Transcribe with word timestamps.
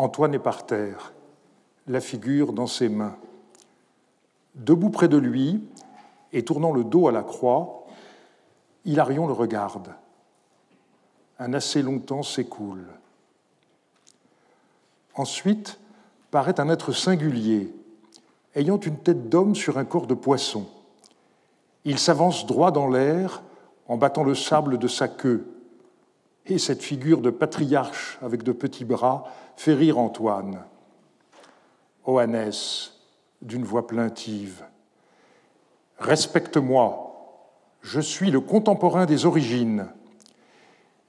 Antoine 0.00 0.32
est 0.32 0.38
par 0.38 0.64
terre, 0.64 1.12
la 1.86 2.00
figure 2.00 2.54
dans 2.54 2.66
ses 2.66 2.88
mains. 2.88 3.18
Debout 4.54 4.88
près 4.88 5.08
de 5.08 5.18
lui 5.18 5.62
et 6.32 6.42
tournant 6.42 6.72
le 6.72 6.84
dos 6.84 7.06
à 7.06 7.12
la 7.12 7.22
croix, 7.22 7.84
Hilarion 8.86 9.26
le 9.26 9.34
regarde. 9.34 9.92
Un 11.38 11.52
assez 11.52 11.82
long 11.82 11.98
temps 11.98 12.22
s'écoule. 12.22 12.86
Ensuite 15.16 15.78
paraît 16.30 16.58
un 16.60 16.70
être 16.70 16.92
singulier, 16.92 17.70
ayant 18.54 18.80
une 18.80 18.96
tête 18.96 19.28
d'homme 19.28 19.54
sur 19.54 19.76
un 19.76 19.84
corps 19.84 20.06
de 20.06 20.14
poisson. 20.14 20.66
Il 21.84 21.98
s'avance 21.98 22.46
droit 22.46 22.70
dans 22.70 22.88
l'air 22.88 23.42
en 23.86 23.98
battant 23.98 24.24
le 24.24 24.34
sable 24.34 24.78
de 24.78 24.88
sa 24.88 25.08
queue. 25.08 25.46
Et 26.50 26.58
cette 26.58 26.82
figure 26.82 27.20
de 27.20 27.30
patriarche 27.30 28.18
avec 28.22 28.42
de 28.42 28.50
petits 28.50 28.84
bras 28.84 29.24
fait 29.56 29.72
rire 29.72 29.98
Antoine. 29.98 30.64
Oannès, 32.04 32.92
d'une 33.40 33.62
voix 33.62 33.86
plaintive, 33.86 34.64
Respecte-moi, 36.00 37.46
je 37.82 38.00
suis 38.00 38.32
le 38.32 38.40
contemporain 38.40 39.06
des 39.06 39.26
origines. 39.26 39.86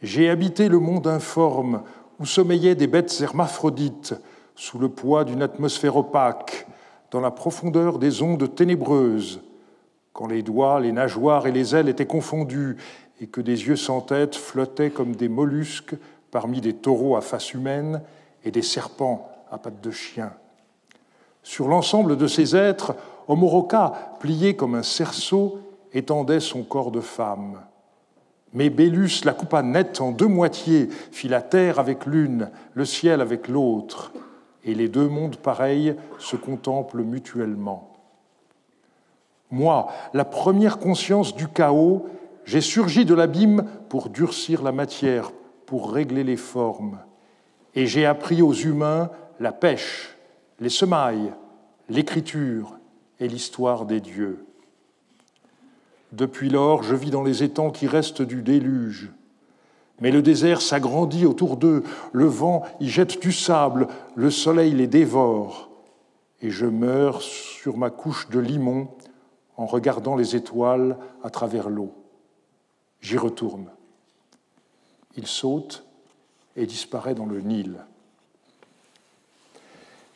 J'ai 0.01 0.29
habité 0.29 0.67
le 0.67 0.79
monde 0.79 1.07
informe 1.07 1.83
où 2.19 2.25
sommeillaient 2.25 2.75
des 2.75 2.87
bêtes 2.87 3.19
hermaphrodites 3.21 4.13
sous 4.55 4.77
le 4.77 4.89
poids 4.89 5.23
d'une 5.23 5.41
atmosphère 5.41 5.95
opaque, 5.95 6.67
dans 7.09 7.21
la 7.21 7.31
profondeur 7.31 7.97
des 7.97 8.21
ondes 8.21 8.53
ténébreuses, 8.53 9.41
quand 10.13 10.27
les 10.27 10.43
doigts, 10.43 10.79
les 10.79 10.91
nageoires 10.91 11.47
et 11.47 11.51
les 11.51 11.73
ailes 11.75 11.89
étaient 11.89 12.05
confondus 12.05 12.77
et 13.21 13.27
que 13.27 13.39
des 13.39 13.67
yeux 13.67 13.75
sans 13.75 14.01
tête 14.01 14.35
flottaient 14.35 14.89
comme 14.89 15.15
des 15.15 15.29
mollusques 15.29 15.95
parmi 16.31 16.59
des 16.59 16.73
taureaux 16.73 17.15
à 17.15 17.21
face 17.21 17.53
humaine 17.53 18.01
et 18.43 18.51
des 18.51 18.63
serpents 18.63 19.29
à 19.51 19.59
pattes 19.59 19.81
de 19.81 19.91
chien. 19.91 20.33
Sur 21.43 21.67
l'ensemble 21.67 22.17
de 22.17 22.27
ces 22.27 22.55
êtres, 22.55 22.95
Omoroka, 23.27 24.15
plié 24.19 24.55
comme 24.55 24.75
un 24.75 24.83
cerceau, 24.83 25.59
étendait 25.93 26.39
son 26.39 26.63
corps 26.63 26.91
de 26.91 26.99
femme. 26.99 27.61
Mais 28.53 28.69
Bélus 28.69 29.23
la 29.23 29.33
coupa 29.33 29.61
net 29.61 30.01
en 30.01 30.11
deux 30.11 30.27
moitiés, 30.27 30.89
fit 31.11 31.27
la 31.27 31.41
terre 31.41 31.79
avec 31.79 32.05
l'une, 32.05 32.49
le 32.73 32.85
ciel 32.85 33.21
avec 33.21 33.47
l'autre, 33.47 34.11
et 34.63 34.73
les 34.73 34.89
deux 34.89 35.07
mondes 35.07 35.37
pareils 35.37 35.95
se 36.17 36.35
contemplent 36.35 37.03
mutuellement. 37.03 37.91
Moi, 39.51 39.87
la 40.13 40.25
première 40.25 40.79
conscience 40.79 41.35
du 41.35 41.47
chaos, 41.47 42.07
j'ai 42.45 42.61
surgi 42.61 43.05
de 43.05 43.13
l'abîme 43.13 43.65
pour 43.89 44.09
durcir 44.09 44.63
la 44.63 44.71
matière, 44.71 45.31
pour 45.65 45.91
régler 45.91 46.23
les 46.23 46.37
formes, 46.37 46.99
et 47.75 47.85
j'ai 47.85 48.05
appris 48.05 48.41
aux 48.41 48.53
humains 48.53 49.09
la 49.39 49.51
pêche, 49.51 50.17
les 50.59 50.69
semailles, 50.69 51.33
l'écriture 51.89 52.77
et 53.19 53.27
l'histoire 53.27 53.85
des 53.85 53.99
dieux. 53.99 54.45
Depuis 56.11 56.49
lors, 56.49 56.83
je 56.83 56.95
vis 56.95 57.09
dans 57.09 57.23
les 57.23 57.43
étangs 57.43 57.71
qui 57.71 57.87
restent 57.87 58.21
du 58.21 58.41
déluge. 58.41 59.11
Mais 60.01 60.11
le 60.11 60.21
désert 60.21 60.61
s'agrandit 60.61 61.25
autour 61.25 61.57
d'eux, 61.57 61.83
le 62.11 62.25
vent 62.25 62.63
y 62.79 62.89
jette 62.89 63.21
du 63.21 63.31
sable, 63.31 63.87
le 64.15 64.31
soleil 64.31 64.73
les 64.73 64.87
dévore, 64.87 65.69
et 66.41 66.49
je 66.49 66.65
meurs 66.65 67.21
sur 67.21 67.77
ma 67.77 67.91
couche 67.91 68.27
de 68.29 68.39
limon 68.39 68.89
en 69.57 69.67
regardant 69.67 70.15
les 70.15 70.35
étoiles 70.35 70.97
à 71.23 71.29
travers 71.29 71.69
l'eau. 71.69 72.00
J'y 73.01 73.17
retourne. 73.17 73.65
Il 75.17 75.27
saute 75.27 75.83
et 76.55 76.65
disparaît 76.65 77.15
dans 77.15 77.25
le 77.25 77.41
Nil. 77.41 77.77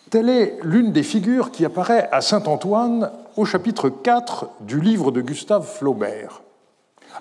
Telle 0.09 0.29
est 0.29 0.59
l'une 0.63 0.91
des 0.91 1.03
figures 1.03 1.51
qui 1.51 1.65
apparaît 1.65 2.07
à 2.11 2.21
Saint-Antoine 2.21 3.11
au 3.35 3.43
chapitre 3.43 3.89
4 3.89 4.49
du 4.61 4.79
livre 4.79 5.11
de 5.11 5.21
Gustave 5.21 5.65
Flaubert. 5.65 6.41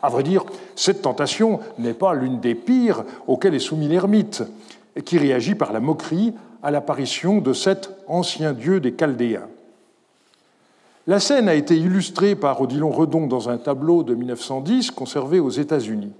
À 0.02 0.08
vrai 0.10 0.22
dire, 0.22 0.44
cette 0.76 1.02
tentation 1.02 1.60
n'est 1.78 1.94
pas 1.94 2.14
l'une 2.14 2.40
des 2.40 2.54
pires 2.54 3.04
auxquelles 3.26 3.54
est 3.54 3.58
soumis 3.58 3.88
l'ermite, 3.88 4.42
qui 5.04 5.18
réagit 5.18 5.54
par 5.54 5.72
la 5.72 5.80
moquerie 5.80 6.34
à 6.62 6.70
l'apparition 6.70 7.38
de 7.38 7.52
cet 7.52 7.90
ancien 8.06 8.52
dieu 8.52 8.80
des 8.80 8.92
Chaldéens. 8.92 9.48
La 11.06 11.20
scène 11.20 11.50
a 11.50 11.54
été 11.54 11.76
illustrée 11.76 12.34
par 12.34 12.62
Odilon 12.62 12.90
Redon 12.90 13.26
dans 13.26 13.50
un 13.50 13.58
tableau 13.58 14.04
de 14.04 14.14
1910 14.14 14.90
conservé 14.90 15.38
aux 15.38 15.50
États-Unis. 15.50 16.12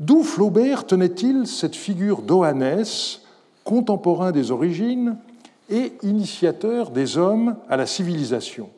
D'où 0.00 0.24
Flaubert 0.24 0.84
tenait-il 0.84 1.46
cette 1.46 1.76
figure 1.76 2.22
d'Oannès, 2.22 3.20
contemporain 3.62 4.32
des 4.32 4.50
origines 4.50 5.16
et 5.68 5.92
initiateur 6.02 6.90
des 6.90 7.18
hommes 7.18 7.54
à 7.68 7.76
la 7.76 7.86
civilisation? 7.86 8.70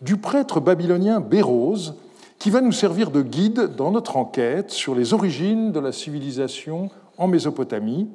Du 0.00 0.16
prêtre 0.16 0.58
babylonien 0.58 1.20
Bérose, 1.20 1.94
qui 2.40 2.50
va 2.50 2.60
nous 2.60 2.72
servir 2.72 3.12
de 3.12 3.22
guide 3.22 3.76
dans 3.76 3.92
notre 3.92 4.16
enquête 4.16 4.72
sur 4.72 4.96
les 4.96 5.14
origines 5.14 5.70
de 5.70 5.78
la 5.78 5.92
civilisation 5.92 6.90
en 7.18 7.28
Mésopotamie. 7.28 8.08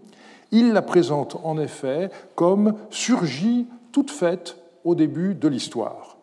Il 0.51 0.73
la 0.73 0.81
présente 0.81 1.37
en 1.45 1.57
effet 1.57 2.09
comme 2.35 2.73
surgie 2.89 3.67
toute 3.93 4.11
faite 4.11 4.57
au 4.83 4.95
début 4.95 5.33
de 5.33 5.47
l'histoire. 5.47 6.14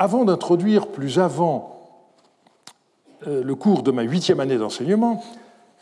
Avant 0.00 0.24
d'introduire 0.24 0.86
plus 0.86 1.18
avant 1.18 1.90
euh, 3.26 3.42
le 3.42 3.54
cours 3.56 3.82
de 3.82 3.90
ma 3.90 4.02
huitième 4.02 4.38
année 4.38 4.56
d'enseignement, 4.56 5.24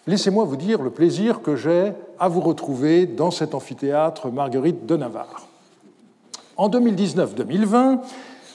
laissez-moi 0.06 0.44
vous 0.44 0.56
dire 0.56 0.80
le 0.80 0.88
plaisir 0.88 1.42
que 1.42 1.54
j'ai 1.54 1.92
à 2.18 2.28
vous 2.28 2.40
retrouver 2.40 3.04
dans 3.04 3.30
cet 3.30 3.54
amphithéâtre 3.54 4.30
Marguerite 4.30 4.86
de 4.86 4.96
Navarre. 4.96 5.46
En 6.56 6.70
2019-2020, 6.70 7.98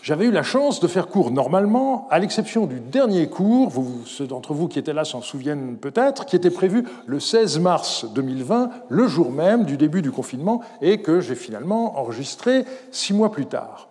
j'avais 0.02 0.26
eu 0.26 0.32
la 0.32 0.42
chance 0.42 0.80
de 0.80 0.88
faire 0.88 1.10
cours 1.10 1.30
normalement, 1.30 2.08
à 2.10 2.18
l'exception 2.18 2.66
du 2.66 2.80
dernier 2.80 3.30
cours, 3.30 3.72
ceux 4.06 4.26
d'entre 4.26 4.56
vous 4.56 4.68
qui 4.68 4.80
étaient 4.80 4.94
là 4.94 5.06
s'en 5.06 5.22
souviennent 5.22 5.78
peut-être, 5.78 6.26
qui 6.26 6.36
était 6.36 6.50
prévu 6.50 6.86
le 7.06 7.20
16 7.20 7.60
mars 7.60 8.06
2020, 8.16 8.72
le 8.90 9.08
jour 9.08 9.32
même 9.32 9.66
du 9.66 9.78
début 9.78 10.02
du 10.02 10.10
confinement, 10.10 10.62
et 10.82 11.04
que 11.04 11.22
j'ai 11.22 11.36
finalement 11.36 12.00
enregistré 12.00 12.66
six 12.90 13.14
mois 13.14 13.32
plus 13.32 13.46
tard. 13.46 13.91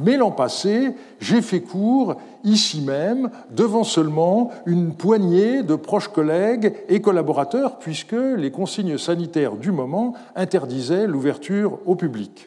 Mais 0.00 0.16
l'an 0.16 0.32
passé, 0.32 0.90
j'ai 1.20 1.40
fait 1.40 1.60
cours 1.60 2.16
ici 2.42 2.80
même, 2.80 3.30
devant 3.50 3.84
seulement 3.84 4.50
une 4.66 4.92
poignée 4.92 5.62
de 5.62 5.76
proches 5.76 6.08
collègues 6.08 6.74
et 6.88 7.00
collaborateurs, 7.00 7.78
puisque 7.78 8.12
les 8.12 8.50
consignes 8.50 8.98
sanitaires 8.98 9.56
du 9.56 9.70
moment 9.70 10.14
interdisaient 10.34 11.06
l'ouverture 11.06 11.78
au 11.86 11.94
public. 11.94 12.46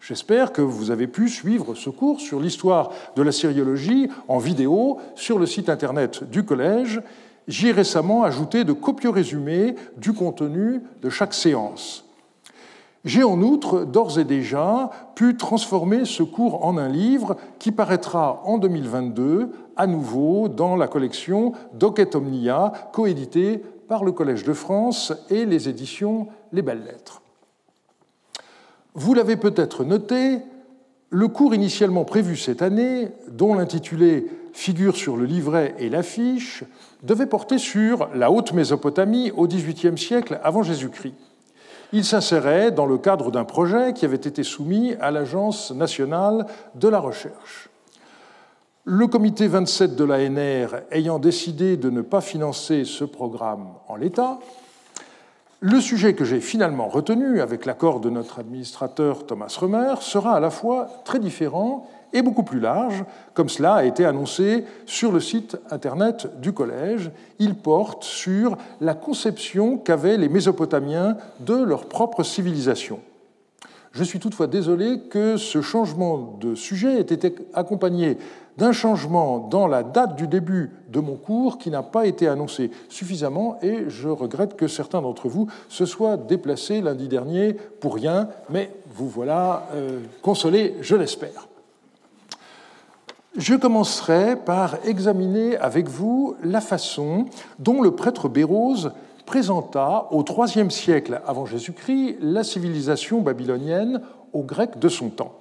J'espère 0.00 0.52
que 0.52 0.60
vous 0.60 0.90
avez 0.90 1.06
pu 1.06 1.28
suivre 1.28 1.74
ce 1.74 1.88
cours 1.88 2.20
sur 2.20 2.40
l'histoire 2.40 2.90
de 3.16 3.22
la 3.22 3.32
syriologie 3.32 4.08
en 4.28 4.38
vidéo 4.38 4.98
sur 5.14 5.38
le 5.38 5.46
site 5.46 5.68
internet 5.68 6.28
du 6.28 6.44
collège. 6.44 7.00
J'y 7.48 7.68
ai 7.68 7.72
récemment 7.72 8.24
ajouté 8.24 8.64
de 8.64 8.72
copieux 8.72 9.10
résumés 9.10 9.76
du 9.96 10.12
contenu 10.12 10.82
de 11.02 11.08
chaque 11.08 11.32
séance. 11.32 12.04
J'ai 13.04 13.24
en 13.24 13.42
outre 13.42 13.84
d'ores 13.84 14.20
et 14.20 14.24
déjà 14.24 14.90
pu 15.16 15.36
transformer 15.36 16.04
ce 16.04 16.22
cours 16.22 16.64
en 16.64 16.78
un 16.78 16.88
livre 16.88 17.36
qui 17.58 17.72
paraîtra 17.72 18.42
en 18.44 18.58
2022 18.58 19.50
à 19.76 19.88
nouveau 19.88 20.48
dans 20.48 20.76
la 20.76 20.86
collection 20.86 21.52
Docet 21.74 22.14
Omnia, 22.14 22.72
coédité 22.92 23.60
par 23.88 24.04
le 24.04 24.12
Collège 24.12 24.44
de 24.44 24.52
France 24.52 25.12
et 25.30 25.46
les 25.46 25.68
éditions 25.68 26.28
Les 26.52 26.62
Belles 26.62 26.84
Lettres. 26.84 27.22
Vous 28.94 29.14
l'avez 29.14 29.36
peut-être 29.36 29.82
noté, 29.82 30.38
le 31.10 31.28
cours 31.28 31.54
initialement 31.54 32.04
prévu 32.04 32.36
cette 32.36 32.62
année, 32.62 33.08
dont 33.28 33.54
l'intitulé 33.54 34.28
figure 34.52 34.96
sur 34.96 35.16
le 35.16 35.24
livret 35.24 35.74
et 35.78 35.88
l'affiche, 35.88 36.62
devait 37.02 37.26
porter 37.26 37.58
sur 37.58 38.08
la 38.14 38.30
Haute 38.30 38.52
Mésopotamie 38.52 39.32
au 39.32 39.48
XVIIIe 39.48 39.98
siècle 39.98 40.38
avant 40.44 40.62
Jésus-Christ 40.62 41.31
il 41.92 42.04
s'insérait 42.04 42.72
dans 42.72 42.86
le 42.86 42.98
cadre 42.98 43.30
d'un 43.30 43.44
projet 43.44 43.92
qui 43.92 44.04
avait 44.04 44.16
été 44.16 44.42
soumis 44.42 44.94
à 45.00 45.10
l'Agence 45.10 45.72
nationale 45.72 46.46
de 46.74 46.88
la 46.88 46.98
recherche. 46.98 47.68
Le 48.84 49.06
comité 49.06 49.46
27 49.46 49.94
de 49.94 50.04
l'ANR 50.04 50.80
ayant 50.90 51.18
décidé 51.18 51.76
de 51.76 51.90
ne 51.90 52.02
pas 52.02 52.20
financer 52.20 52.84
ce 52.84 53.04
programme 53.04 53.68
en 53.88 53.96
l'état, 53.96 54.40
le 55.60 55.80
sujet 55.80 56.14
que 56.14 56.24
j'ai 56.24 56.40
finalement 56.40 56.88
retenu, 56.88 57.40
avec 57.40 57.66
l'accord 57.66 58.00
de 58.00 58.10
notre 58.10 58.40
administrateur 58.40 59.24
Thomas 59.26 59.56
Römer, 59.60 59.94
sera 60.00 60.34
à 60.34 60.40
la 60.40 60.50
fois 60.50 60.88
très 61.04 61.20
différent 61.20 61.88
et 62.12 62.22
beaucoup 62.22 62.42
plus 62.42 62.60
large, 62.60 63.04
comme 63.34 63.48
cela 63.48 63.74
a 63.74 63.84
été 63.84 64.04
annoncé 64.04 64.64
sur 64.86 65.12
le 65.12 65.20
site 65.20 65.56
internet 65.70 66.40
du 66.40 66.52
collège. 66.52 67.10
Il 67.38 67.54
porte 67.54 68.04
sur 68.04 68.56
la 68.80 68.94
conception 68.94 69.78
qu'avaient 69.78 70.16
les 70.16 70.28
Mésopotamiens 70.28 71.16
de 71.40 71.54
leur 71.54 71.86
propre 71.86 72.22
civilisation. 72.22 73.00
Je 73.92 74.04
suis 74.04 74.18
toutefois 74.18 74.46
désolé 74.46 75.00
que 75.10 75.36
ce 75.36 75.60
changement 75.60 76.38
de 76.40 76.54
sujet 76.54 76.96
ait 76.96 77.00
été 77.00 77.34
accompagné 77.52 78.16
d'un 78.56 78.72
changement 78.72 79.38
dans 79.38 79.66
la 79.66 79.82
date 79.82 80.16
du 80.16 80.26
début 80.26 80.70
de 80.88 81.00
mon 81.00 81.14
cours 81.14 81.58
qui 81.58 81.70
n'a 81.70 81.82
pas 81.82 82.06
été 82.06 82.26
annoncé 82.26 82.70
suffisamment 82.88 83.58
et 83.62 83.84
je 83.88 84.08
regrette 84.08 84.56
que 84.56 84.66
certains 84.66 85.02
d'entre 85.02 85.28
vous 85.28 85.46
se 85.68 85.84
soient 85.84 86.16
déplacés 86.16 86.80
lundi 86.80 87.08
dernier 87.08 87.54
pour 87.80 87.94
rien, 87.94 88.28
mais 88.48 88.70
vous 88.94 89.08
voilà 89.08 89.68
euh, 89.74 90.00
consolés, 90.22 90.74
je 90.80 90.96
l'espère. 90.96 91.48
Je 93.36 93.54
commencerai 93.54 94.36
par 94.36 94.76
examiner 94.84 95.56
avec 95.56 95.88
vous 95.88 96.36
la 96.42 96.60
façon 96.60 97.26
dont 97.58 97.80
le 97.80 97.92
prêtre 97.92 98.28
Bérose 98.28 98.92
présenta 99.24 100.08
au 100.10 100.22
IIIe 100.22 100.70
siècle 100.70 101.22
avant 101.26 101.46
Jésus-Christ 101.46 102.18
la 102.20 102.44
civilisation 102.44 103.20
babylonienne 103.20 104.02
aux 104.32 104.42
Grecs 104.42 104.78
de 104.78 104.88
son 104.88 105.08
temps 105.08 105.32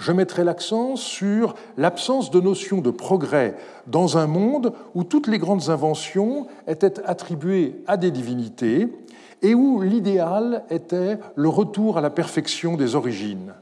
je 0.00 0.12
mettrai 0.12 0.44
l'accent 0.44 0.96
sur 0.96 1.54
l'absence 1.76 2.30
de 2.30 2.40
notion 2.40 2.80
de 2.80 2.90
progrès 2.90 3.54
dans 3.86 4.16
un 4.16 4.26
monde 4.26 4.72
où 4.94 5.04
toutes 5.04 5.26
les 5.26 5.38
grandes 5.38 5.68
inventions 5.68 6.46
étaient 6.66 6.98
attribuées 7.04 7.84
à 7.86 7.98
des 7.98 8.10
divinités 8.10 8.88
et 9.42 9.54
où 9.54 9.82
l'idéal 9.82 10.64
était 10.70 11.18
le 11.36 11.48
retour 11.48 11.98
à 11.98 12.00
la 12.00 12.10
perfection 12.10 12.76
des 12.76 12.94
origines. 12.94 13.52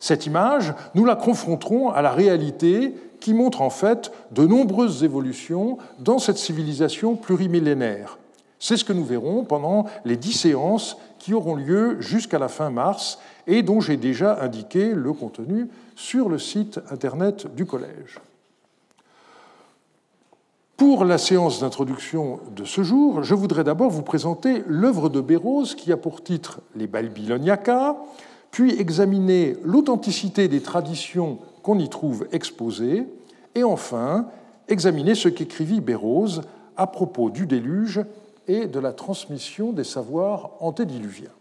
Cette 0.00 0.26
image, 0.26 0.74
nous 0.94 1.04
la 1.04 1.16
confronterons 1.16 1.90
à 1.90 2.02
la 2.02 2.10
réalité 2.10 2.94
qui 3.20 3.34
montre 3.34 3.62
en 3.62 3.70
fait 3.70 4.12
de 4.30 4.46
nombreuses 4.46 5.04
évolutions 5.04 5.78
dans 5.98 6.18
cette 6.18 6.38
civilisation 6.38 7.16
plurimillénaire. 7.16 8.18
C'est 8.58 8.76
ce 8.76 8.84
que 8.84 8.92
nous 8.92 9.04
verrons 9.04 9.44
pendant 9.44 9.86
les 10.04 10.16
dix 10.16 10.32
séances 10.32 10.96
qui 11.18 11.34
auront 11.34 11.54
lieu 11.54 12.00
jusqu'à 12.00 12.38
la 12.38 12.48
fin 12.48 12.70
mars 12.70 13.18
et 13.46 13.62
dont 13.62 13.80
j'ai 13.80 13.96
déjà 13.96 14.42
indiqué 14.42 14.92
le 14.94 15.12
contenu 15.12 15.68
sur 15.94 16.28
le 16.28 16.38
site 16.38 16.80
internet 16.90 17.54
du 17.54 17.66
collège. 17.66 18.20
Pour 20.76 21.06
la 21.06 21.16
séance 21.16 21.60
d'introduction 21.60 22.38
de 22.54 22.64
ce 22.64 22.82
jour, 22.82 23.22
je 23.22 23.34
voudrais 23.34 23.64
d'abord 23.64 23.90
vous 23.90 24.02
présenter 24.02 24.62
l'œuvre 24.66 25.08
de 25.08 25.22
Bérose 25.22 25.74
qui 25.74 25.90
a 25.90 25.96
pour 25.96 26.22
titre 26.22 26.60
Les 26.74 26.86
Babyloniacas, 26.86 27.96
puis 28.56 28.80
examiner 28.80 29.54
l'authenticité 29.64 30.48
des 30.48 30.62
traditions 30.62 31.40
qu'on 31.62 31.78
y 31.78 31.90
trouve 31.90 32.26
exposées, 32.32 33.06
et 33.54 33.62
enfin 33.64 34.28
examiner 34.66 35.14
ce 35.14 35.28
qu'écrivit 35.28 35.82
Bérose 35.82 36.40
à 36.74 36.86
propos 36.86 37.28
du 37.28 37.44
déluge 37.44 38.00
et 38.48 38.64
de 38.64 38.78
la 38.78 38.94
transmission 38.94 39.72
des 39.72 39.84
savoirs 39.84 40.52
antédiluviens. 40.60 41.34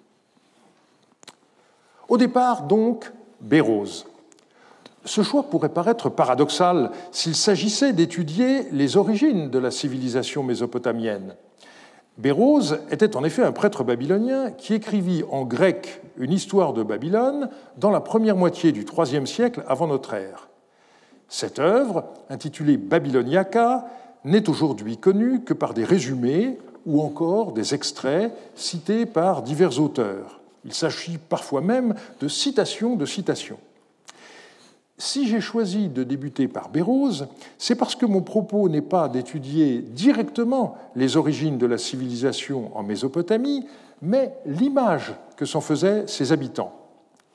Au 2.10 2.18
départ, 2.18 2.64
donc, 2.64 3.10
Bérose. 3.40 4.08
Ce 5.06 5.24
choix 5.24 5.44
pourrait 5.44 5.70
paraître 5.70 6.10
paradoxal 6.10 6.92
s'il 7.14 7.36
s'agissait 7.36 7.94
d'étudier 7.94 8.70
les 8.74 8.98
origines 8.98 9.50
de 9.50 9.60
la 9.60 9.72
civilisation 9.72 10.44
mésopotamienne. 10.44 11.36
Bérose 12.18 12.80
était 12.92 13.18
en 13.18 13.26
effet 13.26 13.44
un 13.44 13.52
prêtre 13.52 13.84
babylonien 13.84 14.52
qui 14.52 14.74
écrivit 14.74 15.24
en 15.30 15.44
grec 15.44 16.02
une 16.18 16.32
histoire 16.32 16.72
de 16.74 16.82
Babylone 16.82 17.50
dans 17.78 17.92
la 17.92 18.00
première 18.00 18.38
moitié 18.38 18.72
du 18.72 18.86
IIIe 18.86 19.28
siècle 19.28 19.64
avant 19.68 19.88
notre 19.88 20.14
ère. 20.14 20.48
Cette 21.28 21.60
œuvre, 21.60 22.06
intitulée 22.30 22.78
Babyloniaca, 22.78 23.86
n'est 24.24 24.50
aujourd'hui 24.50 24.98
connue 24.98 25.42
que 25.42 25.54
par 25.54 25.74
des 25.74 25.84
résumés 25.84 26.58
ou 26.86 27.02
encore 27.02 27.52
des 27.52 27.74
extraits 27.74 28.32
cités 28.56 29.06
par 29.06 29.42
divers 29.42 29.80
auteurs. 29.82 30.40
Il 30.64 30.74
s'agit 30.74 31.18
parfois 31.18 31.62
même 31.62 31.96
de 32.22 32.28
citations 32.28 32.96
de 32.96 33.06
citations. 33.06 33.60
Si 34.98 35.28
j'ai 35.28 35.42
choisi 35.42 35.90
de 35.90 36.04
débuter 36.04 36.48
par 36.48 36.70
Bérose, 36.70 37.28
c'est 37.58 37.76
parce 37.76 37.96
que 37.96 38.06
mon 38.06 38.22
propos 38.22 38.70
n'est 38.70 38.82
pas 38.82 39.10
d'étudier 39.10 39.80
directement 39.80 40.78
les 40.96 41.18
origines 41.18 41.58
de 41.58 41.66
la 41.66 41.78
civilisation 41.78 42.76
en 42.78 42.84
Mésopotamie, 42.84 43.66
mais 44.02 44.38
l'image 44.46 45.14
que 45.36 45.46
s'en 45.46 45.60
faisaient 45.60 46.08
ses 46.08 46.32
habitants. 46.32 46.74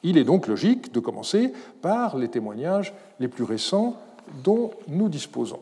Il 0.03 0.17
est 0.17 0.25
donc 0.25 0.47
logique 0.47 0.93
de 0.93 1.01
commencer 1.01 1.53
par 1.83 2.17
les 2.17 2.29
témoignages 2.29 2.95
les 3.19 3.29
plus 3.29 3.45
récents 3.45 3.97
dont 4.43 4.71
nous 4.89 5.11
disposons. 5.11 5.61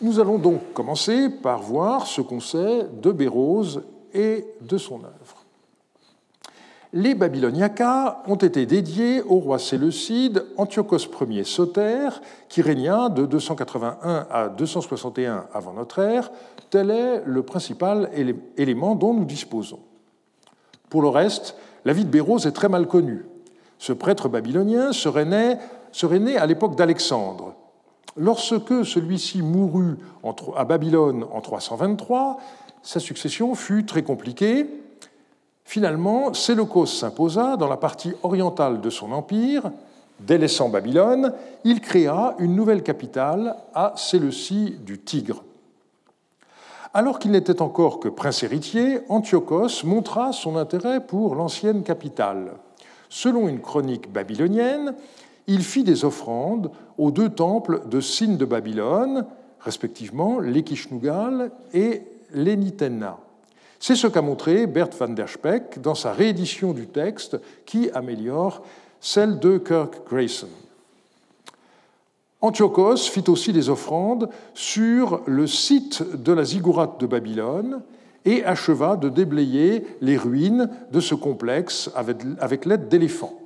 Nous 0.00 0.20
allons 0.20 0.38
donc 0.38 0.72
commencer 0.72 1.28
par 1.28 1.62
voir 1.62 2.06
ce 2.06 2.20
qu'on 2.20 2.40
sait 2.40 2.86
de 3.02 3.10
Bérose 3.10 3.82
et 4.14 4.46
de 4.60 4.78
son 4.78 5.02
œuvre 5.02 5.39
les 6.92 7.14
Babyloniacas 7.14 8.22
ont 8.26 8.36
été 8.36 8.66
dédiés 8.66 9.22
au 9.22 9.36
roi 9.36 9.58
séleucide 9.58 10.44
Antiochos 10.56 11.08
Ier 11.28 11.44
Soter, 11.44 12.08
qui 12.48 12.62
régna 12.62 13.08
de 13.08 13.26
281 13.26 14.26
à 14.30 14.48
261 14.48 15.46
avant 15.52 15.72
notre 15.72 16.00
ère. 16.00 16.32
Tel 16.70 16.90
est 16.90 17.22
le 17.24 17.42
principal 17.42 18.10
élément 18.56 18.96
dont 18.96 19.14
nous 19.14 19.24
disposons. 19.24 19.78
Pour 20.88 21.02
le 21.02 21.08
reste, 21.08 21.56
la 21.84 21.92
vie 21.92 22.04
de 22.04 22.10
Bérose 22.10 22.46
est 22.46 22.52
très 22.52 22.68
mal 22.68 22.88
connue. 22.88 23.24
Ce 23.78 23.92
prêtre 23.92 24.28
babylonien 24.28 24.92
serait 24.92 25.24
né, 25.24 25.56
serait 25.92 26.18
né 26.18 26.36
à 26.36 26.46
l'époque 26.46 26.76
d'Alexandre. 26.76 27.54
Lorsque 28.16 28.84
celui-ci 28.84 29.42
mourut 29.42 29.96
à 30.56 30.64
Babylone 30.64 31.24
en 31.32 31.40
323, 31.40 32.38
sa 32.82 32.98
succession 32.98 33.54
fut 33.54 33.86
très 33.86 34.02
compliquée 34.02 34.66
Finalement, 35.70 36.34
Séleucos 36.34 36.86
s'imposa 36.86 37.56
dans 37.56 37.68
la 37.68 37.76
partie 37.76 38.12
orientale 38.24 38.80
de 38.80 38.90
son 38.90 39.12
empire. 39.12 39.70
Délaissant 40.18 40.68
Babylone, 40.68 41.32
il 41.62 41.80
créa 41.80 42.34
une 42.40 42.56
nouvelle 42.56 42.82
capitale 42.82 43.54
à 43.72 43.92
Séleucie 43.94 44.74
du 44.84 44.98
Tigre. 44.98 45.44
Alors 46.92 47.20
qu'il 47.20 47.30
n'était 47.30 47.62
encore 47.62 48.00
que 48.00 48.08
prince 48.08 48.42
héritier, 48.42 48.98
Antiochos 49.08 49.84
montra 49.84 50.32
son 50.32 50.56
intérêt 50.56 51.06
pour 51.06 51.36
l'ancienne 51.36 51.84
capitale. 51.84 52.54
Selon 53.08 53.46
une 53.46 53.60
chronique 53.60 54.12
babylonienne, 54.12 54.96
il 55.46 55.62
fit 55.62 55.84
des 55.84 56.04
offrandes 56.04 56.72
aux 56.98 57.12
deux 57.12 57.28
temples 57.28 57.82
de 57.86 58.00
Sin 58.00 58.34
de 58.34 58.44
Babylone, 58.44 59.24
respectivement 59.60 60.40
l'Ekishnugal 60.40 61.52
et 61.72 62.02
l'Enitenna. 62.32 63.18
C'est 63.82 63.96
ce 63.96 64.06
qu'a 64.06 64.20
montré 64.20 64.66
Bert 64.66 64.90
van 64.98 65.08
der 65.08 65.30
Speck 65.30 65.80
dans 65.80 65.94
sa 65.94 66.12
réédition 66.12 66.74
du 66.74 66.86
texte 66.86 67.40
qui 67.64 67.90
améliore 67.94 68.62
celle 69.00 69.38
de 69.38 69.56
Kirk 69.56 70.06
Grayson. 70.06 70.50
Antiochos 72.42 73.08
fit 73.08 73.24
aussi 73.28 73.54
des 73.54 73.70
offrandes 73.70 74.28
sur 74.52 75.22
le 75.24 75.46
site 75.46 76.02
de 76.22 76.32
la 76.32 76.44
ziggourate 76.44 77.00
de 77.00 77.06
Babylone 77.06 77.80
et 78.26 78.44
acheva 78.44 78.96
de 78.96 79.08
déblayer 79.08 79.86
les 80.02 80.18
ruines 80.18 80.68
de 80.92 81.00
ce 81.00 81.14
complexe 81.14 81.90
avec 81.94 82.66
l'aide 82.66 82.88
d'éléphants. 82.88 83.38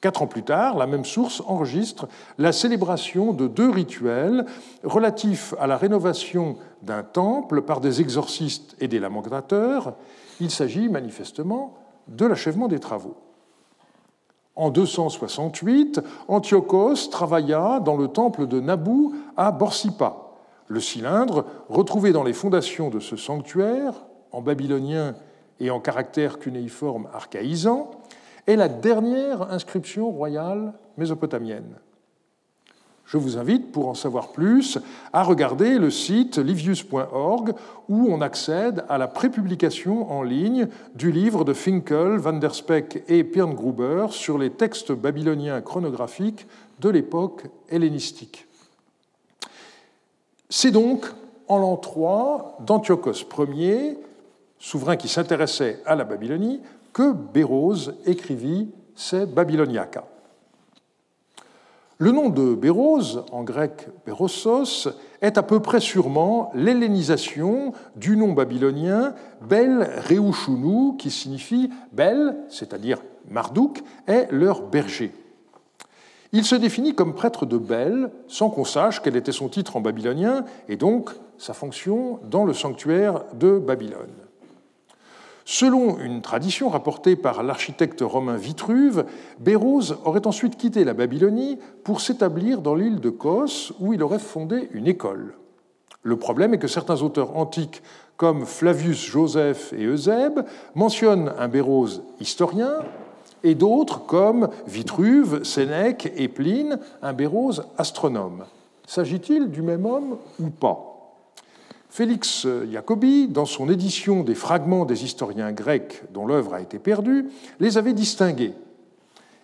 Quatre 0.00 0.22
ans 0.22 0.28
plus 0.28 0.44
tard, 0.44 0.76
la 0.76 0.86
même 0.86 1.04
source 1.04 1.42
enregistre 1.46 2.06
la 2.38 2.52
célébration 2.52 3.32
de 3.32 3.48
deux 3.48 3.68
rituels 3.68 4.46
relatifs 4.84 5.54
à 5.58 5.66
la 5.66 5.76
rénovation 5.76 6.56
d'un 6.82 7.02
temple 7.02 7.62
par 7.62 7.80
des 7.80 8.00
exorcistes 8.00 8.76
et 8.78 8.86
des 8.86 9.00
lamentateurs. 9.00 9.94
Il 10.40 10.52
s'agit 10.52 10.88
manifestement 10.88 11.74
de 12.06 12.26
l'achèvement 12.26 12.68
des 12.68 12.78
travaux. 12.78 13.16
En 14.54 14.70
268, 14.70 16.00
Antiochos 16.28 17.08
travailla 17.10 17.80
dans 17.80 17.96
le 17.96 18.08
temple 18.08 18.46
de 18.46 18.60
Nabou 18.60 19.14
à 19.36 19.50
Borsippa. 19.50 20.27
Le 20.68 20.80
cylindre, 20.80 21.46
retrouvé 21.68 22.12
dans 22.12 22.24
les 22.24 22.32
fondations 22.32 22.90
de 22.90 23.00
ce 23.00 23.16
sanctuaire, 23.16 23.94
en 24.32 24.42
babylonien 24.42 25.14
et 25.60 25.70
en 25.70 25.80
caractère 25.80 26.38
cunéiforme 26.38 27.08
archaïsant, 27.12 27.90
est 28.46 28.56
la 28.56 28.68
dernière 28.68 29.50
inscription 29.50 30.10
royale 30.10 30.74
mésopotamienne. 30.96 31.76
Je 33.08 33.16
vous 33.16 33.38
invite, 33.38 33.72
pour 33.72 33.88
en 33.88 33.94
savoir 33.94 34.32
plus, 34.32 34.78
à 35.14 35.22
regarder 35.22 35.78
le 35.78 35.90
site 35.90 36.36
livius.org 36.36 37.54
où 37.88 38.06
on 38.10 38.20
accède 38.20 38.84
à 38.90 38.98
la 38.98 39.08
prépublication 39.08 40.12
en 40.12 40.22
ligne 40.22 40.68
du 40.94 41.10
livre 41.10 41.44
de 41.44 41.54
Finkel, 41.54 42.18
Van 42.18 42.34
der 42.34 42.54
Speck 42.54 43.04
et 43.08 43.24
Gruber 43.24 44.08
sur 44.10 44.36
les 44.36 44.50
textes 44.50 44.92
babyloniens 44.92 45.62
chronographiques 45.62 46.46
de 46.80 46.90
l'époque 46.90 47.44
hellénistique. 47.70 48.47
C'est 50.50 50.70
donc 50.70 51.06
en 51.46 51.58
l'an 51.58 51.76
3 51.76 52.58
d'Antiochos 52.60 53.24
Ier 53.52 53.98
souverain 54.58 54.96
qui 54.96 55.08
s'intéressait 55.08 55.80
à 55.86 55.94
la 55.94 56.04
Babylonie, 56.04 56.60
que 56.92 57.12
Bérose 57.12 57.94
écrivit 58.06 58.70
ses 58.94 59.26
Babyloniaca. 59.26 60.04
Le 61.98 62.12
nom 62.12 62.28
de 62.28 62.54
Bérose, 62.54 63.24
en 63.32 63.42
grec 63.42 63.88
Bérossos, 64.06 64.88
est 65.20 65.36
à 65.36 65.42
peu 65.42 65.60
près 65.60 65.80
sûrement 65.80 66.50
l'hellénisation 66.54 67.72
du 67.96 68.16
nom 68.16 68.32
babylonien 68.32 69.14
Bel 69.42 69.88
Reushunu, 70.08 70.96
qui 70.96 71.10
signifie 71.10 71.70
Bel, 71.92 72.36
c'est-à-dire 72.48 73.02
Marduk, 73.28 73.82
est 74.06 74.28
leur 74.30 74.62
berger. 74.62 75.12
Il 76.32 76.44
se 76.44 76.54
définit 76.54 76.94
comme 76.94 77.14
prêtre 77.14 77.46
de 77.46 77.56
Bel, 77.56 78.10
sans 78.26 78.50
qu'on 78.50 78.64
sache 78.64 79.00
quel 79.00 79.16
était 79.16 79.32
son 79.32 79.48
titre 79.48 79.76
en 79.76 79.80
babylonien 79.80 80.44
et 80.68 80.76
donc 80.76 81.10
sa 81.38 81.54
fonction 81.54 82.20
dans 82.30 82.44
le 82.44 82.52
sanctuaire 82.52 83.22
de 83.34 83.58
Babylone. 83.58 84.12
Selon 85.46 85.98
une 85.98 86.20
tradition 86.20 86.68
rapportée 86.68 87.16
par 87.16 87.42
l'architecte 87.42 88.02
romain 88.02 88.36
Vitruve, 88.36 89.06
Bérose 89.40 89.96
aurait 90.04 90.26
ensuite 90.26 90.58
quitté 90.58 90.84
la 90.84 90.92
Babylonie 90.92 91.58
pour 91.84 92.02
s'établir 92.02 92.60
dans 92.60 92.74
l'île 92.74 93.00
de 93.00 93.08
Kos, 93.08 93.72
où 93.80 93.94
il 93.94 94.02
aurait 94.02 94.18
fondé 94.18 94.68
une 94.72 94.86
école. 94.86 95.32
Le 96.02 96.16
problème 96.16 96.52
est 96.52 96.58
que 96.58 96.68
certains 96.68 97.00
auteurs 97.00 97.38
antiques, 97.38 97.82
comme 98.18 98.44
Flavius 98.44 99.06
Joseph 99.06 99.72
et 99.72 99.84
Eusèbe, 99.84 100.44
mentionnent 100.74 101.32
un 101.38 101.48
Bérose 101.48 102.02
historien, 102.20 102.80
et 103.44 103.54
d'autres, 103.54 104.06
comme 104.06 104.48
Vitruve, 104.66 105.44
Sénèque 105.44 106.12
et 106.16 106.28
Pline, 106.28 106.78
un 107.02 107.12
Bérose 107.12 107.64
astronome. 107.76 108.44
S'agit-il 108.86 109.50
du 109.50 109.62
même 109.62 109.86
homme 109.86 110.18
ou 110.40 110.48
pas? 110.48 110.88
Félix 111.90 112.46
Jacobi, 112.70 113.28
dans 113.28 113.44
son 113.44 113.68
édition 113.70 114.22
des 114.22 114.34
fragments 114.34 114.84
des 114.84 115.04
historiens 115.04 115.52
grecs 115.52 116.02
dont 116.12 116.26
l'œuvre 116.26 116.54
a 116.54 116.60
été 116.60 116.78
perdue, 116.78 117.26
les 117.60 117.78
avait 117.78 117.94
distingués. 117.94 118.54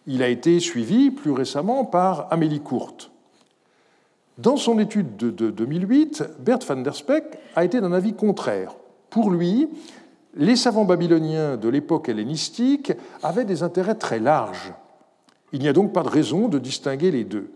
Il 0.07 0.23
a 0.23 0.29
été 0.29 0.61
suivi 0.61 1.11
plus 1.11 1.33
récemment 1.33 1.85
par 1.85 2.29
Amélie 2.31 2.61
Courte. 2.61 3.11
Dans 4.37 4.57
son 4.57 4.79
étude 4.79 5.17
de 5.17 5.51
2008, 5.51 6.25
Bert 6.41 6.59
van 6.67 6.77
der 6.77 6.95
Speck 6.95 7.25
a 7.55 7.65
été 7.65 7.81
d'un 7.81 7.93
avis 7.93 8.15
contraire. 8.15 8.75
Pour 9.09 9.31
lui, 9.31 9.69
les 10.37 10.57
savants 10.57 10.85
babyloniens 10.85 11.57
de 11.57 11.69
l'époque 11.69 12.09
hellénistique 12.09 12.93
avaient 13.23 13.45
des 13.45 13.63
intérêts 13.63 13.95
très 13.95 14.19
larges. 14.19 14.73
Il 15.53 15.61
n'y 15.61 15.69
a 15.69 15.73
donc 15.73 15.93
pas 15.93 16.03
de 16.03 16.09
raison 16.09 16.49
de 16.49 16.59
distinguer 16.59 17.11
les 17.11 17.25
deux. 17.25 17.53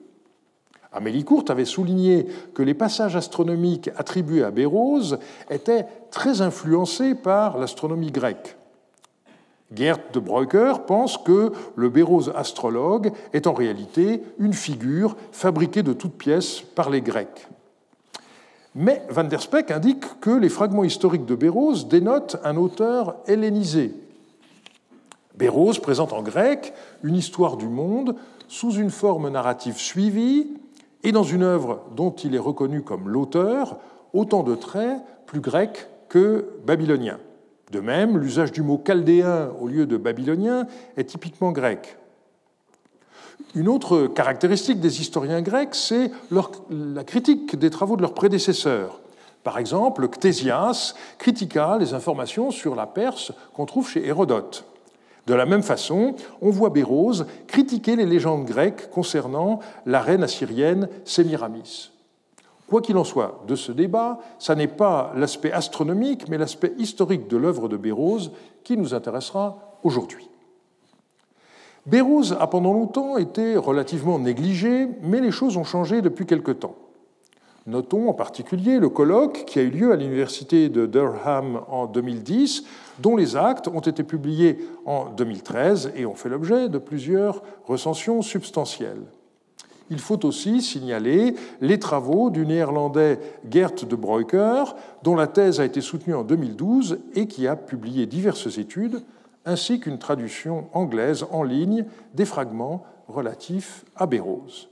Amélie 0.92 1.24
Courte 1.24 1.50
avait 1.50 1.64
souligné 1.64 2.26
que 2.54 2.62
les 2.62 2.74
passages 2.74 3.16
astronomiques 3.16 3.90
attribués 3.96 4.42
à 4.42 4.50
Bérose 4.50 5.18
étaient 5.50 5.86
très 6.10 6.40
influencés 6.40 7.14
par 7.14 7.58
l'astronomie 7.58 8.10
grecque. 8.10 8.56
Gert 9.74 9.98
de 10.14 10.20
Breuker 10.20 10.86
pense 10.86 11.18
que 11.18 11.52
le 11.76 11.90
Bérose 11.90 12.32
astrologue 12.34 13.12
est 13.34 13.46
en 13.46 13.52
réalité 13.52 14.22
une 14.38 14.54
figure 14.54 15.14
fabriquée 15.30 15.82
de 15.82 15.92
toutes 15.92 16.16
pièces 16.16 16.62
par 16.74 16.88
les 16.88 17.02
Grecs. 17.02 17.48
Mais 18.80 19.02
Van 19.08 19.24
der 19.24 19.40
Speck 19.40 19.72
indique 19.72 20.20
que 20.20 20.30
les 20.30 20.48
fragments 20.48 20.84
historiques 20.84 21.26
de 21.26 21.34
Bérose 21.34 21.88
dénotent 21.88 22.36
un 22.44 22.56
auteur 22.56 23.16
hellénisé. 23.26 23.92
Bérose 25.36 25.80
présente 25.80 26.12
en 26.12 26.22
grec 26.22 26.72
une 27.02 27.16
histoire 27.16 27.56
du 27.56 27.66
monde 27.66 28.14
sous 28.46 28.70
une 28.70 28.90
forme 28.90 29.30
narrative 29.30 29.78
suivie 29.78 30.46
et 31.02 31.10
dans 31.10 31.24
une 31.24 31.42
œuvre 31.42 31.80
dont 31.96 32.12
il 32.12 32.36
est 32.36 32.38
reconnu 32.38 32.82
comme 32.82 33.08
l'auteur, 33.08 33.78
autant 34.12 34.44
de 34.44 34.54
traits 34.54 35.00
plus 35.26 35.40
grecs 35.40 35.88
que 36.08 36.48
babyloniens. 36.64 37.18
De 37.72 37.80
même, 37.80 38.16
l'usage 38.16 38.52
du 38.52 38.62
mot 38.62 38.80
chaldéen 38.86 39.50
au 39.60 39.66
lieu 39.66 39.86
de 39.86 39.96
babylonien 39.96 40.68
est 40.96 41.06
typiquement 41.10 41.50
grec. 41.50 41.98
Une 43.54 43.68
autre 43.68 44.06
caractéristique 44.06 44.80
des 44.80 45.00
historiens 45.00 45.42
grecs, 45.42 45.74
c'est 45.74 46.10
la 46.70 47.04
critique 47.04 47.56
des 47.56 47.70
travaux 47.70 47.96
de 47.96 48.02
leurs 48.02 48.14
prédécesseurs. 48.14 49.00
Par 49.44 49.58
exemple, 49.58 50.08
Ctésias 50.08 50.94
critiqua 51.18 51.78
les 51.78 51.94
informations 51.94 52.50
sur 52.50 52.74
la 52.74 52.86
Perse 52.86 53.32
qu'on 53.54 53.66
trouve 53.66 53.88
chez 53.88 54.06
Hérodote. 54.06 54.64
De 55.26 55.34
la 55.34 55.46
même 55.46 55.62
façon, 55.62 56.14
on 56.40 56.50
voit 56.50 56.70
Bérose 56.70 57.26
critiquer 57.46 57.96
les 57.96 58.06
légendes 58.06 58.46
grecques 58.46 58.90
concernant 58.90 59.60
la 59.86 60.00
reine 60.00 60.22
assyrienne 60.22 60.88
Sémiramis. 61.04 61.90
Quoi 62.66 62.82
qu'il 62.82 62.98
en 62.98 63.04
soit 63.04 63.42
de 63.46 63.54
ce 63.54 63.72
débat, 63.72 64.18
ce 64.38 64.52
n'est 64.52 64.68
pas 64.68 65.12
l'aspect 65.16 65.52
astronomique, 65.52 66.28
mais 66.28 66.36
l'aspect 66.36 66.74
historique 66.78 67.28
de 67.28 67.36
l'œuvre 67.36 67.68
de 67.68 67.76
Bérose 67.76 68.30
qui 68.64 68.76
nous 68.76 68.94
intéressera 68.94 69.78
aujourd'hui. 69.82 70.27
Bérose 71.86 72.36
a 72.38 72.46
pendant 72.46 72.72
longtemps 72.72 73.16
été 73.16 73.56
relativement 73.56 74.18
négligé, 74.18 74.88
mais 75.02 75.20
les 75.20 75.30
choses 75.30 75.56
ont 75.56 75.64
changé 75.64 76.02
depuis 76.02 76.26
quelque 76.26 76.52
temps. 76.52 76.76
Notons 77.66 78.08
en 78.08 78.14
particulier 78.14 78.78
le 78.78 78.88
colloque 78.88 79.44
qui 79.46 79.58
a 79.58 79.62
eu 79.62 79.68
lieu 79.68 79.92
à 79.92 79.96
l'université 79.96 80.70
de 80.70 80.86
Durham 80.86 81.60
en 81.68 81.86
2010, 81.86 82.64
dont 82.98 83.14
les 83.14 83.36
actes 83.36 83.68
ont 83.68 83.80
été 83.80 84.02
publiés 84.02 84.58
en 84.86 85.10
2013 85.10 85.92
et 85.94 86.06
ont 86.06 86.14
fait 86.14 86.30
l'objet 86.30 86.70
de 86.70 86.78
plusieurs 86.78 87.42
recensions 87.66 88.22
substantielles. 88.22 89.02
Il 89.90 89.98
faut 89.98 90.24
aussi 90.24 90.62
signaler 90.62 91.34
les 91.60 91.78
travaux 91.78 92.30
du 92.30 92.46
néerlandais 92.46 93.18
Gert 93.50 93.72
de 93.86 93.96
Breuker, 93.96 94.74
dont 95.02 95.14
la 95.14 95.26
thèse 95.26 95.60
a 95.60 95.64
été 95.66 95.82
soutenue 95.82 96.14
en 96.14 96.24
2012 96.24 96.98
et 97.14 97.26
qui 97.26 97.46
a 97.46 97.56
publié 97.56 98.06
diverses 98.06 98.58
études, 98.58 99.02
ainsi 99.48 99.80
qu'une 99.80 99.98
traduction 99.98 100.68
anglaise 100.74 101.24
en 101.32 101.42
ligne 101.42 101.86
des 102.14 102.26
fragments 102.26 102.84
relatifs 103.08 103.84
à 103.96 104.06
Bérose. 104.06 104.68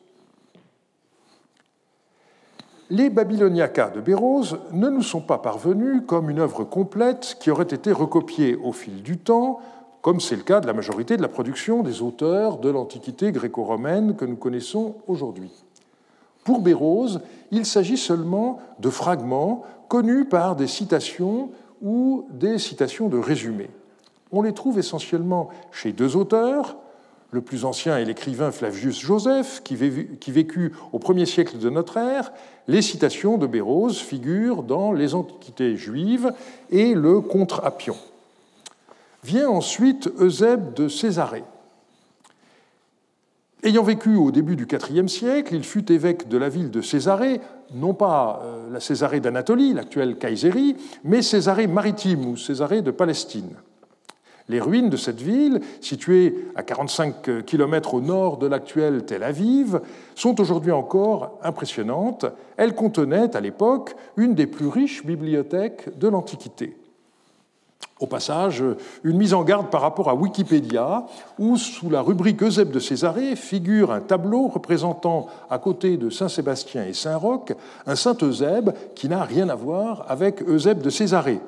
Les 2.90 3.11
Babyloniacas 3.11 3.90
de 3.90 4.00
Bérose 4.00 4.59
ne 4.73 4.88
nous 4.88 5.02
sont 5.02 5.23
pas 5.23 5.38
parvenus 5.38 6.02
comme 6.06 6.30
une 6.30 6.38
œuvre 6.38 6.62
complète 6.62 7.37
qui 7.40 7.50
aurait 7.50 7.64
été 7.64 7.90
recopiée 7.90 8.54
au 8.54 8.73
fil 8.73 9.02
du 9.02 9.18
temps, 9.18 9.61
comme 10.02 10.21
c'est 10.21 10.37
le 10.37 10.42
cas 10.42 10.61
de 10.61 10.66
la 10.66 10.73
majorité 10.73 11.16
de 11.16 11.23
la 11.23 11.28
production 11.28 11.83
des 11.83 12.02
auteurs 12.02 12.59
de 12.59 12.68
l'Antiquité 12.68 13.33
gréco-romaine 13.33 14.14
que 14.14 14.25
nous 14.25 14.37
connaissons 14.37 14.95
aujourd'hui. 15.09 15.50
Pour 16.45 16.61
Bérose, 16.61 17.23
il 17.50 17.66
s'agit 17.66 17.97
seulement 17.97 18.61
de 18.78 18.90
fragments 18.90 19.64
connus 19.88 20.26
par 20.26 20.54
des 20.54 20.68
citations 20.68 21.50
ou 21.83 22.26
des 22.30 22.59
citations 22.59 23.09
de 23.09 23.18
résumés. 23.18 23.71
On 24.33 24.42
les 24.42 24.52
trouve 24.52 24.78
essentiellement 24.78 25.50
chez 25.73 25.92
deux 25.92 26.16
auteurs, 26.16 26.76
le 27.33 27.40
plus 27.40 27.64
ancien 27.64 27.99
est 27.99 28.04
l'écrivain 28.04 28.52
Flavius 28.52 29.00
Joseph, 29.00 29.62
qui 29.64 29.75
vécut 29.76 30.73
au 30.92 30.99
premier 30.99 31.26
siècle 31.26 31.59
de 31.59 31.68
notre 31.68 31.97
ère. 31.97 32.33
Les 32.68 32.83
citations 32.83 33.37
de 33.37 33.47
Bérose 33.47 33.99
figurent 33.99 34.62
dans 34.62 34.92
les 34.92 35.14
Antiquités 35.14 35.76
juives 35.76 36.33
et 36.71 36.95
le 36.95 37.21
Contre 37.21 37.64
Appion. 37.64 37.97
Vient 39.25 39.49
ensuite 39.49 40.09
Eusèbe 40.21 40.73
de 40.75 40.88
Césarée. 40.88 41.45
Ayant 43.64 43.83
vécu 43.83 44.14
au 44.14 44.30
début 44.30 44.54
du 44.54 44.68
IVe 44.90 45.09
siècle, 45.09 45.54
il 45.54 45.64
fut 45.64 45.90
évêque 45.90 46.28
de 46.28 46.38
la 46.38 46.49
ville 46.49 46.71
de 46.71 46.80
Césarée, 46.80 47.40
non 47.75 47.95
pas 47.95 48.40
euh, 48.45 48.71
la 48.71 48.78
Césarée 48.78 49.18
d'Anatolie, 49.18 49.75
l'actuelle 49.75 50.16
Kayseri, 50.16 50.76
mais 51.02 51.23
Césarée 51.23 51.66
maritime 51.66 52.25
ou 52.26 52.37
Césarée 52.37 52.83
de 52.83 52.92
Palestine. 52.92 53.56
Les 54.48 54.60
ruines 54.60 54.90
de 54.90 54.96
cette 54.96 55.20
ville, 55.20 55.60
située 55.80 56.46
à 56.54 56.62
45 56.62 57.44
km 57.44 57.94
au 57.94 58.00
nord 58.00 58.36
de 58.36 58.46
l'actuelle 58.46 59.04
Tel 59.04 59.24
Aviv, 59.24 59.80
sont 60.14 60.40
aujourd'hui 60.40 60.70
encore 60.70 61.38
impressionnantes. 61.42 62.26
Elles 62.56 62.74
contenaient 62.74 63.36
à 63.36 63.40
l'époque 63.40 63.96
une 64.16 64.34
des 64.34 64.46
plus 64.46 64.68
riches 64.68 65.04
bibliothèques 65.04 65.98
de 65.98 66.06
l'Antiquité. 66.06 66.76
Au 67.98 68.06
passage, 68.06 68.62
une 69.04 69.16
mise 69.16 69.32
en 69.32 69.42
garde 69.42 69.70
par 69.70 69.80
rapport 69.80 70.10
à 70.10 70.14
Wikipédia, 70.14 71.06
où, 71.38 71.56
sous 71.56 71.88
la 71.88 72.02
rubrique 72.02 72.42
Eusèbe 72.42 72.70
de 72.70 72.78
Césarée, 72.78 73.36
figure 73.36 73.90
un 73.90 74.00
tableau 74.00 74.48
représentant, 74.48 75.28
à 75.48 75.58
côté 75.58 75.96
de 75.96 76.10
Saint-Sébastien 76.10 76.84
et 76.84 76.92
Saint-Roch, 76.92 77.52
un 77.86 77.96
Saint 77.96 78.16
Eusèbe 78.22 78.74
qui 78.94 79.08
n'a 79.08 79.24
rien 79.24 79.48
à 79.48 79.54
voir 79.54 80.04
avec 80.08 80.42
Eusèbe 80.42 80.82
de 80.82 80.90
Césarée. 80.90 81.40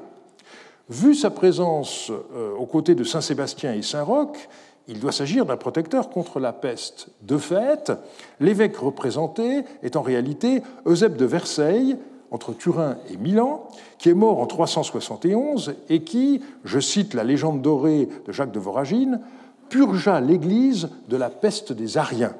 Vu 0.88 1.14
sa 1.14 1.28
présence 1.30 2.10
euh, 2.10 2.54
aux 2.56 2.64
côtés 2.64 2.94
de 2.94 3.04
Saint-Sébastien 3.04 3.74
et 3.74 3.82
Saint-Roch, 3.82 4.48
il 4.88 5.00
doit 5.00 5.12
s'agir 5.12 5.44
d'un 5.44 5.58
protecteur 5.58 6.08
contre 6.08 6.40
la 6.40 6.54
peste. 6.54 7.08
De 7.20 7.36
fait, 7.36 7.92
l'évêque 8.40 8.78
représenté 8.78 9.64
est 9.82 9.96
en 9.96 10.02
réalité 10.02 10.62
Eusèbe 10.86 11.16
de 11.16 11.26
Versailles, 11.26 11.98
entre 12.30 12.54
Turin 12.54 12.96
et 13.10 13.18
Milan, 13.18 13.68
qui 13.98 14.08
est 14.08 14.14
mort 14.14 14.38
en 14.38 14.46
371 14.46 15.74
et 15.90 16.04
qui, 16.04 16.40
je 16.64 16.80
cite 16.80 17.12
la 17.12 17.24
légende 17.24 17.60
dorée 17.60 18.08
de 18.26 18.32
Jacques 18.32 18.52
de 18.52 18.58
Voragine, 18.58 19.20
purgea 19.68 20.20
l'Église 20.20 20.88
de 21.08 21.16
la 21.18 21.28
peste 21.28 21.74
des 21.74 21.98
Ariens, 21.98 22.34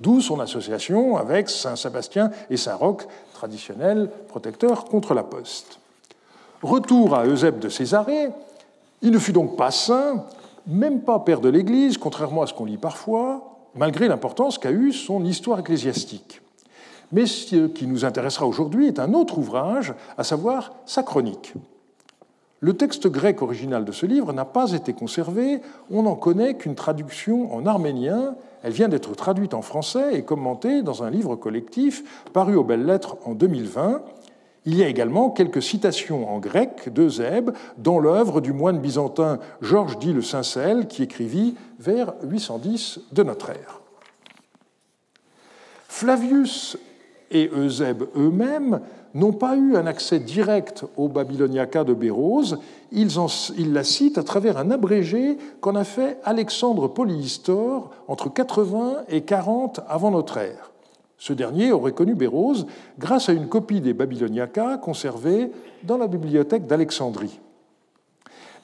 d'où 0.00 0.20
son 0.20 0.40
association 0.40 1.16
avec 1.16 1.48
Saint 1.48 1.76
Sébastien 1.76 2.30
et 2.50 2.56
Saint 2.56 2.74
Roch, 2.74 3.06
traditionnels 3.34 4.10
protecteurs 4.26 4.84
contre 4.84 5.14
la 5.14 5.22
peste. 5.22 5.77
Retour 6.62 7.14
à 7.14 7.24
Eusèbe 7.24 7.60
de 7.60 7.68
Césarée, 7.68 8.30
il 9.00 9.12
ne 9.12 9.18
fut 9.18 9.32
donc 9.32 9.56
pas 9.56 9.70
saint, 9.70 10.24
même 10.66 11.02
pas 11.02 11.20
père 11.20 11.40
de 11.40 11.48
l'Église, 11.48 11.98
contrairement 11.98 12.42
à 12.42 12.46
ce 12.48 12.54
qu'on 12.54 12.64
lit 12.64 12.78
parfois, 12.78 13.58
malgré 13.76 14.08
l'importance 14.08 14.58
qu'a 14.58 14.72
eue 14.72 14.92
son 14.92 15.24
histoire 15.24 15.60
ecclésiastique. 15.60 16.42
Mais 17.12 17.26
ce 17.26 17.66
qui 17.68 17.86
nous 17.86 18.04
intéressera 18.04 18.46
aujourd'hui 18.46 18.88
est 18.88 18.98
un 18.98 19.14
autre 19.14 19.38
ouvrage, 19.38 19.94
à 20.16 20.24
savoir 20.24 20.72
sa 20.84 21.04
chronique. 21.04 21.54
Le 22.60 22.76
texte 22.76 23.06
grec 23.06 23.40
original 23.40 23.84
de 23.84 23.92
ce 23.92 24.04
livre 24.04 24.32
n'a 24.32 24.44
pas 24.44 24.72
été 24.72 24.92
conservé, 24.92 25.60
on 25.92 26.02
n'en 26.02 26.16
connaît 26.16 26.54
qu'une 26.54 26.74
traduction 26.74 27.54
en 27.54 27.66
arménien, 27.66 28.34
elle 28.64 28.72
vient 28.72 28.88
d'être 28.88 29.14
traduite 29.14 29.54
en 29.54 29.62
français 29.62 30.16
et 30.16 30.24
commentée 30.24 30.82
dans 30.82 31.04
un 31.04 31.10
livre 31.10 31.36
collectif 31.36 32.26
paru 32.32 32.56
aux 32.56 32.64
belles 32.64 32.84
lettres 32.84 33.16
en 33.24 33.34
2020. 33.34 34.02
Il 34.66 34.76
y 34.76 34.82
a 34.82 34.88
également 34.88 35.30
quelques 35.30 35.62
citations 35.62 36.30
en 36.32 36.38
grec 36.38 36.92
d'Eusèbe 36.92 37.50
dans 37.78 37.98
l'œuvre 37.98 38.40
du 38.40 38.52
moine 38.52 38.78
byzantin 38.78 39.38
Georges 39.62 39.98
dit 39.98 40.12
le 40.12 40.22
Sincelle 40.22 40.86
qui 40.86 41.02
écrivit 41.02 41.54
vers 41.78 42.12
810 42.22 43.00
de 43.12 43.22
notre 43.22 43.50
ère. 43.50 43.80
Flavius 45.88 46.76
et 47.30 47.50
Eusèbe 47.52 48.04
eux-mêmes 48.16 48.80
n'ont 49.14 49.32
pas 49.32 49.56
eu 49.56 49.76
un 49.76 49.86
accès 49.86 50.18
direct 50.18 50.84
au 50.96 51.08
Babyloniaca 51.08 51.84
de 51.84 51.94
Bérose, 51.94 52.58
ils, 52.92 53.08
la 53.72 53.84
citent 53.84 54.18
à 54.18 54.22
travers 54.22 54.58
un 54.58 54.70
abrégé 54.70 55.38
qu'en 55.60 55.74
a 55.74 55.84
fait 55.84 56.18
Alexandre 56.24 56.88
Polyhistor 56.88 57.90
entre 58.06 58.32
80 58.32 59.04
et 59.08 59.22
40 59.22 59.80
avant 59.88 60.10
notre 60.10 60.38
ère. 60.38 60.70
Ce 61.18 61.32
dernier 61.32 61.72
aurait 61.72 61.92
connu 61.92 62.14
Bérose 62.14 62.66
grâce 62.98 63.28
à 63.28 63.32
une 63.32 63.48
copie 63.48 63.80
des 63.80 63.92
Babyloniaca 63.92 64.78
conservée 64.78 65.50
dans 65.82 65.98
la 65.98 66.06
bibliothèque 66.06 66.66
d'Alexandrie. 66.66 67.40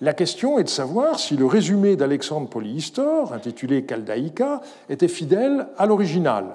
La 0.01 0.13
question 0.13 0.59
est 0.59 0.65
de 0.65 0.69
savoir 0.69 1.19
si 1.19 1.37
le 1.37 1.47
résumé 1.47 1.97
d'Alexandre 1.97 2.49
Polyhistor, 2.49 3.33
intitulé 3.33 3.85
Chaldaïca, 3.89 4.61
était 4.89 5.09
fidèle 5.09 5.69
à 5.77 5.87
l'original. 5.87 6.47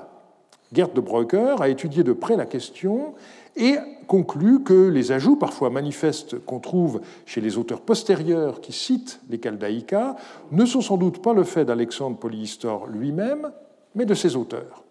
Gerd 0.72 0.94
de 0.94 1.01
Breuker 1.01 1.62
a 1.62 1.68
étudié 1.68 2.03
de 2.03 2.13
près 2.13 2.38
la 2.38 2.46
question 2.46 3.13
et 3.56 3.75
conclut 4.08 4.63
que 4.63 4.88
les 4.88 5.12
ajouts, 5.12 5.36
parfois 5.36 5.70
manifestes, 5.70 6.38
qu'on 6.46 6.60
trouve 6.60 7.01
chez 7.25 7.41
les 7.41 7.58
auteurs 7.58 7.82
postérieurs 7.82 8.62
qui 8.62 8.72
citent 8.72 9.20
les 9.29 9.39
Chaldaïcas 9.41 10.15
ne 10.51 10.65
sont 10.65 10.82
sans 10.82 10.98
doute 10.98 11.22
pas 11.22 11.34
le 11.34 11.44
fait 11.44 11.65
d'Alexandre 11.65 12.18
Polyhistor 12.18 12.88
lui-même, 12.88 13.51
mais 13.96 14.06
de 14.06 14.13
ses 14.13 14.36
auteurs. 14.36 14.84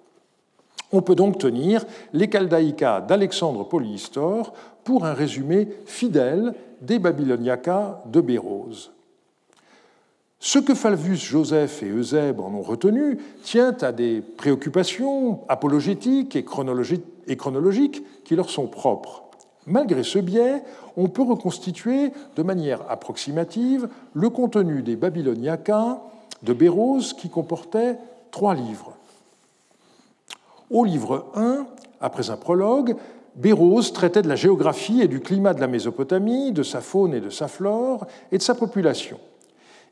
On 0.92 1.02
peut 1.02 1.14
donc 1.14 1.38
tenir 1.38 1.84
les 2.12 2.30
Chaldaïcas 2.30 3.02
d'Alexandre 3.02 3.64
Polyhistor 3.64 4.54
pour 4.84 5.04
un 5.04 5.12
résumé 5.12 5.68
fidèle 5.84 6.54
des 6.80 6.98
Babyloniacas 6.98 8.02
de 8.06 8.20
Bérose. 8.20 8.92
Ce 10.40 10.58
que 10.58 10.74
Falvus 10.74 11.16
Joseph 11.16 11.82
et 11.82 11.90
Eusèbe 11.90 12.40
en 12.40 12.54
ont 12.54 12.62
retenu 12.62 13.18
tient 13.42 13.76
à 13.80 13.90
des 13.90 14.20
préoccupations 14.20 15.40
apologétiques 15.48 16.36
et 16.36 16.44
chronologiques 16.44 18.04
qui 18.24 18.36
leur 18.36 18.48
sont 18.48 18.68
propres. 18.68 19.24
Malgré 19.66 20.02
ce 20.04 20.18
biais, 20.18 20.62
on 20.96 21.08
peut 21.08 21.22
reconstituer 21.22 22.12
de 22.36 22.42
manière 22.42 22.88
approximative 22.88 23.88
le 24.14 24.30
contenu 24.30 24.82
des 24.82 24.96
Babyloniacas 24.96 26.00
de 26.42 26.52
Bérose 26.52 27.12
qui 27.12 27.28
comportait 27.28 27.98
trois 28.30 28.54
livres. 28.54 28.97
Au 30.70 30.84
livre 30.84 31.26
1, 31.34 31.66
après 32.00 32.30
un 32.30 32.36
prologue, 32.36 32.96
Bérose 33.36 33.92
traitait 33.92 34.22
de 34.22 34.28
la 34.28 34.36
géographie 34.36 35.00
et 35.00 35.08
du 35.08 35.20
climat 35.20 35.54
de 35.54 35.60
la 35.60 35.66
Mésopotamie, 35.66 36.52
de 36.52 36.62
sa 36.62 36.80
faune 36.80 37.14
et 37.14 37.20
de 37.20 37.30
sa 37.30 37.48
flore, 37.48 38.06
et 38.32 38.38
de 38.38 38.42
sa 38.42 38.54
population. 38.54 39.18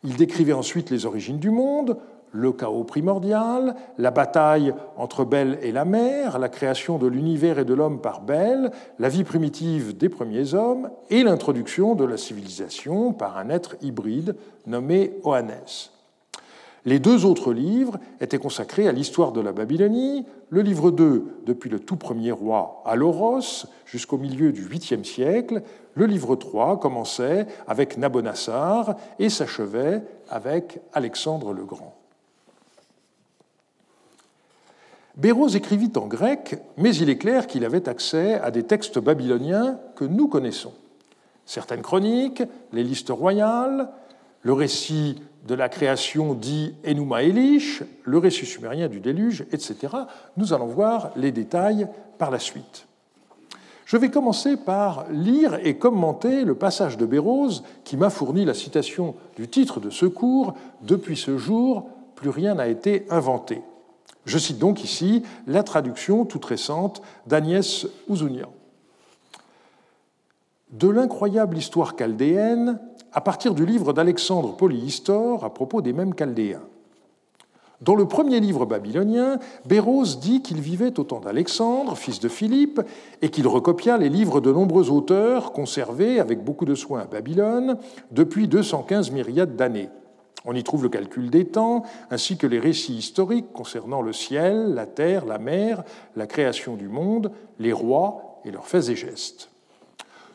Il 0.05 0.17
décrivait 0.17 0.53
ensuite 0.53 0.91
les 0.91 1.07
origines 1.07 1.39
du 1.39 1.51
monde, 1.51 1.97
le 2.33 2.53
chaos 2.53 2.85
primordial, 2.85 3.75
la 3.99 4.11
bataille 4.11 4.75
entre 4.97 5.25
Bel 5.25 5.59
et 5.63 5.73
la 5.73 5.85
mer, 5.85 6.39
la 6.39 6.49
création 6.49 6.99
de 6.99 7.07
l'univers 7.07 7.59
et 7.59 7.65
de 7.65 7.73
l'homme 7.73 8.01
par 8.01 8.21
Bel, 8.21 8.71
la 8.99 9.09
vie 9.09 9.25
primitive 9.25 9.97
des 9.97 10.09
premiers 10.09 10.55
hommes 10.55 10.91
et 11.09 11.23
l'introduction 11.23 11.95
de 11.95 12.05
la 12.05 12.17
civilisation 12.17 13.13
par 13.13 13.39
un 13.39 13.49
être 13.49 13.77
hybride 13.81 14.37
nommé 14.67 15.15
Oannes. 15.25 15.91
Les 16.87 17.01
deux 17.01 17.25
autres 17.25 17.53
livres 17.53 17.99
étaient 18.21 18.39
consacrés 18.39 18.87
à 18.87 18.93
l'histoire 18.93 19.33
de 19.33 19.41
la 19.41 19.51
Babylonie, 19.51 20.25
le 20.51 20.63
livre 20.63 20.93
2 20.93 21.43
depuis 21.45 21.69
le 21.69 21.81
tout 21.81 21.97
premier 21.97 22.31
roi 22.31 22.81
Aloros 22.87 23.67
jusqu'au 23.87 24.19
milieu 24.19 24.53
du 24.53 24.65
8e 24.65 25.03
siècle, 25.03 25.63
le 25.95 26.07
livre 26.07 26.37
3 26.37 26.79
commençait 26.79 27.49
avec 27.67 27.99
Nabonassar 27.99 28.95
et 29.19 29.31
s'achevait 29.31 30.03
avec 30.31 30.79
Alexandre 30.93 31.53
le 31.53 31.65
Grand. 31.65 31.97
Bérose 35.17 35.57
écrivit 35.57 35.93
en 35.97 36.07
grec, 36.07 36.57
mais 36.77 36.95
il 36.95 37.11
est 37.11 37.19
clair 37.19 37.49
qu'il 37.49 37.65
avait 37.65 37.89
accès 37.89 38.35
à 38.35 38.53
des 38.53 38.63
textes 38.63 39.01
babyloniens 39.01 39.81
que 39.97 40.05
nous 40.05 40.29
connaissons. 40.29 40.75
Certaines 41.47 41.83
chroniques, 41.83 42.45
les 42.73 42.85
listes 42.85 43.11
royales, 43.11 43.89
le 44.47 44.53
récit 44.53 45.17
de 45.49 45.57
la 45.57 45.69
création 45.69 46.33
dit 46.33 46.73
Enuma 46.87 47.25
Elish, 47.25 47.83
le 48.05 48.19
récit 48.19 48.47
sumérien 48.47 48.87
du 48.87 49.01
déluge, 49.01 49.45
etc. 49.51 49.93
Nous 50.37 50.53
allons 50.53 50.67
voir 50.69 51.11
les 51.17 51.33
détails 51.33 51.89
par 52.17 52.31
la 52.31 52.39
suite. 52.39 52.87
Je 53.87 53.97
vais 53.97 54.09
commencer 54.09 54.57
par 54.57 55.07
lire 55.11 55.59
et 55.65 55.79
commenter 55.79 56.45
le 56.45 56.55
passage 56.55 56.97
de 56.97 57.07
Bérose 57.07 57.65
qui 57.83 57.97
m'a 57.97 58.09
fourni 58.09 58.45
la 58.45 58.55
citation 58.55 59.17
du 59.35 59.49
titre 59.49 59.81
de 59.81 59.91
ce 59.91 60.07
cours 60.07 60.55
Depuis 60.83 61.17
ce 61.17 61.39
jour, 61.39 61.89
plus 62.15 62.31
rien 62.31 62.55
n'a 62.55 62.69
été 62.69 63.05
inventé. 63.11 63.63
Je 64.27 64.39
cite 64.39 64.59
donc 64.59 64.85
ici 64.85 65.25
la 65.49 65.65
traduction 65.65 66.25
toute 66.25 66.45
récente 66.45 67.03
d'Agnès 67.27 67.89
Ouzounian. 68.07 68.53
De 70.71 70.89
l'incroyable 70.89 71.59
histoire 71.59 71.97
chaldéenne 71.97 72.79
à 73.17 73.23
partir 73.23 73.55
du 73.55 73.65
livre 73.65 73.95
d'Alexandre 73.95 74.55
Polyhistor 74.55 75.43
à 75.43 75.49
propos 75.49 75.81
des 75.81 75.95
mêmes 75.95 76.15
Chaldéens. 76.15 76.61
Dans 77.81 77.95
le 77.95 78.07
premier 78.07 78.41
livre 78.41 78.67
babylonien, 78.67 79.39
Bérose 79.65 80.21
dit 80.21 80.43
qu'il 80.43 80.61
vivait 80.61 81.01
au 81.01 81.05
temps 81.05 81.21
d'Alexandre, 81.21 81.97
fils 81.97 82.21
de 82.21 82.29
Philippe, 82.29 82.83
et 83.23 83.31
qu'il 83.31 83.49
recopia 83.49 83.97
les 83.97 84.11
livres 84.11 84.43
de 84.43 84.53
nombreux 84.53 84.91
auteurs 84.91 85.53
conservés 85.53 86.21
avec 86.21 86.45
beaucoup 86.45 86.67
de 86.67 86.75
soin 86.75 87.01
à 87.01 87.05
Babylone 87.07 87.79
depuis 88.11 88.49
215 88.49 89.11
myriades 89.11 89.57
d'années. 89.57 89.89
On 90.45 90.55
y 90.55 90.63
trouve 90.63 90.83
le 90.83 90.91
calcul 90.91 91.31
des 91.31 91.47
temps, 91.47 91.85
ainsi 92.11 92.37
que 92.37 92.47
les 92.47 92.61
récits 92.61 92.97
historiques 92.97 93.51
concernant 93.55 94.03
le 94.03 94.13
ciel, 94.13 94.75
la 94.75 94.85
terre, 94.85 95.25
la 95.25 95.39
mer, 95.39 95.85
la 96.17 96.27
création 96.27 96.77
du 96.77 96.89
monde, 96.89 97.33
les 97.59 97.73
rois 97.73 98.41
et 98.45 98.51
leurs 98.51 98.67
faits 98.67 98.91
et 98.91 98.97
gestes. 98.97 99.49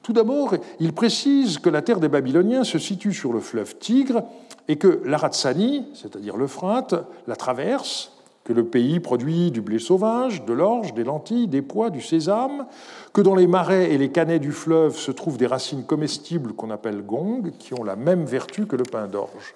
Tout 0.04 0.14
d'abord, 0.14 0.56
il 0.80 0.94
précise 0.94 1.60
que 1.60 1.70
la 1.70 1.82
terre 1.82 2.00
des 2.00 2.10
Babyloniens 2.10 2.64
se 2.64 2.80
situe 2.80 3.14
sur 3.14 3.34
le 3.34 3.40
fleuve 3.40 3.78
Tigre 3.78 4.24
et 4.68 4.78
que 4.78 5.02
l'Aratsani, 5.06 5.86
c'est-à-dire 5.94 6.38
l'Euphrate, 6.38 6.96
la 7.28 7.36
traverse, 7.36 8.12
que 8.44 8.54
le 8.54 8.66
pays 8.66 9.00
produit 9.00 9.52
du 9.52 9.62
blé 9.62 9.78
sauvage, 9.78 10.44
de 10.46 10.54
l'orge, 10.54 10.96
des 10.96 11.04
lentilles, 11.04 11.48
des 11.48 11.62
pois, 11.62 11.92
du 11.92 12.02
sésame, 12.02 12.66
que 13.14 13.22
dans 13.22 13.36
les 13.36 13.46
marais 13.46 13.92
et 13.92 13.98
les 14.00 14.10
canets 14.10 14.40
du 14.40 14.52
fleuve 14.52 14.98
se 14.98 15.12
trouvent 15.12 15.38
des 15.38 15.46
racines 15.46 15.84
comestibles 15.84 16.54
qu'on 16.54 16.72
appelle 16.72 17.04
gong, 17.04 17.52
qui 17.60 17.76
ont 17.76 17.84
la 17.84 17.96
même 17.96 18.26
vertu 18.26 18.66
que 18.66 18.76
le 18.76 18.84
pain 18.84 19.08
d'orge. 19.08 19.54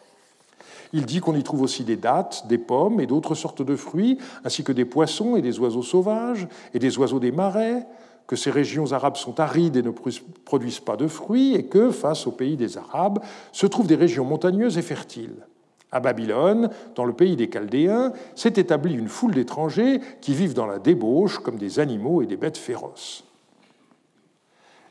Il 0.94 1.06
dit 1.06 1.20
qu'on 1.20 1.36
y 1.36 1.44
trouve 1.44 1.64
aussi 1.64 1.84
des 1.84 1.96
dattes, 1.96 2.46
des 2.48 2.60
pommes 2.60 3.02
et 3.02 3.08
d'autres 3.08 3.34
sortes 3.34 3.64
de 3.64 3.76
fruits, 3.76 4.20
ainsi 4.44 4.64
que 4.64 4.72
des 4.72 4.86
poissons 4.86 5.36
et 5.36 5.42
des 5.42 5.60
oiseaux 5.60 5.82
sauvages 5.82 6.48
et 6.76 6.80
des 6.80 6.98
oiseaux 7.00 7.20
des 7.20 7.32
marais, 7.32 7.88
que 8.28 8.36
ces 8.36 8.52
régions 8.52 8.92
arabes 8.92 9.18
sont 9.18 9.40
arides 9.40 9.76
et 9.76 9.84
ne 9.84 9.92
produisent 9.92 10.80
pas 10.80 10.98
de 10.98 11.08
fruits, 11.08 11.54
et 11.56 11.66
que, 11.66 11.92
face 11.92 12.28
au 12.28 12.32
pays 12.32 12.58
des 12.58 12.78
Arabes, 12.78 13.20
se 13.52 13.68
trouvent 13.68 13.88
des 13.88 13.96
régions 13.96 14.26
montagneuses 14.26 14.78
et 14.78 14.82
fertiles. 14.82 15.46
À 15.92 16.00
Babylone, 16.00 16.70
dans 16.96 17.06
le 17.06 17.14
pays 17.14 17.36
des 17.36 17.50
Chaldéens, 17.50 18.12
s'est 18.36 18.54
établie 18.58 18.96
une 18.96 19.08
foule 19.08 19.34
d'étrangers 19.34 20.02
qui 20.22 20.34
vivent 20.34 20.56
dans 20.56 20.66
la 20.66 20.80
débauche 20.80 21.40
comme 21.40 21.58
des 21.58 21.80
animaux 21.80 22.22
et 22.22 22.26
des 22.26 22.36
bêtes 22.36 22.58
féroces. 22.58 23.24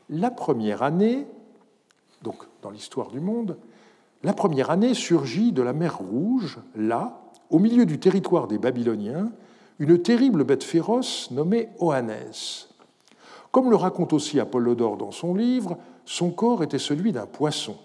La 0.09 0.31
première 0.31 0.81
année, 0.81 1.27
donc 2.21 2.37
dans 2.61 2.71
l'histoire 2.71 3.09
du 3.09 3.19
monde, 3.19 3.57
la 4.23 4.33
première 4.33 4.71
année 4.71 4.93
surgit 4.93 5.51
de 5.51 5.61
la 5.61 5.73
mer 5.73 5.97
Rouge, 5.97 6.57
là, 6.75 7.21
au 7.49 7.59
milieu 7.59 7.85
du 7.85 7.99
territoire 7.99 8.47
des 8.47 8.57
Babyloniens, 8.57 9.29
une 9.77 10.01
terrible 10.01 10.43
bête 10.43 10.63
féroce 10.63 11.29
nommée 11.31 11.69
Oannès. 11.79 12.69
Comme 13.55 13.69
le 13.69 13.77
raconte 13.77 14.11
aussi 14.11 14.37
Apollodore 14.41 14.97
dans 14.97 15.11
son 15.11 15.33
livre, 15.33 15.77
son 16.03 16.29
corps 16.29 16.61
était 16.61 16.77
celui 16.77 17.13
d'un 17.13 17.25
poisson. 17.25 17.77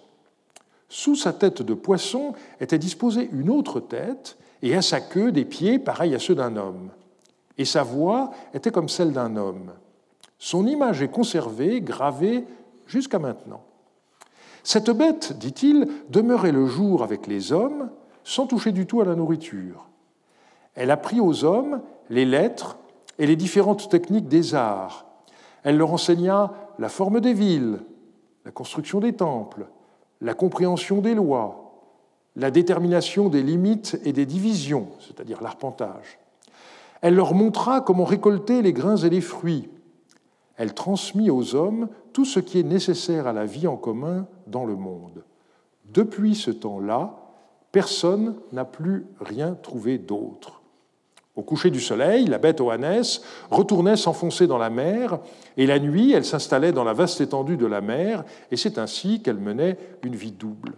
Sous 0.89 1.15
sa 1.15 1.33
tête 1.33 1.63
de 1.63 1.75
poisson 1.75 2.33
était 2.59 2.77
disposée 2.77 3.31
une 3.33 3.51
autre 3.51 3.79
tête, 3.79 4.37
et 4.63 4.75
à 4.75 4.83
sa 4.83 5.01
queue 5.01 5.31
des 5.31 5.45
pieds 5.45 5.79
pareils 5.79 6.13
à 6.17 6.19
ceux 6.19 6.35
d'un 6.35 6.57
homme. 6.57 6.91
Et 7.57 7.65
sa 7.65 7.85
voix 7.85 8.33
était 8.53 8.73
comme 8.73 8.89
celle 8.89 9.13
d'un 9.13 9.37
homme. 9.37 9.71
Son 10.41 10.67
image 10.67 11.03
est 11.03 11.09
conservée, 11.13 11.81
gravée 11.81 12.45
jusqu'à 12.89 13.21
maintenant. 13.21 13.63
Cette 14.65 14.91
bête, 14.91 15.39
dit-il, 15.39 15.87
demeurait 16.09 16.51
le 16.51 16.67
jour 16.67 17.05
avec 17.05 17.29
les 17.29 17.53
hommes 17.53 17.91
sans 18.25 18.49
toucher 18.49 18.73
du 18.73 18.87
tout 18.87 19.03
à 19.03 19.05
la 19.05 19.15
nourriture. 19.15 19.87
Elle 20.75 20.91
apprit 20.91 21.21
aux 21.21 21.45
hommes 21.45 21.81
les 22.09 22.25
lettres 22.25 22.77
et 23.21 23.27
les 23.29 23.37
différentes 23.37 23.89
techniques 23.89 24.27
des 24.27 24.57
arts. 24.57 25.07
Elle 25.63 25.77
leur 25.77 25.93
enseigna 25.93 26.53
la 26.79 26.89
forme 26.89 27.21
des 27.21 27.35
villes, 27.35 27.81
la 28.45 28.51
construction 28.51 29.01
des 29.01 29.13
temples, 29.13 29.67
la 30.21 30.35
compréhension 30.35 31.01
des 31.01 31.15
lois, 31.15 31.71
la 32.37 32.51
détermination 32.51 33.29
des 33.29 33.43
limites 33.43 34.01
et 34.05 34.13
des 34.13 34.27
divisions, 34.27 34.89
c'est-à-dire 35.01 35.43
l'arpentage. 35.43 36.19
Elle 37.01 37.15
leur 37.15 37.35
montra 37.35 37.81
comment 37.81 38.05
récolter 38.05 38.63
les 38.63 38.73
grains 38.73 38.97
et 38.97 39.11
les 39.11 39.21
fruits. 39.21 39.69
Elle 40.57 40.75
transmit 40.75 41.31
aux 41.31 41.55
hommes 41.55 41.89
tout 42.13 42.25
ce 42.25 42.41
qui 42.41 42.59
est 42.59 42.65
nécessaire 42.65 43.27
à 43.27 43.33
la 43.33 43.47
vie 43.47 43.67
en 43.67 43.77
commun 43.77 44.27
dans 44.47 44.65
le 44.65 44.77
monde. 44.77 45.25
Depuis 45.87 46.35
ce 46.35 46.51
temps-là, 46.51 47.17
personne 47.73 48.37
n'a 48.53 48.65
plus 48.65 49.07
rien 49.21 49.55
trouvé 49.55 49.99
d'autre. 49.99 50.60
Au 51.41 51.43
coucher 51.43 51.71
du 51.71 51.81
soleil, 51.81 52.27
la 52.27 52.37
bête 52.37 52.61
Oannès 52.61 53.23
retournait 53.51 53.97
s'enfoncer 53.97 54.47
dans 54.47 54.59
la 54.59 54.69
mer, 54.69 55.21
et 55.57 55.67
la 55.67 55.79
nuit, 55.79 56.13
elle 56.13 56.27
s'installait 56.27 56.71
dans 56.71 56.85
la 56.85 56.93
vaste 56.93 57.23
étendue 57.23 57.57
de 57.57 57.65
la 57.65 57.81
mer, 57.81 58.25
et 58.51 58.59
c'est 58.59 58.77
ainsi 58.77 59.23
qu'elle 59.23 59.39
menait 59.39 59.79
une 60.03 60.15
vie 60.15 60.33
double. 60.33 60.75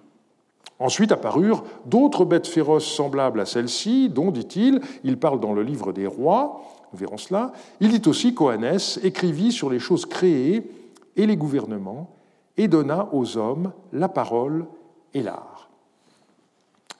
Ensuite 0.78 1.10
apparurent 1.10 1.64
d'autres 1.84 2.24
bêtes 2.24 2.46
féroces 2.46 2.86
semblables 2.86 3.40
à 3.40 3.44
celle-ci, 3.44 4.08
dont, 4.08 4.30
dit-il, 4.30 4.80
il 5.02 5.18
parle 5.18 5.40
dans 5.40 5.52
le 5.52 5.64
livre 5.64 5.92
des 5.92 6.06
rois, 6.06 6.62
nous 6.92 6.98
verrons 7.00 7.18
cela. 7.18 7.50
Il 7.80 7.98
dit 7.98 8.08
aussi 8.08 8.32
qu'Oannès 8.32 9.00
écrivit 9.02 9.50
sur 9.50 9.68
les 9.68 9.80
choses 9.80 10.06
créées 10.06 10.70
et 11.16 11.26
les 11.26 11.36
gouvernements, 11.36 12.08
et 12.56 12.68
donna 12.68 13.08
aux 13.10 13.36
hommes 13.36 13.72
la 13.92 14.08
parole 14.08 14.66
et 15.12 15.24
l'art. 15.24 15.70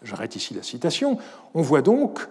J'arrête 0.02 0.34
ici 0.34 0.52
la 0.52 0.64
citation. 0.64 1.16
On 1.54 1.62
voit 1.62 1.82
donc 1.82 2.26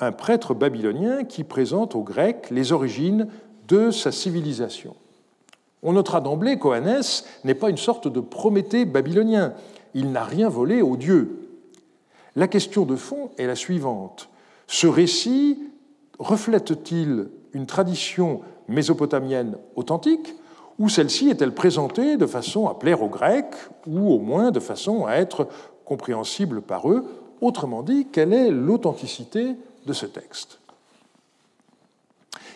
un 0.00 0.12
prêtre 0.12 0.54
babylonien 0.54 1.24
qui 1.24 1.44
présente 1.44 1.94
aux 1.94 2.02
Grecs 2.02 2.50
les 2.50 2.72
origines 2.72 3.28
de 3.66 3.90
sa 3.90 4.12
civilisation. 4.12 4.94
On 5.82 5.92
notera 5.92 6.20
d'emblée 6.20 6.58
qu'Oannès 6.58 7.24
n'est 7.44 7.54
pas 7.54 7.70
une 7.70 7.76
sorte 7.76 8.08
de 8.08 8.20
Prométhée 8.20 8.84
babylonien. 8.84 9.54
Il 9.94 10.10
n'a 10.12 10.24
rien 10.24 10.48
volé 10.48 10.82
aux 10.82 10.96
dieux. 10.96 11.48
La 12.36 12.48
question 12.48 12.84
de 12.84 12.96
fond 12.96 13.30
est 13.38 13.46
la 13.46 13.54
suivante. 13.54 14.28
Ce 14.66 14.86
récit 14.86 15.58
reflète-t-il 16.18 17.28
une 17.52 17.66
tradition 17.66 18.40
mésopotamienne 18.68 19.56
authentique 19.76 20.34
ou 20.78 20.88
celle-ci 20.88 21.28
est-elle 21.28 21.54
présentée 21.54 22.16
de 22.16 22.26
façon 22.26 22.68
à 22.68 22.74
plaire 22.74 23.02
aux 23.02 23.08
Grecs 23.08 23.54
ou 23.86 24.12
au 24.12 24.18
moins 24.18 24.50
de 24.52 24.60
façon 24.60 25.06
à 25.06 25.14
être 25.14 25.48
compréhensible 25.84 26.60
par 26.60 26.88
eux? 26.88 27.04
Autrement 27.40 27.82
dit, 27.82 28.06
quelle 28.12 28.32
est 28.32 28.50
l'authenticité 28.50 29.56
de 29.88 29.92
ce 29.92 30.06
texte 30.06 30.60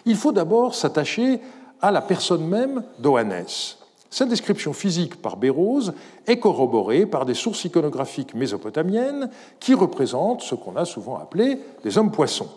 Il 0.07 0.17
faut 0.17 0.33
d'abord 0.33 0.77
s'attacher 0.77 1.41
à 1.81 1.91
la 1.91 2.03
personne 2.03 2.47
même 2.47 2.85
d'Oannès. 3.01 3.79
Sa 4.11 4.27
description 4.27 4.75
physique 4.75 5.21
par 5.23 5.39
Bérose 5.39 5.95
est 6.27 6.39
corroborée 6.39 7.07
par 7.07 7.25
des 7.25 7.35
sources 7.35 7.65
iconographiques 7.65 8.35
mésopotamiennes 8.35 9.31
qui 9.59 9.73
représentent 9.73 10.43
ce 10.43 10.55
qu'on 10.55 10.77
a 10.77 10.85
souvent 10.85 11.17
appelé 11.17 11.59
des 11.83 11.97
hommes-poissons. 11.97 12.51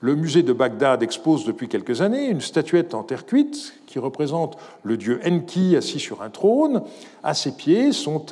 Le 0.00 0.14
musée 0.14 0.42
de 0.42 0.52
Bagdad 0.52 1.02
expose 1.02 1.44
depuis 1.44 1.68
quelques 1.68 2.02
années 2.02 2.26
une 2.26 2.40
statuette 2.40 2.94
en 2.94 3.02
terre 3.02 3.26
cuite 3.26 3.74
qui 3.86 3.98
représente 3.98 4.56
le 4.82 4.96
dieu 4.96 5.20
Enki 5.26 5.76
assis 5.76 5.98
sur 5.98 6.22
un 6.22 6.30
trône. 6.30 6.82
À 7.22 7.34
ses 7.34 7.52
pieds 7.52 7.92
sont 7.92 8.26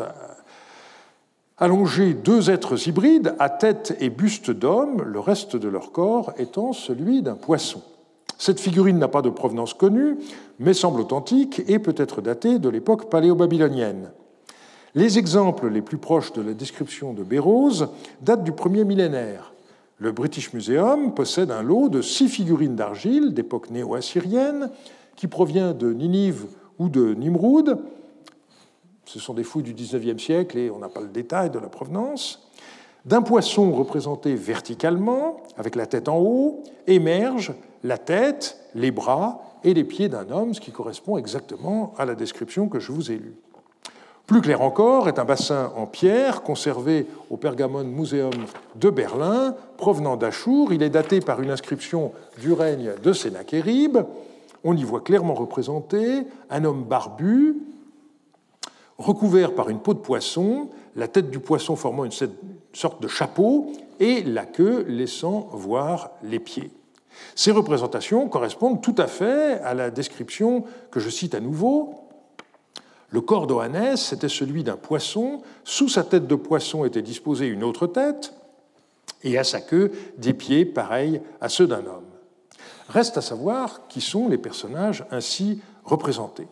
allongés 1.59 2.15
deux 2.15 2.51
êtres 2.51 2.89
hybrides 2.89 3.35
à 3.39 3.51
tête 3.51 3.97
et 4.01 4.11
buste 4.11 4.51
d'homme, 4.51 5.03
le 5.03 5.21
reste 5.21 5.57
de 5.57 5.69
leur 5.69 5.93
corps 5.93 6.33
étant 6.39 6.73
celui 6.73 7.23
d'un 7.23 7.35
poisson. 7.35 7.83
Cette 8.39 8.61
figurine 8.61 8.99
n'a 8.99 9.09
pas 9.09 9.23
de 9.23 9.31
provenance 9.31 9.75
connue, 9.75 10.17
mais 10.61 10.73
semble 10.73 11.01
authentique 11.01 11.63
et 11.67 11.81
peut 11.81 11.95
être 11.97 12.21
datée 12.21 12.61
de 12.61 12.69
l'époque 12.69 13.11
paléo-babylonienne. 13.11 14.13
Les 14.95 15.19
exemples 15.19 15.69
les 15.69 15.83
plus 15.83 15.99
proches 15.99 16.33
de 16.33 16.43
la 16.43 16.55
description 16.55 17.13
de 17.13 17.25
Bérose 17.25 17.89
datent 18.23 18.45
du 18.45 18.53
premier 18.53 18.85
millénaire. 18.85 19.53
Le 19.99 20.13
British 20.13 20.53
Museum 20.53 21.13
possède 21.13 21.51
un 21.51 21.63
lot 21.63 21.89
de 21.89 22.01
six 22.01 22.29
figurines 22.29 22.77
d'argile 22.77 23.35
d'époque 23.35 23.71
néo-assyrienne 23.71 24.71
qui 25.17 25.27
provient 25.27 25.73
de 25.73 25.93
Ninive 25.93 26.47
ou 26.79 26.89
de 26.89 27.15
Nimroud, 27.15 27.79
ce 29.09 29.19
sont 29.19 29.33
des 29.33 29.43
fouilles 29.43 29.63
du 29.63 29.73
XIXe 29.73 30.23
siècle 30.23 30.59
et 30.59 30.71
on 30.71 30.79
n'a 30.79 30.91
pas 30.91 31.01
le 31.01 31.09
détail 31.09 31.49
de 31.49 31.59
la 31.59 31.69
provenance, 31.69 32.47
d'un 33.07 33.23
poisson 33.23 33.73
représenté 33.73 34.35
verticalement, 34.35 35.39
avec 35.57 35.77
la 35.77 35.87
tête 35.87 36.11
en 36.11 36.19
haut, 36.19 36.63
émerge 36.87 37.55
la 37.85 37.97
tête, 37.97 38.59
les 38.75 38.91
bras 38.91 39.41
et 39.65 39.73
les 39.73 39.85
pieds 39.85 40.11
d'un 40.11 40.31
homme, 40.31 40.53
ce 40.53 40.61
qui 40.61 40.73
correspond 40.73 41.17
exactement 41.17 41.95
à 41.97 42.05
la 42.05 42.15
description 42.15 42.69
que 42.69 42.81
je 42.81 42.93
vous 42.93 43.11
ai 43.11 43.17
lue. 43.17 43.35
Plus 44.27 44.43
clair 44.43 44.61
encore 44.61 45.09
est 45.09 45.19
un 45.19 45.25
bassin 45.25 45.73
en 45.75 45.87
pierre 45.87 46.43
conservé 46.43 47.07
au 47.31 47.39
Pergamon 47.39 47.85
Museum 47.85 48.35
de 48.77 48.91
Berlin, 48.91 49.55
provenant 49.79 50.19
d'Achour. 50.19 50.75
Il 50.75 50.83
est 50.83 50.91
daté 50.91 51.21
par 51.21 51.41
une 51.41 51.51
inscription 51.51 52.13
du 52.43 52.53
règne 52.53 52.93
de 53.03 53.13
Sénachérib. 53.15 53.97
On 54.65 54.77
y 54.77 54.85
voit 54.85 55.01
clairement 55.01 55.33
représenté 55.33 56.25
un 56.51 56.65
homme 56.67 56.85
barbu, 56.85 57.57
recouvert 58.99 59.55
par 59.55 59.71
une 59.71 59.79
peau 59.79 59.95
de 59.95 60.01
poisson, 60.01 60.69
la 60.97 61.09
tête 61.09 61.31
du 61.31 61.39
poisson 61.39 61.77
formant 61.77 62.05
une 62.05 62.13
sorte 62.73 63.03
de 63.03 63.09
chapeau 63.09 63.73
et 64.01 64.23
la 64.23 64.45
queue 64.45 64.85
laissant 64.89 65.49
voir 65.53 66.11
les 66.23 66.41
pieds. 66.41 66.71
Ces 67.35 67.51
représentations 67.51 68.29
correspondent 68.29 68.83
tout 68.83 68.95
à 68.99 69.07
fait 69.07 69.61
à 69.61 69.75
la 69.75 69.91
description 69.91 70.65
que 70.91 71.01
je 71.01 71.11
cite 71.11 71.35
à 71.35 71.41
nouveau. 71.41 71.95
Le 73.11 73.21
corps 73.21 73.47
d'Oannès 73.47 74.13
était 74.13 74.29
celui 74.29 74.65
d'un 74.65 74.77
poisson, 74.77 75.43
sous 75.65 75.89
sa 75.89 76.05
tête 76.05 76.27
de 76.27 76.35
poisson 76.35 76.85
était 76.85 77.03
disposée 77.03 77.47
une 77.47 77.65
autre 77.65 77.87
tête, 77.87 78.35
et 79.25 79.39
à 79.39 79.45
sa 79.45 79.61
queue 79.61 79.93
des 80.19 80.35
pieds 80.35 80.65
pareils 80.65 81.21
à 81.41 81.49
ceux 81.49 81.67
d'un 81.67 81.87
homme. 81.87 82.05
Reste 82.89 83.17
à 83.17 83.23
savoir 83.23 83.87
qui 83.89 84.01
sont 84.01 84.29
les 84.29 84.39
personnages 84.39 85.05
ainsi 85.11 85.61
représentés. 85.85 86.47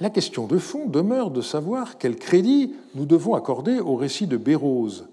La 0.00 0.10
question 0.10 0.46
de 0.46 0.58
fond 0.58 0.86
demeure 0.86 1.30
de 1.30 1.42
savoir 1.42 1.98
quel 1.98 2.16
crédit 2.16 2.74
nous 2.94 3.06
devons 3.06 3.34
accorder 3.34 3.78
au 3.78 3.94
récit 3.94 4.26
de 4.26 4.36
Bérose. 4.36 5.06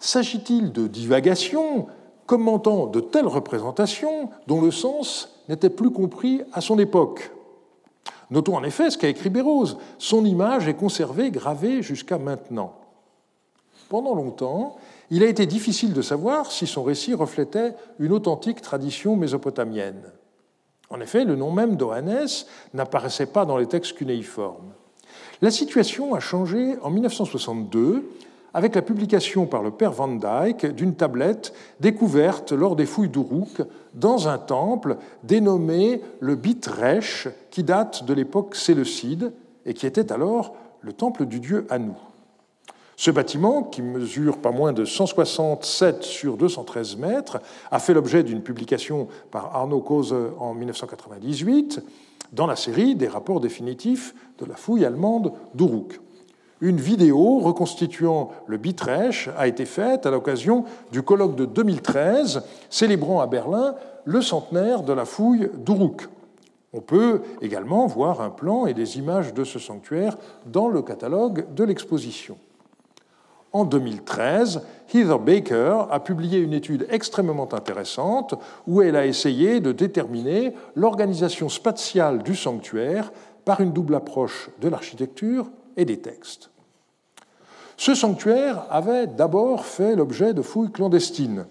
S'agit-il 0.00 0.72
de 0.72 0.86
divagation 0.86 1.86
commentant 2.26 2.86
de 2.86 3.00
telles 3.00 3.26
représentations 3.26 4.30
dont 4.46 4.60
le 4.60 4.70
sens 4.70 5.28
n'était 5.48 5.70
plus 5.70 5.90
compris 5.90 6.40
à 6.52 6.60
son 6.60 6.78
époque? 6.78 7.32
Notons 8.30 8.56
en 8.56 8.64
effet 8.64 8.90
ce 8.90 8.98
qu'a 8.98 9.08
écrit 9.08 9.30
Bérose. 9.30 9.76
Son 9.98 10.24
image 10.24 10.68
est 10.68 10.74
conservée, 10.74 11.30
gravée 11.30 11.82
jusqu'à 11.82 12.18
maintenant. 12.18 12.74
Pendant 13.90 14.14
longtemps, 14.14 14.76
il 15.10 15.22
a 15.22 15.28
été 15.28 15.46
difficile 15.46 15.92
de 15.92 16.02
savoir 16.02 16.50
si 16.50 16.66
son 16.66 16.82
récit 16.82 17.14
reflétait 17.14 17.74
une 17.98 18.12
authentique 18.12 18.62
tradition 18.62 19.16
mésopotamienne. 19.16 20.02
En 20.90 21.00
effet, 21.00 21.24
le 21.24 21.36
nom 21.36 21.50
même 21.50 21.76
d'Oannès 21.76 22.46
n'apparaissait 22.72 23.26
pas 23.26 23.44
dans 23.44 23.56
les 23.56 23.66
textes 23.66 23.94
cunéiformes. 23.94 24.72
La 25.42 25.50
situation 25.50 26.14
a 26.14 26.20
changé 26.20 26.76
en 26.82 26.90
1962 26.90 28.04
avec 28.54 28.76
la 28.76 28.82
publication 28.82 29.46
par 29.46 29.62
le 29.62 29.72
père 29.72 29.92
Van 29.92 30.08
Dyck 30.08 30.66
d'une 30.66 30.94
tablette 30.94 31.52
découverte 31.80 32.52
lors 32.52 32.76
des 32.76 32.86
fouilles 32.86 33.08
d'Uruk 33.08 33.62
dans 33.94 34.28
un 34.28 34.38
temple 34.38 34.96
dénommé 35.24 36.00
le 36.20 36.36
Bitresh, 36.36 37.28
qui 37.50 37.64
date 37.64 38.04
de 38.04 38.14
l'époque 38.14 38.54
séleucide 38.54 39.32
et 39.66 39.74
qui 39.74 39.86
était 39.86 40.12
alors 40.12 40.54
le 40.80 40.92
temple 40.92 41.26
du 41.26 41.40
dieu 41.40 41.66
Anu. 41.68 41.92
Ce 42.96 43.10
bâtiment, 43.10 43.64
qui 43.64 43.82
mesure 43.82 44.38
pas 44.38 44.52
moins 44.52 44.72
de 44.72 44.84
167 44.84 46.02
sur 46.02 46.36
213 46.36 46.96
mètres, 46.96 47.40
a 47.70 47.78
fait 47.78 47.94
l'objet 47.94 48.22
d'une 48.22 48.42
publication 48.42 49.08
par 49.30 49.56
Arnaud 49.56 49.80
Cause 49.80 50.14
en 50.38 50.54
1998 50.54 51.82
dans 52.32 52.46
la 52.46 52.56
série 52.56 52.94
des 52.94 53.08
rapports 53.08 53.40
définitifs 53.40 54.14
de 54.38 54.44
la 54.44 54.56
fouille 54.56 54.84
allemande 54.84 55.32
d'Uruk. 55.54 56.00
Une 56.60 56.76
vidéo 56.78 57.40
reconstituant 57.40 58.30
le 58.46 58.56
Bitresh 58.56 59.28
a 59.36 59.48
été 59.48 59.64
faite 59.64 60.06
à 60.06 60.10
l'occasion 60.10 60.64
du 60.92 61.02
colloque 61.02 61.36
de 61.36 61.44
2013 61.44 62.42
célébrant 62.70 63.20
à 63.20 63.26
Berlin 63.26 63.74
le 64.04 64.22
centenaire 64.22 64.82
de 64.82 64.92
la 64.92 65.04
fouille 65.04 65.50
d'Uruk. 65.58 66.08
On 66.72 66.80
peut 66.80 67.22
également 67.40 67.86
voir 67.86 68.20
un 68.20 68.30
plan 68.30 68.66
et 68.66 68.74
des 68.74 68.98
images 68.98 69.34
de 69.34 69.44
ce 69.44 69.58
sanctuaire 69.58 70.16
dans 70.46 70.68
le 70.68 70.82
catalogue 70.82 71.52
de 71.54 71.64
l'exposition. 71.64 72.36
En 73.54 73.64
2013, 73.64 74.62
Heather 74.92 75.20
Baker 75.20 75.84
a 75.88 76.00
publié 76.00 76.40
une 76.40 76.52
étude 76.52 76.88
extrêmement 76.90 77.54
intéressante 77.54 78.34
où 78.66 78.82
elle 78.82 78.96
a 78.96 79.06
essayé 79.06 79.60
de 79.60 79.70
déterminer 79.70 80.54
l'organisation 80.74 81.48
spatiale 81.48 82.24
du 82.24 82.34
sanctuaire 82.34 83.12
par 83.44 83.60
une 83.60 83.72
double 83.72 83.94
approche 83.94 84.50
de 84.60 84.68
l'architecture 84.68 85.52
et 85.76 85.84
des 85.84 86.00
textes. 86.00 86.50
Ce 87.76 87.94
sanctuaire 87.94 88.66
avait 88.70 89.06
d'abord 89.06 89.66
fait 89.66 89.94
l'objet 89.94 90.34
de 90.34 90.42
fouilles 90.42 90.72
clandestines. 90.72 91.46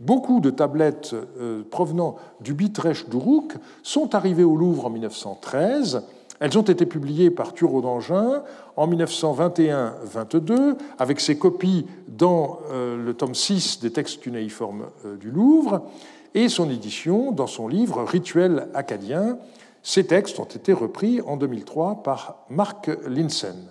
Beaucoup 0.00 0.40
de 0.40 0.48
tablettes 0.48 1.14
euh, 1.14 1.62
provenant 1.70 2.16
du 2.40 2.54
Bitresh 2.54 3.10
d'Uruk 3.10 3.56
sont 3.82 4.14
arrivées 4.14 4.42
au 4.42 4.56
Louvre 4.56 4.86
en 4.86 4.90
1913. 4.90 6.02
Elles 6.42 6.58
ont 6.58 6.62
été 6.62 6.86
publiées 6.86 7.30
par 7.30 7.54
Thureau 7.54 7.82
d'Angin 7.82 8.42
en 8.76 8.88
1921-22, 8.88 10.76
avec 10.98 11.20
ses 11.20 11.38
copies 11.38 11.86
dans 12.08 12.58
euh, 12.72 12.96
le 12.96 13.14
tome 13.14 13.36
6 13.36 13.78
des 13.78 13.92
textes 13.92 14.20
cunéiformes 14.20 14.86
euh, 15.06 15.16
du 15.16 15.30
Louvre, 15.30 15.88
et 16.34 16.48
son 16.48 16.68
édition 16.68 17.30
dans 17.30 17.46
son 17.46 17.68
livre 17.68 18.02
Rituel 18.02 18.66
acadien. 18.74 19.38
Ces 19.84 20.04
textes 20.04 20.40
ont 20.40 20.44
été 20.44 20.72
repris 20.72 21.20
en 21.20 21.36
2003 21.36 22.02
par 22.02 22.44
Mark 22.50 22.90
Linsen. 23.06 23.68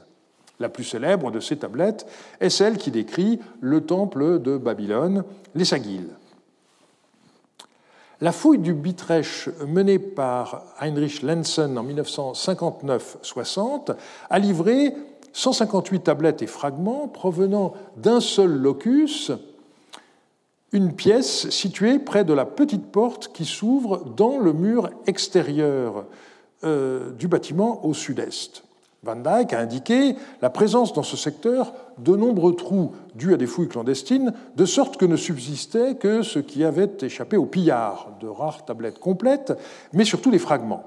La 0.62 0.70
plus 0.70 0.86
célèbre 0.86 1.30
de 1.30 1.42
ces 1.42 1.58
tablettes 1.58 2.06
est 2.40 2.50
celle 2.50 2.78
qui 2.78 2.90
décrit 2.90 3.42
le 3.60 3.82
temple 3.82 4.40
de 4.40 4.56
Babylone, 4.56 5.26
les. 5.56 5.66
La 8.24 8.32
fouille 8.32 8.60
du 8.60 8.76
Bitresh 8.76 9.50
menée 9.68 9.98
par 9.98 10.66
Heinrich 10.80 11.24
Lenzen 11.24 11.76
en 11.76 11.84
1959-60 11.84 13.96
a 14.30 14.38
livré 14.38 14.94
158 15.34 16.02
tablettes 16.02 16.44
et 16.44 16.48
fragments 16.48 17.08
provenant 17.08 17.74
d'un 17.98 18.20
seul 18.20 18.52
locus, 18.52 19.32
une 20.72 20.94
pièce 20.94 21.50
située 21.50 21.98
près 21.98 22.24
de 22.24 22.34
la 22.34 22.46
petite 22.46 22.92
porte 22.92 23.34
qui 23.34 23.44
s'ouvre 23.44 24.06
dans 24.16 24.38
le 24.38 24.54
mur 24.54 24.92
extérieur 25.08 26.06
euh, 26.64 27.10
du 27.14 27.28
bâtiment 27.28 27.84
au 27.84 27.96
sud-est. 27.96 28.64
Van 29.02 29.16
Dyck 29.16 29.52
a 29.54 29.60
indiqué 29.60 30.16
la 30.44 30.52
présence 30.52 30.94
dans 30.94 31.02
ce 31.02 31.18
secteur 31.18 31.74
de 31.98 32.16
nombreux 32.16 32.56
trous 32.56 32.94
dus 33.16 33.34
à 33.34 33.38
des 33.38 33.48
fouilles 33.48 33.68
clandestines, 33.68 34.34
de 34.56 34.66
sorte 34.66 34.98
que 34.98 35.06
ne 35.06 35.16
subsistait 35.16 35.96
que 35.96 36.24
ce 36.24 36.40
qui 36.40 36.64
avait 36.64 36.92
échappé 37.02 37.38
au 37.38 37.46
pillard, 37.46 38.10
de 38.20 38.28
rares 38.28 38.66
tablettes 38.66 39.00
complètes, 39.00 39.54
mais 39.94 40.06
surtout 40.06 40.32
des 40.32 40.40
fragments. 40.40 40.84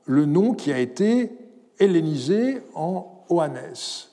le 0.05 0.25
nom 0.25 0.53
qui 0.53 0.73
a 0.73 0.79
été 0.79 1.31
hellénisé 1.79 2.61
en 2.73 3.23
Oannes 3.29 4.09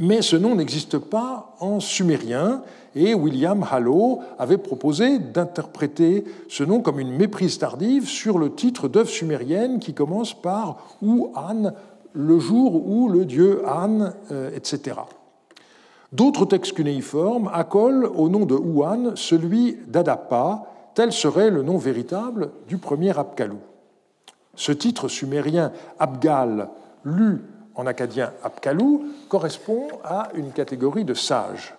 mais 0.00 0.22
ce 0.22 0.36
nom 0.36 0.54
n'existe 0.54 0.98
pas 0.98 1.54
en 1.60 1.80
sumérien, 1.80 2.62
et 2.94 3.14
William 3.14 3.64
Hallow 3.70 4.20
avait 4.38 4.56
proposé 4.56 5.18
d'interpréter 5.18 6.24
ce 6.48 6.64
nom 6.64 6.80
comme 6.80 6.98
une 6.98 7.12
méprise 7.12 7.58
tardive 7.58 8.08
sur 8.08 8.38
le 8.38 8.54
titre 8.54 8.88
d'œuvre 8.88 9.10
sumérienne 9.10 9.78
qui 9.78 9.92
commence 9.92 10.32
par 10.34 10.96
ou 11.02 11.30
An, 11.34 11.72
le 12.14 12.38
jour 12.38 12.88
où 12.88 13.08
le 13.08 13.26
dieu 13.26 13.62
An, 13.68 14.12
euh, 14.32 14.50
etc. 14.54 14.96
D'autres 16.12 16.46
textes 16.46 16.72
cunéiformes 16.72 17.50
accolent 17.52 18.10
au 18.16 18.30
nom 18.30 18.46
de 18.46 18.54
Ouan 18.54 19.14
celui 19.14 19.76
d'Adapa, 19.88 20.64
tel 20.94 21.12
serait 21.12 21.50
le 21.50 21.62
nom 21.62 21.76
véritable 21.76 22.50
du 22.66 22.78
premier 22.78 23.16
Abkalou. 23.18 23.58
Ce 24.54 24.72
titre 24.72 25.08
sumérien 25.08 25.72
Abgal, 25.98 26.70
lu 27.04 27.42
en 27.76 27.86
acadien 27.86 28.32
Apkalou, 28.42 29.04
correspond 29.28 29.88
à 30.02 30.28
une 30.34 30.52
catégorie 30.52 31.04
de 31.04 31.14
sages. 31.14 31.74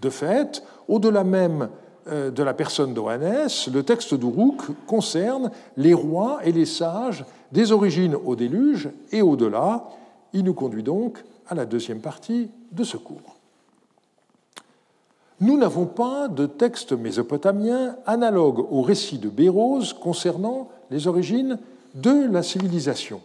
De 0.00 0.10
fait, 0.10 0.62
au-delà 0.86 1.24
même 1.24 1.68
euh, 2.08 2.30
de 2.30 2.42
la 2.42 2.54
personne 2.54 2.94
d'Oannes, 2.94 3.48
le 3.72 3.82
texte 3.82 4.14
d'Uruk 4.14 4.62
concerne 4.86 5.50
les 5.76 5.94
rois 5.94 6.40
et 6.44 6.52
les 6.52 6.66
sages 6.66 7.24
des 7.52 7.72
origines 7.72 8.14
au 8.14 8.36
déluge 8.36 8.90
et 9.12 9.22
au-delà. 9.22 9.84
Il 10.32 10.44
nous 10.44 10.54
conduit 10.54 10.82
donc 10.82 11.24
à 11.48 11.54
la 11.54 11.64
deuxième 11.64 12.00
partie 12.00 12.50
de 12.72 12.84
ce 12.84 12.96
cours. 12.96 13.36
Nous 15.40 15.56
n'avons 15.56 15.86
pas 15.86 16.26
de 16.28 16.46
texte 16.46 16.92
mésopotamien 16.92 17.96
analogue 18.06 18.66
au 18.70 18.82
récit 18.82 19.18
de 19.18 19.28
Bérose 19.28 19.92
concernant 19.92 20.68
les 20.90 21.06
origines 21.06 21.58
de 21.94 22.28
la 22.30 22.42
civilisation. 22.42 23.20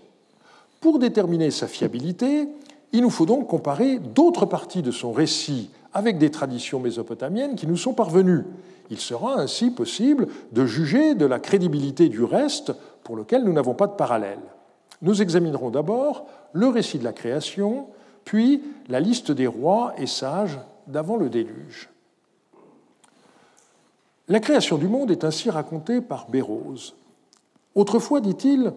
Pour 0.84 1.00
déterminer 1.00 1.50
sa 1.50 1.70
fiabilité, 1.70 2.50
il 2.92 3.04
nous 3.04 3.10
faut 3.10 3.26
donc 3.26 3.48
comparer 3.48 4.00
d'autres 4.00 4.46
parties 4.46 4.82
de 4.82 4.92
son 4.92 5.14
récit 5.14 5.70
avec 5.94 6.18
des 6.18 6.30
traditions 6.30 6.82
mésopotamiennes 6.82 7.56
qui 7.56 7.68
nous 7.68 7.78
sont 7.78 7.94
parvenues. 7.94 8.44
Il 8.90 9.00
sera 9.00 9.40
ainsi 9.40 9.72
possible 9.72 10.28
de 10.52 10.66
juger 10.66 11.16
de 11.16 11.26
la 11.26 11.40
crédibilité 11.40 12.10
du 12.10 12.22
reste 12.22 12.74
pour 13.06 13.16
lequel 13.16 13.46
nous 13.46 13.54
n'avons 13.54 13.76
pas 13.76 13.88
de 13.88 13.94
parallèle. 13.94 14.42
Nous 15.02 15.22
examinerons 15.22 15.70
d'abord 15.70 16.26
le 16.52 16.68
récit 16.68 17.00
de 17.00 17.06
la 17.06 17.14
création, 17.14 17.88
puis 18.26 18.62
la 18.90 19.00
liste 19.00 19.32
des 19.32 19.48
rois 19.48 19.94
et 19.98 20.06
sages 20.06 20.60
d'avant 20.88 21.16
le 21.16 21.30
déluge. 21.30 21.88
La 24.28 24.42
création 24.42 24.78
du 24.78 24.90
monde 24.90 25.12
est 25.12 25.24
ainsi 25.24 25.50
racontée 25.50 26.02
par 26.02 26.30
Bérose. 26.30 26.94
Autrefois, 27.74 28.20
dit-il, 28.20 28.74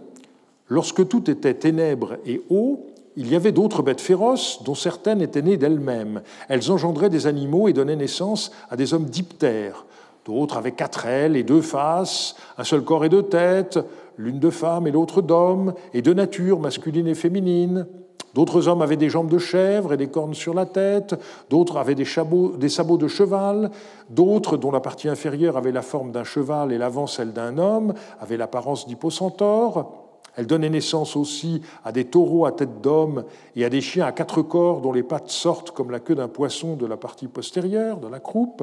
Lorsque 0.69 1.07
tout 1.07 1.31
était 1.31 1.55
ténèbres 1.55 2.17
et 2.27 2.43
eau, 2.51 2.87
il 3.17 3.31
y 3.31 3.37
avait 3.37 3.53
d'autres 3.53 3.83
bêtes 3.83 4.01
féroces 4.01 4.63
dont 4.65 4.75
certaines 4.75 5.23
étaient 5.23 5.43
nées 5.43 5.57
d'elles-mêmes. 5.57 6.23
Elles 6.49 6.71
engendraient 6.71 7.09
des 7.09 7.27
animaux 7.27 7.69
et 7.69 7.73
donnaient 7.73 7.97
naissance 7.97 8.51
à 8.69 8.77
des 8.77 8.93
hommes 8.93 9.07
diptères. 9.07 9.87
D'autres 10.27 10.57
avaient 10.57 10.73
quatre 10.73 11.07
ailes 11.07 11.37
et 11.37 11.45
deux 11.45 11.63
faces, 11.63 12.35
un 12.59 12.65
seul 12.65 12.83
corps 12.83 13.05
et 13.05 13.09
deux 13.09 13.23
têtes, 13.23 13.79
l'une 14.19 14.41
de 14.41 14.51
femme 14.51 14.87
et 14.87 14.91
l'autre 14.91 15.23
d'homme, 15.23 15.73
et 15.95 16.03
de 16.03 16.13
nature 16.13 16.59
masculine 16.59 17.07
et 17.07 17.15
féminine. 17.15 17.87
D'autres 18.35 18.69
hommes 18.69 18.83
avaient 18.83 18.97
des 18.97 19.09
jambes 19.09 19.31
de 19.31 19.39
chèvre 19.39 19.95
et 19.95 19.97
des 19.97 20.09
cornes 20.09 20.35
sur 20.35 20.53
la 20.53 20.67
tête, 20.67 21.15
d'autres 21.49 21.79
avaient 21.79 21.95
des, 21.95 22.07
des, 22.59 22.69
sabots 22.69 22.99
de 22.99 23.09
cheval, 23.09 23.71
d'autres, 24.11 24.59
dont 24.59 24.73
la 24.73 24.81
partie 24.81 25.09
inférieure 25.09 25.57
avait 25.57 25.73
la 25.73 25.81
forme 25.81 26.13
d'un 26.13 26.25
cheval 26.25 26.71
et 26.73 26.77
l'avant 26.77 27.07
celle 27.07 27.33
d'un 27.33 27.57
homme, 27.57 27.95
avaient 28.21 28.37
l'apparence 28.37 28.87
d'hypocentaure. 28.87 30.06
Elle 30.37 30.47
donnait 30.47 30.71
naissance 30.71 31.17
aussi 31.17 31.63
à 31.85 31.93
des 31.93 32.05
taureaux 32.05 32.47
à 32.47 32.53
tête 32.53 32.81
d'homme 32.83 33.25
et 33.57 33.65
à 33.65 33.71
des 33.71 33.81
chiens 33.81 34.07
à 34.07 34.13
quatre 34.13 34.43
corps 34.43 34.81
dont 34.81 34.93
les 34.93 35.03
pattes 35.03 35.31
sortent 35.31 35.71
comme 35.71 35.91
la 35.91 36.01
queue 36.01 36.15
d'un 36.15 36.29
poisson 36.29 36.77
de 36.77 36.87
la 36.87 36.97
partie 36.97 37.27
postérieure, 37.27 37.99
de 37.99 38.09
la 38.09 38.21
croupe, 38.21 38.63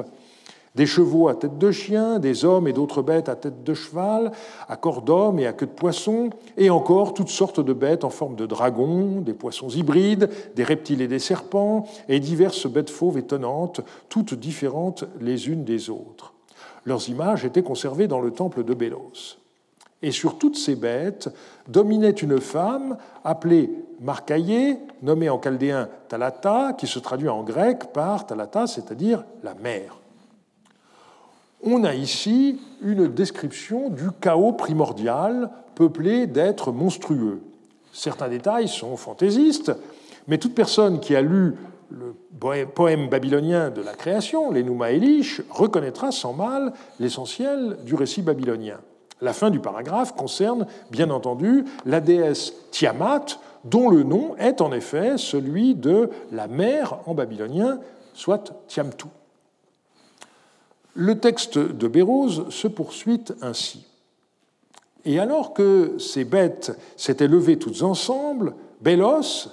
des 0.74 0.86
chevaux 0.86 1.28
à 1.28 1.34
tête 1.34 1.58
de 1.58 1.70
chien, 1.70 2.18
des 2.18 2.44
hommes 2.44 2.66
et 2.66 2.72
d'autres 2.72 3.02
bêtes 3.02 3.28
à 3.28 3.36
tête 3.36 3.62
de 3.62 3.74
cheval, 3.74 4.32
à 4.68 4.76
corps 4.76 5.02
d'homme 5.02 5.38
et 5.38 5.46
à 5.46 5.52
queue 5.52 5.66
de 5.66 5.72
poisson, 5.72 6.30
et 6.56 6.70
encore 6.70 7.14
toutes 7.14 7.28
sortes 7.28 7.60
de 7.60 7.72
bêtes 7.72 8.04
en 8.04 8.10
forme 8.10 8.34
de 8.34 8.46
dragons, 8.46 9.20
des 9.20 9.34
poissons 9.34 9.68
hybrides, 9.68 10.30
des 10.56 10.64
reptiles 10.64 11.00
et 11.00 11.08
des 11.08 11.20
serpents, 11.20 11.86
et 12.08 12.18
diverses 12.18 12.66
bêtes 12.66 12.90
fauves 12.90 13.18
étonnantes, 13.18 13.80
toutes 14.08 14.34
différentes 14.34 15.04
les 15.20 15.48
unes 15.48 15.64
des 15.64 15.90
autres. 15.90 16.34
Leurs 16.84 17.08
images 17.08 17.44
étaient 17.44 17.62
conservées 17.62 18.08
dans 18.08 18.20
le 18.20 18.32
temple 18.32 18.64
de 18.64 18.74
Bélos. 18.74 19.38
Et 20.04 20.12
sur 20.12 20.36
toutes 20.36 20.58
ces 20.58 20.76
bêtes 20.76 21.30
dominait 21.66 22.10
une 22.10 22.38
femme 22.38 22.98
appelée 23.24 23.70
Marcaillée, 24.02 24.76
nommée 25.00 25.30
en 25.30 25.40
chaldéen 25.40 25.88
Talata, 26.08 26.74
qui 26.74 26.86
se 26.86 26.98
traduit 26.98 27.30
en 27.30 27.42
grec 27.42 27.90
par 27.94 28.26
Talata, 28.26 28.66
c'est-à-dire 28.66 29.24
la 29.42 29.54
mère. 29.54 29.96
On 31.62 31.84
a 31.84 31.94
ici 31.94 32.60
une 32.82 33.08
description 33.08 33.88
du 33.88 34.10
chaos 34.20 34.52
primordial 34.52 35.48
peuplé 35.74 36.26
d'êtres 36.26 36.70
monstrueux. 36.70 37.40
Certains 37.94 38.28
détails 38.28 38.68
sont 38.68 38.98
fantaisistes, 38.98 39.72
mais 40.28 40.36
toute 40.36 40.54
personne 40.54 41.00
qui 41.00 41.16
a 41.16 41.22
lu 41.22 41.54
le 41.90 42.66
poème 42.66 43.08
babylonien 43.08 43.70
de 43.70 43.80
la 43.80 43.94
création, 43.94 44.50
l'Enuma 44.50 44.90
Elish, 44.90 45.40
reconnaîtra 45.48 46.12
sans 46.12 46.34
mal 46.34 46.74
l'essentiel 47.00 47.78
du 47.86 47.94
récit 47.94 48.20
babylonien. 48.20 48.80
La 49.24 49.32
fin 49.32 49.48
du 49.48 49.58
paragraphe 49.58 50.14
concerne, 50.14 50.66
bien 50.90 51.08
entendu, 51.08 51.64
la 51.86 52.00
déesse 52.00 52.52
Tiamat, 52.70 53.24
dont 53.64 53.88
le 53.88 54.02
nom 54.02 54.36
est 54.36 54.60
en 54.60 54.70
effet 54.70 55.16
celui 55.16 55.74
de 55.74 56.10
la 56.30 56.46
mer 56.46 56.98
en 57.06 57.14
babylonien, 57.14 57.80
soit 58.12 58.52
Tiamtu. 58.68 59.06
Le 60.92 61.18
texte 61.18 61.56
de 61.56 61.88
Bérose 61.88 62.50
se 62.50 62.68
poursuit 62.68 63.24
ainsi. 63.40 63.86
Et 65.06 65.18
alors 65.18 65.54
que 65.54 65.96
ces 65.98 66.26
bêtes 66.26 66.78
s'étaient 66.98 67.26
levées 67.26 67.58
toutes 67.58 67.82
ensemble, 67.82 68.54
Bélos, 68.82 69.48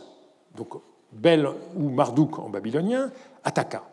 donc 0.58 0.82
Bel 1.14 1.48
ou 1.78 1.88
Marduk 1.88 2.40
en 2.40 2.50
babylonien, 2.50 3.10
attaqua. 3.46 3.84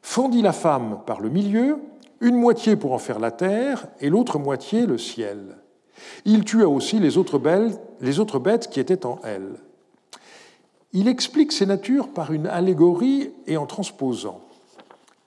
Fendit 0.00 0.40
la 0.40 0.54
femme 0.54 1.00
par 1.04 1.20
le 1.20 1.28
milieu, 1.28 1.78
une 2.20 2.36
moitié 2.36 2.76
pour 2.76 2.92
en 2.92 2.98
faire 2.98 3.18
la 3.18 3.30
terre 3.30 3.86
et 4.00 4.08
l'autre 4.08 4.38
moitié 4.38 4.86
le 4.86 4.98
ciel. 4.98 5.56
Il 6.24 6.44
tua 6.44 6.68
aussi 6.68 6.98
les 6.98 7.18
autres, 7.18 7.38
bêtes 7.38 8.68
qui 8.70 8.80
étaient 8.80 9.06
en 9.06 9.20
elle. 9.24 9.54
Il 10.92 11.08
explique 11.08 11.52
ces 11.52 11.66
natures 11.66 12.08
par 12.08 12.32
une 12.32 12.46
allégorie 12.46 13.30
et 13.46 13.56
en 13.56 13.66
transposant. 13.66 14.40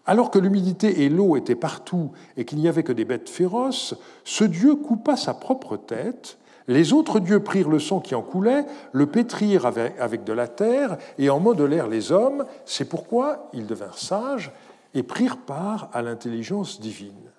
Alors 0.05 0.31
que 0.31 0.39
l'humidité 0.39 1.03
et 1.03 1.09
l'eau 1.09 1.37
étaient 1.37 1.55
partout 1.55 2.11
et 2.35 2.45
qu'il 2.45 2.57
n'y 2.57 2.67
avait 2.67 2.83
que 2.83 2.91
des 2.91 3.05
bêtes 3.05 3.29
féroces, 3.29 3.93
ce 4.23 4.43
Dieu 4.43 4.75
coupa 4.75 5.15
sa 5.15 5.33
propre 5.33 5.77
tête, 5.77 6.37
les 6.67 6.93
autres 6.93 7.19
dieux 7.19 7.41
prirent 7.41 7.69
le 7.69 7.79
sang 7.79 7.99
qui 7.99 8.15
en 8.15 8.21
coulait, 8.21 8.65
le 8.91 9.05
pétrirent 9.05 9.65
avec 9.65 10.23
de 10.23 10.33
la 10.33 10.47
terre 10.47 10.97
et 11.17 11.29
en 11.29 11.39
modelèrent 11.39 11.87
les 11.87 12.11
hommes, 12.11 12.45
c'est 12.65 12.85
pourquoi 12.85 13.49
ils 13.53 13.67
devinrent 13.67 13.97
sages 13.97 14.51
et 14.93 15.03
prirent 15.03 15.37
part 15.37 15.89
à 15.93 16.01
l'intelligence 16.01 16.79
divine. 16.79 17.31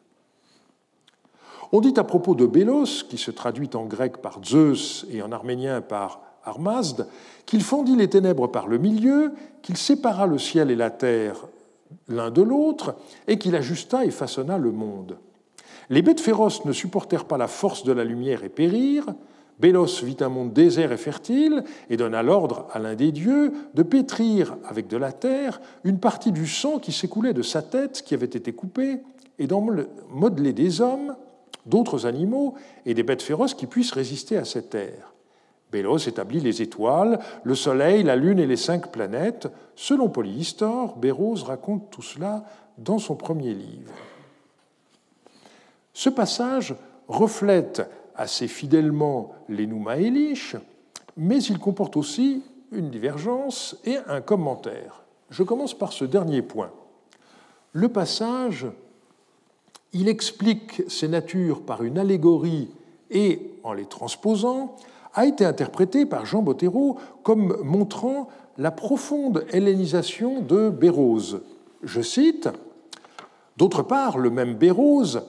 On 1.73 1.81
dit 1.81 1.95
à 1.97 2.05
propos 2.05 2.35
de 2.35 2.47
Bélos, 2.47 3.05
qui 3.09 3.17
se 3.17 3.31
traduit 3.31 3.71
en 3.75 3.85
grec 3.85 4.19
par 4.19 4.45
Zeus 4.45 5.07
et 5.11 5.23
en 5.23 5.33
arménien 5.33 5.81
par 5.81 6.21
Armazd, 6.45 7.07
qu'il 7.47 7.63
fondit 7.63 7.97
les 7.97 8.11
ténèbres 8.11 8.47
par 8.47 8.67
le 8.67 8.79
milieu, 8.79 9.33
qu'il 9.63 9.77
sépara 9.77 10.27
le 10.27 10.39
ciel 10.39 10.71
et 10.71 10.77
la 10.77 10.91
terre 10.91 11.47
l'un 12.09 12.31
de 12.31 12.43
l'autre, 12.43 12.95
et 13.27 13.39
qu'il 13.39 13.55
ajusta 13.57 14.05
et 14.05 14.11
façonna 14.11 14.59
le 14.59 14.73
monde. 14.73 15.19
Les 15.91 16.03
bêtes 16.03 16.21
féroces 16.21 16.65
ne 16.65 16.73
supportèrent 16.73 17.27
pas 17.27 17.37
la 17.37 17.49
force 17.49 17.85
de 17.85 17.93
la 17.93 18.05
lumière 18.05 18.45
et 18.45 18.49
périrent. 18.49 19.15
Bélos 19.63 20.03
vit 20.03 20.17
un 20.19 20.29
monde 20.29 20.53
désert 20.53 20.91
et 20.91 20.97
fertile 20.97 21.63
et 21.89 21.97
donna 21.97 22.25
l'ordre 22.25 22.67
à 22.73 22.81
l'un 22.81 22.97
des 22.97 23.13
dieux 23.13 23.53
de 23.75 23.85
pétrir 23.85 24.57
avec 24.69 24.89
de 24.89 24.97
la 24.97 25.13
terre 25.13 25.61
une 25.85 26.01
partie 26.01 26.33
du 26.33 26.49
sang 26.49 26.81
qui 26.81 26.91
s'écoulait 26.91 27.33
de 27.33 27.43
sa 27.43 27.63
tête 27.63 28.03
qui 28.03 28.15
avait 28.15 28.27
été 28.27 28.53
coupée 28.53 28.99
et 29.39 29.47
d'en 29.47 29.65
modeler 30.11 30.53
des 30.53 30.81
hommes, 30.81 31.15
d'autres 31.65 32.07
animaux 32.07 32.55
et 32.87 32.95
des 32.95 33.05
bêtes 33.05 33.23
féroces 33.23 33.55
qui 33.55 33.69
puissent 33.69 33.93
résister 33.93 34.37
à 34.37 34.45
cette 34.45 34.71
terre. 34.71 35.15
Bélos 35.71 36.09
établit 36.09 36.41
les 36.41 36.61
étoiles, 36.61 37.21
le 37.45 37.55
Soleil, 37.55 38.03
la 38.03 38.17
Lune 38.17 38.41
et 38.41 38.49
les 38.49 38.57
cinq 38.57 38.91
planètes. 38.91 39.47
Selon 39.77 40.09
Polyhistor, 40.09 40.97
Béros 40.97 41.37
raconte 41.37 41.89
tout 41.89 42.03
cela 42.03 42.45
dans 42.79 42.99
son 42.99 43.15
premier 43.15 43.55
livre. 43.55 43.93
Ce 45.93 46.11
passage 46.11 46.75
reflète 47.07 47.89
assez 48.17 48.49
fidèlement 48.49 49.35
les 49.49 49.67
Nouma 49.67 49.97
mais 51.17 51.43
il 51.43 51.59
comporte 51.59 51.97
aussi 51.97 52.43
une 52.71 52.91
divergence 52.91 53.77
et 53.85 53.99
un 54.09 54.21
commentaire. 54.21 55.03
Je 55.31 55.43
commence 55.43 55.75
par 55.75 55.93
ce 55.93 56.05
dernier 56.05 56.43
point. 56.43 56.71
Le 57.73 57.89
passage, 57.89 58.67
il 59.93 60.09
explique 60.09 60.83
ces 60.89 61.09
natures 61.09 61.63
par 61.63 61.83
une 61.83 61.99
allégorie 61.99 62.71
et 63.11 63.51
en 63.63 63.73
les 63.73 63.85
transposant, 63.85 64.77
a 65.15 65.27
été 65.27 65.45
interprété 65.45 66.07
par 66.07 66.25
Jean 66.25 66.43
Bottero 66.43 66.99
comme 67.23 67.59
montrant 67.63 68.29
la 68.59 68.71
profonde 68.71 69.47
hellénisation 69.53 70.41
de 70.41 70.71
Bérose. 70.71 71.43
Je 71.83 72.01
cite 72.01 72.49
D'autre 73.59 73.83
part, 73.83 74.17
le 74.17 74.31
même 74.31 74.55
Bérose, 74.55 75.23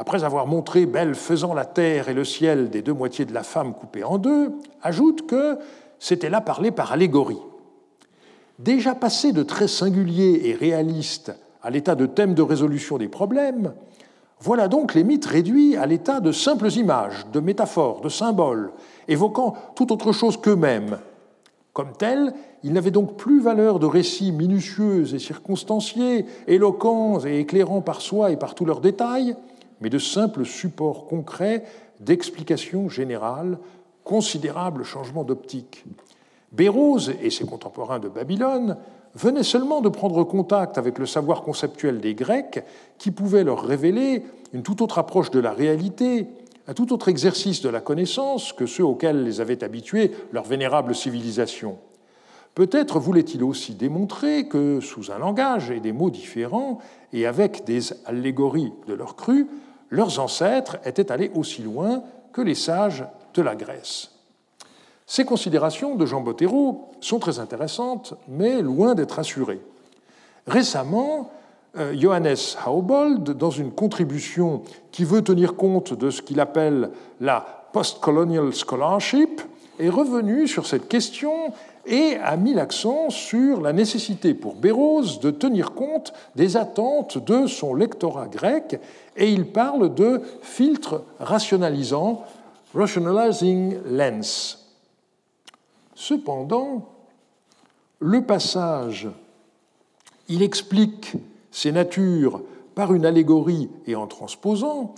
après 0.00 0.24
avoir 0.24 0.46
montré 0.46 0.86
Belle 0.86 1.14
faisant 1.14 1.52
la 1.52 1.66
terre 1.66 2.08
et 2.08 2.14
le 2.14 2.24
ciel 2.24 2.70
des 2.70 2.80
deux 2.80 2.94
moitiés 2.94 3.26
de 3.26 3.34
la 3.34 3.42
femme 3.42 3.74
coupées 3.74 4.02
en 4.02 4.16
deux, 4.16 4.50
ajoute 4.82 5.26
que 5.26 5.58
c'était 5.98 6.30
là 6.30 6.40
parlé 6.40 6.70
par 6.70 6.92
allégorie. 6.92 7.42
Déjà 8.58 8.94
passé 8.94 9.32
de 9.32 9.42
traits 9.42 9.68
singuliers 9.68 10.40
et 10.44 10.54
réalistes 10.54 11.34
à 11.62 11.68
l'état 11.68 11.96
de 11.96 12.06
thème 12.06 12.32
de 12.32 12.40
résolution 12.40 12.96
des 12.96 13.08
problèmes, 13.08 13.74
voilà 14.40 14.68
donc 14.68 14.94
les 14.94 15.04
mythes 15.04 15.26
réduits 15.26 15.76
à 15.76 15.84
l'état 15.84 16.20
de 16.20 16.32
simples 16.32 16.70
images, 16.70 17.26
de 17.30 17.40
métaphores, 17.40 18.00
de 18.00 18.08
symboles, 18.08 18.72
évoquant 19.06 19.54
tout 19.76 19.92
autre 19.92 20.12
chose 20.12 20.38
qu'eux-mêmes. 20.38 20.96
Comme 21.74 21.92
tels, 21.92 22.32
ils 22.62 22.72
n'avaient 22.72 22.90
donc 22.90 23.18
plus 23.18 23.42
valeur 23.42 23.78
de 23.78 23.84
récits 23.84 24.32
minutieux 24.32 25.14
et 25.14 25.18
circonstanciés, 25.18 26.24
éloquents 26.46 27.22
et 27.26 27.40
éclairants 27.40 27.82
par 27.82 28.00
soi 28.00 28.30
et 28.30 28.38
par 28.38 28.54
tous 28.54 28.64
leurs 28.64 28.80
détails, 28.80 29.36
mais 29.80 29.90
de 29.90 29.98
simples 29.98 30.44
supports 30.44 31.06
concrets 31.06 31.64
d'explications 32.00 32.88
générales, 32.88 33.58
considérables 34.04 34.84
changements 34.84 35.24
d'optique. 35.24 35.84
Bérose 36.52 37.12
et 37.22 37.30
ses 37.30 37.44
contemporains 37.44 38.00
de 38.00 38.08
Babylone 38.08 38.76
venaient 39.14 39.42
seulement 39.42 39.80
de 39.80 39.88
prendre 39.88 40.24
contact 40.24 40.78
avec 40.78 40.98
le 40.98 41.06
savoir 41.06 41.42
conceptuel 41.42 42.00
des 42.00 42.14
Grecs 42.14 42.64
qui 42.98 43.10
pouvait 43.10 43.44
leur 43.44 43.62
révéler 43.62 44.24
une 44.52 44.62
toute 44.62 44.80
autre 44.80 44.98
approche 44.98 45.30
de 45.30 45.40
la 45.40 45.52
réalité, 45.52 46.26
un 46.66 46.74
tout 46.74 46.92
autre 46.92 47.08
exercice 47.08 47.62
de 47.62 47.68
la 47.68 47.80
connaissance 47.80 48.52
que 48.52 48.66
ceux 48.66 48.84
auxquels 48.84 49.24
les 49.24 49.40
avait 49.40 49.64
habitués 49.64 50.12
leur 50.32 50.44
vénérable 50.44 50.94
civilisation. 50.94 51.78
Peut-être 52.54 52.98
voulait-il 52.98 53.44
aussi 53.44 53.74
démontrer 53.74 54.48
que, 54.48 54.80
sous 54.80 55.12
un 55.12 55.18
langage 55.18 55.70
et 55.70 55.80
des 55.80 55.92
mots 55.92 56.10
différents, 56.10 56.78
et 57.12 57.26
avec 57.26 57.64
des 57.64 57.92
allégories 58.06 58.72
de 58.88 58.94
leur 58.94 59.14
cru, 59.14 59.46
leurs 59.90 60.18
ancêtres 60.20 60.78
étaient 60.84 61.12
allés 61.12 61.30
aussi 61.34 61.62
loin 61.62 62.02
que 62.32 62.40
les 62.40 62.54
sages 62.54 63.04
de 63.34 63.42
la 63.42 63.54
Grèce. 63.54 64.10
Ces 65.06 65.24
considérations 65.24 65.96
de 65.96 66.06
Jean 66.06 66.20
Bottero 66.20 66.92
sont 67.00 67.18
très 67.18 67.40
intéressantes, 67.40 68.14
mais 68.28 68.62
loin 68.62 68.94
d'être 68.94 69.18
assurées. 69.18 69.60
Récemment, 70.46 71.32
euh, 71.76 71.94
Johannes 71.96 72.36
Haubold, 72.66 73.30
dans 73.30 73.50
une 73.50 73.72
contribution 73.72 74.62
qui 74.92 75.04
veut 75.04 75.22
tenir 75.22 75.56
compte 75.56 75.94
de 75.94 76.10
ce 76.10 76.22
qu'il 76.22 76.40
appelle 76.40 76.90
la 77.20 77.44
post-colonial 77.72 78.52
scholarship, 78.54 79.40
est 79.80 79.88
revenu 79.88 80.46
sur 80.46 80.66
cette 80.66 80.88
question 80.88 81.52
et 81.86 82.16
a 82.16 82.36
mis 82.36 82.54
l'accent 82.54 83.10
sur 83.10 83.60
la 83.60 83.72
nécessité 83.72 84.34
pour 84.34 84.54
Béros 84.54 85.18
de 85.22 85.30
tenir 85.30 85.72
compte 85.72 86.12
des 86.36 86.56
attentes 86.56 87.18
de 87.18 87.46
son 87.46 87.74
lectorat 87.74 88.28
grec, 88.28 88.80
et 89.16 89.30
il 89.30 89.46
parle 89.46 89.94
de 89.94 90.20
filtre 90.42 91.02
rationalisant, 91.18 92.24
rationalizing 92.74 93.78
lens. 93.86 94.68
Cependant, 95.94 96.88
le 97.98 98.22
passage, 98.22 99.08
il 100.28 100.42
explique 100.42 101.14
ces 101.50 101.72
natures 101.72 102.42
par 102.74 102.94
une 102.94 103.04
allégorie 103.04 103.68
et 103.86 103.96
en 103.96 104.06
transposant, 104.06 104.94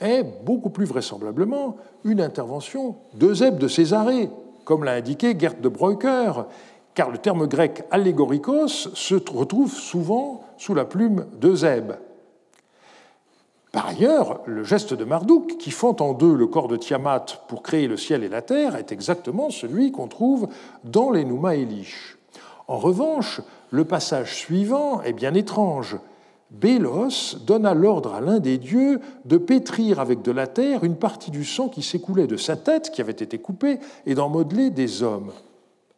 est 0.00 0.24
beaucoup 0.44 0.70
plus 0.70 0.84
vraisemblablement 0.84 1.76
une 2.04 2.20
intervention 2.20 2.96
d'Eusèbe 3.14 3.58
de 3.58 3.68
Césarée, 3.68 4.30
comme 4.68 4.84
l'a 4.84 4.92
indiqué 4.92 5.34
Gert 5.38 5.54
de 5.62 5.70
Breuker, 5.70 6.44
car 6.92 7.08
le 7.10 7.16
terme 7.16 7.46
grec 7.46 7.84
allégorikos 7.90 8.90
se 8.92 9.14
retrouve 9.14 9.72
souvent 9.72 10.44
sous 10.58 10.74
la 10.74 10.84
plume 10.84 11.24
d'Eusèbe. 11.40 11.96
Par 13.72 13.86
ailleurs, 13.86 14.42
le 14.44 14.64
geste 14.64 14.92
de 14.92 15.06
Marduk, 15.06 15.56
qui 15.56 15.70
fend 15.70 15.96
en 16.00 16.12
deux 16.12 16.34
le 16.34 16.46
corps 16.46 16.68
de 16.68 16.76
Tiamat 16.76 17.24
pour 17.48 17.62
créer 17.62 17.88
le 17.88 17.96
ciel 17.96 18.24
et 18.24 18.28
la 18.28 18.42
terre, 18.42 18.76
est 18.76 18.92
exactement 18.92 19.48
celui 19.48 19.90
qu'on 19.90 20.06
trouve 20.06 20.48
dans 20.84 21.10
les 21.10 21.24
Nouma 21.24 21.54
Elish. 21.54 22.18
En 22.66 22.76
revanche, 22.76 23.40
le 23.70 23.86
passage 23.86 24.34
suivant 24.34 25.00
est 25.00 25.14
bien 25.14 25.32
étrange. 25.32 25.96
Bélos 26.50 27.36
donna 27.46 27.74
l'ordre 27.74 28.14
à 28.14 28.20
l'un 28.20 28.38
des 28.38 28.56
dieux 28.56 29.00
de 29.26 29.36
pétrir 29.36 30.00
avec 30.00 30.22
de 30.22 30.32
la 30.32 30.46
terre 30.46 30.82
une 30.82 30.96
partie 30.96 31.30
du 31.30 31.44
sang 31.44 31.68
qui 31.68 31.82
s'écoulait 31.82 32.26
de 32.26 32.38
sa 32.38 32.56
tête, 32.56 32.90
qui 32.90 33.02
avait 33.02 33.12
été 33.12 33.38
coupée, 33.38 33.78
et 34.06 34.14
d'en 34.14 34.28
modeler 34.28 34.70
des 34.70 35.02
hommes. 35.02 35.32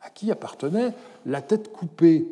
À 0.03 0.11
qui 0.11 0.31
appartenait 0.31 0.93
la 1.25 1.41
tête 1.41 1.73
coupée? 1.73 2.27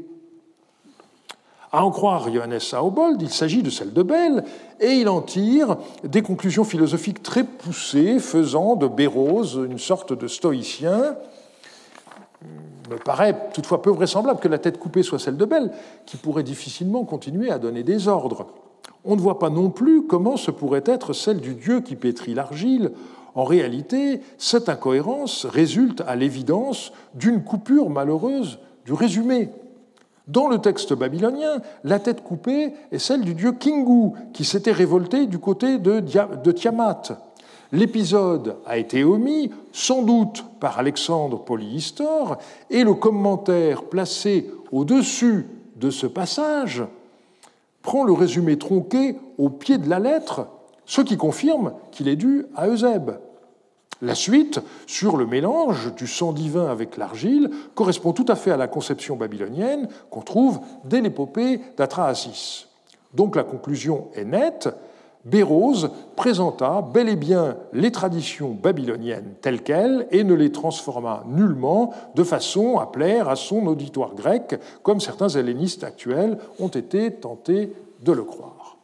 À 1.71 1.85
en 1.85 1.91
croire 1.91 2.33
Johannes 2.33 2.59
Saubold, 2.59 3.21
il 3.21 3.31
s'agit 3.31 3.63
de 3.63 3.71
celle 3.71 3.93
de 3.93 4.03
Belle, 4.03 4.43
et 4.81 4.93
il 4.93 5.09
en 5.09 5.21
tire 5.21 5.77
des 6.03 6.23
conclusions 6.23 6.65
philosophiques 6.65 7.23
très 7.23 7.45
poussées, 7.45 8.19
faisant 8.19 8.75
de 8.75 8.89
Bérose 8.89 9.61
une 9.69 9.79
sorte 9.79 10.13
de 10.13 10.27
stoïcien. 10.27 11.17
Me 12.91 12.97
paraît 12.97 13.51
toutefois 13.53 13.83
peu 13.83 13.91
vraisemblable 13.91 14.41
que 14.41 14.49
la 14.49 14.59
tête 14.59 14.79
coupée 14.79 15.03
soit 15.03 15.19
celle 15.19 15.37
de 15.37 15.45
Belle, 15.45 15.73
qui 16.07 16.17
pourrait 16.17 16.43
difficilement 16.43 17.05
continuer 17.05 17.51
à 17.51 17.59
donner 17.59 17.83
des 17.83 18.09
ordres. 18.09 18.47
On 19.05 19.17
ne 19.17 19.21
voit 19.21 19.39
pas 19.39 19.51
non 19.51 19.71
plus 19.71 20.07
comment 20.07 20.37
ce 20.37 20.51
pourrait 20.51 20.85
être 20.87 21.13
celle 21.13 21.41
du 21.41 21.55
dieu 21.55 21.81
qui 21.81 21.97
pétrit 21.97 22.35
l'argile, 22.35 22.93
En 23.35 23.45
réalité, 23.45 24.21
cette 24.37 24.69
incohérence 24.69 25.47
résulte 25.47 26.03
à 26.09 26.17
l'évidence 26.17 26.93
d'une 27.15 27.45
coupure 27.45 27.89
malheureuse 27.89 28.59
du 28.85 28.95
résumé. 28.95 29.51
Dans 30.27 30.49
le 30.49 30.59
texte 30.59 30.93
babylonien, 30.93 31.63
la 31.85 31.99
tête 32.01 32.23
coupée 32.23 32.75
est 32.91 32.99
celle 32.99 33.23
du 33.23 33.35
dieu 33.35 33.53
Kingu, 33.53 34.13
qui 34.33 34.45
s'était 34.45 34.73
révolté 34.73 35.27
du 35.27 35.39
côté 35.39 35.79
de, 35.79 36.53
Tiamat. 36.53 37.03
L'épisode 37.73 38.57
a 38.67 38.79
été 38.79 39.05
omis, 39.05 39.51
sans 39.73 40.03
doute 40.03 40.45
par 40.59 40.79
Alexandre 40.79 41.39
Polyhistor, 41.45 42.39
et 42.71 42.83
le 42.83 42.95
commentaire 42.95 43.85
placé 43.85 44.51
au-dessus 44.73 45.47
de 45.77 45.91
ce 45.91 46.07
passage 46.07 46.83
prend 47.83 48.05
le 48.05 48.13
résumé 48.13 48.59
tronqué 48.59 49.17
au 49.37 49.51
pied 49.51 49.79
de 49.79 49.89
la 49.89 49.99
lettre, 49.99 50.47
ce 50.87 51.01
qui 51.03 51.17
confirme 51.17 51.73
qu'il 51.91 52.09
est 52.09 52.17
dû 52.17 52.47
à 52.57 52.69
Eusèbe. 52.69 53.19
La 54.01 54.15
suite, 54.15 54.61
sur 54.87 55.17
le 55.17 55.27
mélange 55.27 55.95
du 55.95 56.07
sang 56.07 56.33
divin 56.33 56.67
avec 56.67 56.97
l'argile, 56.97 57.51
correspond 57.75 58.13
tout 58.13 58.27
à 58.29 58.37
fait 58.37 58.53
à 58.53 58.57
la 58.57 58.69
conception 58.69 59.17
babylonienne 59.17 59.89
qu'on 60.11 60.21
trouve 60.21 60.61
dès 60.85 61.01
l'épopée 61.01 61.61
d'Atrahasis. 61.77 62.69
Donc 63.15 63.37
la 63.37 63.43
conclusion 63.43 64.09
est 64.15 64.25
nette. 64.25 64.69
Bérose 65.25 65.91
présenta 66.17 66.81
bel 66.81 67.09
et 67.09 67.17
bien 67.17 67.57
les 67.73 67.93
traditions 67.93 68.51
babyloniennes 68.51 69.35
telles 69.43 69.63
quelles 69.63 70.07
et 70.11 70.25
ne 70.25 70.35
les 70.35 70.53
transforma 70.53 71.25
nullement 71.27 71.93
de 72.15 72.23
façon 72.23 72.79
à 72.79 72.87
plaire 72.87 73.29
à 73.29 73.37
son 73.37 73.67
auditoire 73.67 74.15
grec, 74.15 74.59
comme 74.83 75.01
certains 75.01 75.29
hellénistes 75.29 75.85
actuels 75.85 76.39
ont 76.61 76.69
été 76.69 77.13
tentés 77.13 77.73
de 78.03 78.13
le 78.13 78.23
croire. 78.23 78.77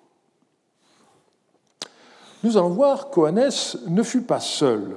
Nous 2.42 2.56
allons 2.58 2.70
voir 2.70 3.10
qu'Oannès 3.10 3.78
ne 3.86 4.02
fut 4.02 4.22
pas 4.22 4.40
seul 4.40 4.96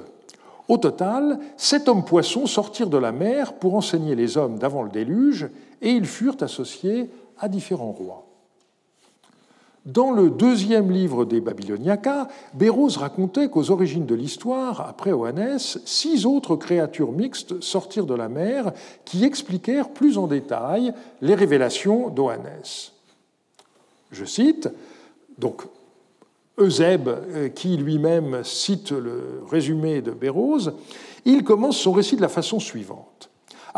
au 0.68 0.76
total, 0.76 1.38
sept 1.56 1.88
hommes 1.88 2.04
poissons 2.04 2.46
sortirent 2.46 2.90
de 2.90 2.98
la 2.98 3.10
mer 3.10 3.54
pour 3.54 3.74
enseigner 3.74 4.14
les 4.14 4.36
hommes 4.36 4.58
d'avant 4.58 4.82
le 4.82 4.90
déluge, 4.90 5.48
et 5.80 5.90
ils 5.90 6.06
furent 6.06 6.36
associés 6.42 7.10
à 7.38 7.48
différents 7.48 7.92
rois. 7.92 8.27
Dans 9.88 10.10
le 10.10 10.28
deuxième 10.28 10.90
livre 10.90 11.24
des 11.24 11.40
Babyloniacas, 11.40 12.28
Bérose 12.52 12.98
racontait 12.98 13.48
qu'aux 13.48 13.70
origines 13.70 14.04
de 14.04 14.14
l'histoire, 14.14 14.86
après 14.86 15.12
Oannès, 15.12 15.80
six 15.86 16.26
autres 16.26 16.56
créatures 16.56 17.10
mixtes 17.10 17.62
sortirent 17.62 18.04
de 18.04 18.14
la 18.14 18.28
mer 18.28 18.72
qui 19.06 19.24
expliquèrent 19.24 19.88
plus 19.88 20.18
en 20.18 20.26
détail 20.26 20.92
les 21.22 21.34
révélations 21.34 22.10
d'Oannès. 22.10 22.92
Je 24.12 24.26
cite, 24.26 24.68
donc 25.38 25.62
Eusèbe, 26.58 27.08
euh, 27.08 27.48
qui 27.48 27.78
lui-même 27.78 28.44
cite 28.44 28.90
le 28.90 29.42
résumé 29.50 30.02
de 30.02 30.10
Bérose, 30.10 30.74
il 31.24 31.44
commence 31.44 31.78
son 31.78 31.92
récit 31.92 32.16
de 32.16 32.20
la 32.20 32.28
façon 32.28 32.60
suivante. 32.60 33.27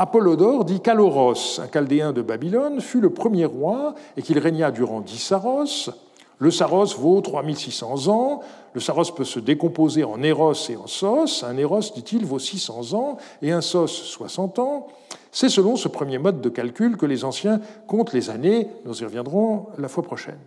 Apollodore 0.00 0.64
dit 0.64 0.80
qu'Aloros, 0.80 1.60
un 1.60 1.68
chaldéen 1.70 2.14
de 2.14 2.22
Babylone, 2.22 2.80
fut 2.80 3.02
le 3.02 3.10
premier 3.10 3.44
roi 3.44 3.94
et 4.16 4.22
qu'il 4.22 4.38
régna 4.38 4.70
durant 4.70 5.02
dix 5.02 5.18
saros. 5.18 5.90
Le 6.38 6.50
saros 6.50 6.96
vaut 6.96 7.20
3600 7.20 8.08
ans. 8.08 8.40
Le 8.72 8.80
saros 8.80 9.12
peut 9.14 9.24
se 9.24 9.38
décomposer 9.38 10.02
en 10.02 10.22
éros 10.22 10.54
et 10.70 10.76
en 10.78 10.86
sos. 10.86 11.44
Un 11.44 11.58
éros, 11.58 11.80
dit-il, 11.94 12.24
vaut 12.24 12.38
600 12.38 12.94
ans 12.94 13.18
et 13.42 13.52
un 13.52 13.60
sos 13.60 13.88
60 13.88 14.58
ans. 14.58 14.86
C'est 15.32 15.50
selon 15.50 15.76
ce 15.76 15.88
premier 15.88 16.16
mode 16.16 16.40
de 16.40 16.48
calcul 16.48 16.96
que 16.96 17.04
les 17.04 17.22
anciens 17.22 17.60
comptent 17.86 18.14
les 18.14 18.30
années. 18.30 18.68
Nous 18.86 19.02
y 19.02 19.04
reviendrons 19.04 19.66
la 19.76 19.88
fois 19.88 20.02
prochaine. 20.02 20.38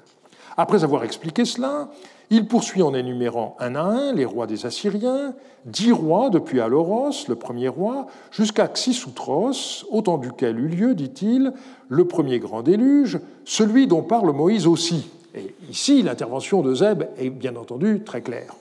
Après 0.58 0.84
avoir 0.84 1.04
expliqué 1.04 1.45
cela, 1.45 1.89
il 2.30 2.47
poursuit 2.47 2.82
en 2.82 2.93
énumérant 2.93 3.55
un 3.59 3.76
à 3.76 3.82
un 3.82 4.13
les 4.13 4.26
rois 4.26 4.47
des 4.47 4.65
Assyriens, 4.65 5.34
dix 5.65 5.91
rois 5.91 6.30
depuis 6.30 6.59
Aloros, 6.59 7.28
le 7.28 7.36
premier 7.36 7.67
roi, 7.67 8.07
jusqu'à 8.32 8.67
Xisutros, 8.67 9.86
autant 9.91 10.17
duquel 10.17 10.59
eut 10.59 10.67
lieu, 10.67 10.95
dit-il, 10.95 11.53
le 11.89 12.05
premier 12.05 12.39
grand 12.39 12.61
déluge, 12.61 13.19
celui 13.45 13.88
dont 13.88 14.01
parle 14.01 14.32
Moïse 14.32 14.67
aussi. 14.67 15.09
Et 15.36 15.53
ici, 15.69 16.01
l'intervention 16.01 16.61
de 16.61 16.76
Zeb 16.76 17.03
est 17.17 17.30
bien 17.30 17.55
entendu 17.55 18.01
très 18.05 18.21
claire. 18.21 18.55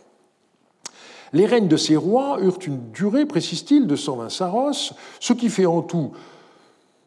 Les 1.33 1.47
règnes 1.47 1.69
de 1.69 1.77
ces 1.77 1.97
rois 1.97 2.39
eurent 2.41 2.59
une 2.67 2.91
durée, 2.93 3.25
précise-t-il, 3.25 3.87
de 3.87 3.97
120 3.97 4.29
saros, 4.29 4.93
ce 5.19 5.33
qui 5.33 5.49
fait 5.49 5.67
en 5.67 5.81
tout 5.81 6.13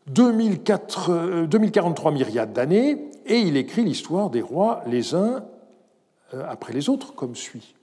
2043 0.08 2.12
euh, 2.12 2.14
myriades 2.14 2.54
d'années, 2.54 3.12
et 3.26 3.40
il 3.40 3.58
écrit 3.58 3.84
l'histoire 3.84 4.30
des 4.30 4.42
rois 4.42 4.82
les 4.88 5.16
uns 5.16 5.44
après 6.48 6.74
les 6.74 6.90
autres, 6.90 7.14
comme 7.14 7.36
suit. 7.36 7.76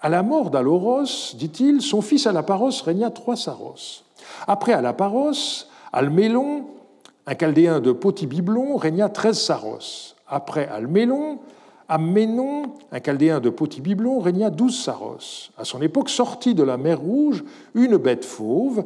À 0.00 0.08
la 0.08 0.22
mort 0.22 0.50
d'Aloros, 0.50 1.34
dit-il, 1.34 1.80
son 1.80 2.00
fils 2.00 2.26
Alaparos 2.26 2.82
régna 2.84 3.10
trois 3.10 3.36
saros. 3.36 4.02
Après 4.46 4.72
Alaparos, 4.72 5.66
Almélon, 5.92 6.64
un 7.26 7.34
chaldéen 7.34 7.80
de 7.80 7.92
Potibiblon, 7.92 8.76
régna 8.76 9.08
treize 9.08 9.38
saros. 9.38 10.14
Après 10.26 10.66
Almélon, 10.66 11.38
Amménon, 11.88 12.62
un 12.90 13.00
chaldéen 13.00 13.38
de 13.38 13.50
Potibiblon, 13.50 14.18
régna 14.18 14.48
douze 14.48 14.82
saros. 14.82 15.50
À 15.58 15.64
son 15.64 15.82
époque, 15.82 16.08
sortit 16.08 16.54
de 16.54 16.62
la 16.62 16.78
mer 16.78 16.98
Rouge 16.98 17.44
une 17.74 17.98
bête 17.98 18.24
fauve, 18.24 18.84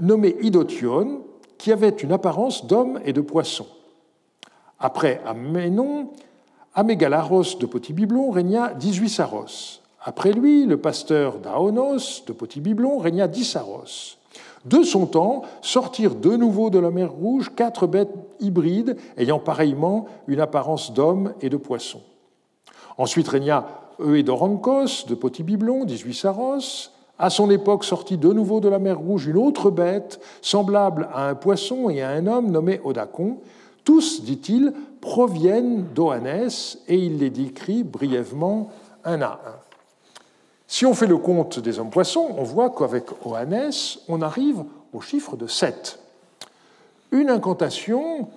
nommée 0.00 0.36
Idotion, 0.40 1.22
qui 1.58 1.72
avait 1.72 1.88
une 1.88 2.12
apparence 2.12 2.66
d'homme 2.66 3.00
et 3.04 3.12
de 3.12 3.20
poisson. 3.20 3.66
Après 4.78 5.20
Amménon, 5.26 6.10
Amégalaros 6.74 7.58
de 7.60 7.66
Potibiblon 7.66 8.30
régna 8.30 8.72
18 8.72 9.10
saros. 9.10 9.80
Après 10.02 10.32
lui, 10.32 10.64
le 10.64 10.78
pasteur 10.78 11.38
d'Aonos 11.38 12.24
de 12.26 12.32
Potibiblon 12.32 12.96
régna 12.96 13.28
10 13.28 13.44
saros. 13.44 14.16
De 14.64 14.82
son 14.82 15.04
temps, 15.04 15.42
sortirent 15.60 16.14
de 16.14 16.34
nouveau 16.34 16.70
de 16.70 16.78
la 16.78 16.90
mer 16.90 17.12
Rouge 17.12 17.52
quatre 17.54 17.86
bêtes 17.86 18.14
hybrides 18.40 18.96
ayant 19.18 19.38
pareillement 19.38 20.06
une 20.26 20.40
apparence 20.40 20.94
d'homme 20.94 21.34
et 21.42 21.50
de 21.50 21.58
poisson. 21.58 22.00
Ensuite 22.96 23.28
régna 23.28 23.66
Euédorankos 23.98 25.06
de 25.06 25.14
Potibiblon, 25.14 25.84
18 25.84 26.14
saros. 26.14 26.88
À 27.18 27.28
son 27.28 27.50
époque 27.50 27.84
sortit 27.84 28.16
de 28.16 28.32
nouveau 28.32 28.60
de 28.60 28.70
la 28.70 28.78
mer 28.78 28.98
Rouge 28.98 29.26
une 29.26 29.36
autre 29.36 29.70
bête, 29.70 30.20
semblable 30.40 31.10
à 31.12 31.28
un 31.28 31.34
poisson 31.34 31.90
et 31.90 32.00
à 32.00 32.08
un 32.08 32.26
homme 32.26 32.50
nommé 32.50 32.80
Odacon, 32.82 33.40
tous, 33.84 34.22
dit-il, 34.22 34.72
proviennent 35.00 35.84
d'Oannès 35.94 36.78
et 36.88 36.96
il 36.96 37.18
les 37.18 37.30
décrit 37.30 37.82
brièvement 37.82 38.70
un 39.04 39.20
à 39.22 39.40
un. 39.44 39.58
Si 40.66 40.86
on 40.86 40.94
fait 40.94 41.06
le 41.06 41.18
compte 41.18 41.58
des 41.58 41.78
hommes-poissons, 41.78 42.28
on 42.38 42.44
voit 42.44 42.70
qu'avec 42.70 43.04
Oannès, 43.26 43.98
on 44.08 44.22
arrive 44.22 44.64
au 44.92 45.00
chiffre 45.00 45.36
de 45.36 45.46
7. 45.46 45.98
Une 47.10 47.28
incantation 47.28 48.28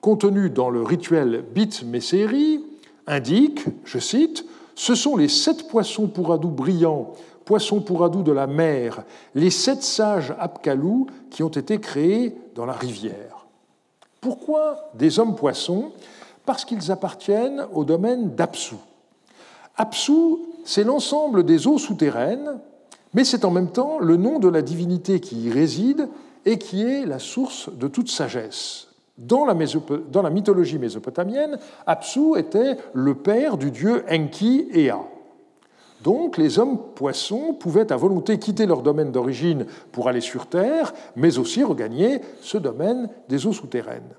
contenue 0.00 0.50
dans 0.50 0.70
le 0.70 0.82
rituel 0.82 1.44
Bit 1.54 1.84
Messeri 1.84 2.64
indique, 3.06 3.66
je 3.84 3.98
cite, 3.98 4.44
Ce 4.74 4.94
sont 4.94 5.16
les 5.16 5.28
sept 5.28 5.68
poissons 5.68 6.08
pour 6.08 6.36
brillants, 6.38 7.12
poissons 7.44 7.80
pour 7.80 8.08
de 8.08 8.32
la 8.32 8.46
mer, 8.46 9.04
les 9.34 9.50
sept 9.50 9.82
sages 9.82 10.34
Apkalou 10.38 11.06
qui 11.30 11.42
ont 11.42 11.48
été 11.48 11.78
créés 11.78 12.34
dans 12.54 12.66
la 12.66 12.72
rivière. 12.72 13.29
Pourquoi 14.20 14.90
des 14.94 15.18
hommes-poissons 15.18 15.92
Parce 16.44 16.64
qu'ils 16.64 16.90
appartiennent 16.90 17.66
au 17.72 17.84
domaine 17.84 18.34
d'Apsu. 18.34 18.76
Apsu, 19.76 20.36
c'est 20.64 20.84
l'ensemble 20.84 21.44
des 21.44 21.66
eaux 21.66 21.78
souterraines, 21.78 22.58
mais 23.14 23.24
c'est 23.24 23.44
en 23.44 23.50
même 23.50 23.70
temps 23.70 23.98
le 23.98 24.16
nom 24.16 24.38
de 24.38 24.48
la 24.48 24.62
divinité 24.62 25.20
qui 25.20 25.40
y 25.42 25.50
réside 25.50 26.08
et 26.44 26.58
qui 26.58 26.82
est 26.82 27.06
la 27.06 27.18
source 27.18 27.70
de 27.72 27.88
toute 27.88 28.08
sagesse. 28.08 28.88
Dans 29.16 29.44
la, 29.44 29.54
mythologie 30.30 30.78
mésopotamienne, 30.78 31.58
Apsu 31.86 32.38
était 32.38 32.76
le 32.94 33.14
père 33.14 33.58
du 33.58 33.70
dieu 33.70 34.04
Enki 34.10 34.68
Ea. 34.72 34.96
Donc 36.02 36.38
les 36.38 36.58
hommes 36.58 36.78
poissons 36.94 37.52
pouvaient 37.52 37.92
à 37.92 37.96
volonté 37.96 38.38
quitter 38.38 38.66
leur 38.66 38.82
domaine 38.82 39.12
d'origine 39.12 39.66
pour 39.92 40.08
aller 40.08 40.20
sur 40.20 40.46
Terre, 40.46 40.94
mais 41.16 41.38
aussi 41.38 41.62
regagner 41.62 42.20
ce 42.40 42.58
domaine 42.58 43.08
des 43.28 43.46
eaux 43.46 43.52
souterraines. 43.52 44.14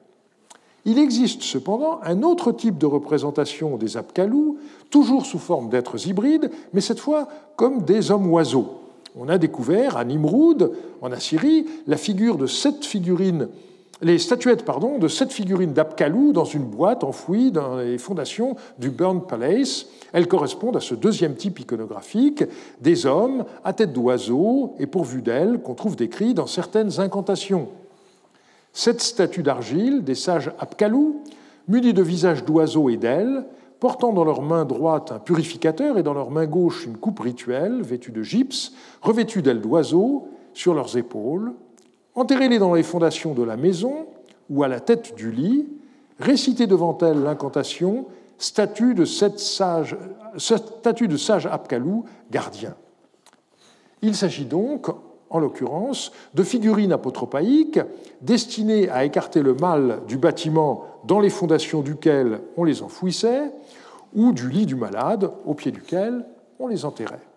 Il 0.86 0.98
existe 0.98 1.44
cependant 1.44 2.00
un 2.04 2.24
autre 2.24 2.52
type 2.52 2.78
de 2.78 2.88
représentation 2.88 3.78
des 3.78 3.98
Apkalou, 3.98 4.58
toujours 4.90 5.26
sous 5.26 5.40
forme 5.40 5.70
d'êtres 5.70 6.08
hybrides, 6.08 6.52
mais 6.74 6.82
cette 6.82 7.00
fois 7.00 7.28
comme 7.56 7.84
des 7.84 8.10
hommes-oiseaux. 8.10 8.80
On 9.16 9.30
a 9.30 9.38
découvert 9.38 9.98
à 9.98 10.06
Nimroud, 10.06 10.72
en 11.02 11.12
Assyrie, 11.12 11.66
la 11.86 11.98
figure 11.98 12.38
de 12.38 12.48
sept 12.48 12.86
figurines 12.86 13.50
les 14.02 14.18
statuettes 14.18 14.66
pardon, 14.66 14.98
de 14.98 15.08
sept 15.08 15.32
figurines 15.32 15.74
d'Apkalou 15.74 16.34
dans 16.34 16.46
une 16.46 16.64
boîte 16.64 17.04
enfouie 17.04 17.52
dans 17.52 17.78
les 17.78 17.98
fondations 17.98 18.56
du 18.80 18.90
Burn 18.90 19.22
Palace. 19.22 19.88
Elles 20.12 20.28
correspondent 20.28 20.78
à 20.78 20.82
ce 20.82 20.96
deuxième 20.96 21.36
type 21.36 21.60
iconographique, 21.60 22.44
des 22.82 23.06
hommes 23.06 23.46
à 23.64 23.74
tête 23.74 23.94
d'oiseau 23.94 24.74
et 24.80 24.88
pourvus 24.88 25.22
d'ailes 25.22 25.60
qu'on 25.62 25.76
trouve 25.76 25.96
décrits 25.96 26.34
dans 26.34 26.48
certaines 26.48 27.00
incantations. 27.00 27.70
Cette 28.74 29.02
statue 29.02 29.44
d'argile 29.44 30.04
des 30.04 30.16
sages 30.16 30.52
Apkalou, 30.60 31.22
munie 31.68 31.94
de 31.94 32.02
visages 32.02 32.44
d'oiseaux 32.44 32.90
et 32.90 32.98
d'ailes, 32.98 33.46
portant 33.80 34.14
dans 34.14 34.24
leur 34.24 34.42
main 34.42 34.66
droite 34.66 35.12
un 35.12 35.20
purificateur 35.20 35.98
et 35.98 36.04
dans 36.04 36.14
leur 36.14 36.32
main 36.32 36.46
gauche 36.46 36.86
une 36.86 36.98
coupe 36.98 37.20
rituelle 37.20 37.82
vêtue 37.82 38.12
de 38.12 38.24
gypse, 38.24 38.74
revêtue 39.02 39.42
d'ailes 39.42 39.62
d'oiseaux 39.62 40.28
sur 40.54 40.74
leurs 40.74 40.98
épaules, 40.98 41.54
enterrez-les 42.16 42.60
dans 42.60 42.74
les 42.74 42.84
fondations 42.84 43.34
de 43.34 43.44
la 43.44 43.58
maison 43.58 44.08
ou 44.50 44.64
à 44.64 44.68
la 44.68 44.80
tête 44.80 45.16
du 45.16 45.32
lit, 45.32 45.68
récitez 46.20 46.68
devant 46.68 46.98
elles 47.00 47.22
l'incantation 47.22 48.06
statue 48.38 48.94
de, 48.94 49.06
sept 49.06 49.40
sages, 49.40 49.96
statue 50.38 51.08
de 51.08 51.18
sage 51.18 51.46
Apkalou, 51.46 52.06
gardien. 52.32 52.76
Il 54.02 54.16
s'agit 54.16 54.46
donc, 54.46 54.88
en 55.30 55.40
l'occurrence, 55.40 56.12
de 56.34 56.44
figurines 56.44 56.92
apotropaïques 56.92 57.80
destinées 58.22 58.90
à 58.90 59.06
écarter 59.06 59.42
le 59.42 59.54
mal 59.54 60.02
du 60.08 60.18
bâtiment 60.18 60.86
dans 61.06 61.20
les 61.20 61.30
fondations 61.30 61.82
duquel 61.82 62.42
on 62.58 62.64
les 62.64 62.82
enfouissait, 62.82 63.52
ou 64.14 64.34
du 64.34 64.50
lit 64.50 64.66
du 64.66 64.76
malade 64.76 65.32
au 65.46 65.54
pied 65.54 65.72
duquel 65.72 66.26
on 66.60 66.68
les 66.68 66.84
enterrait. 66.84 67.31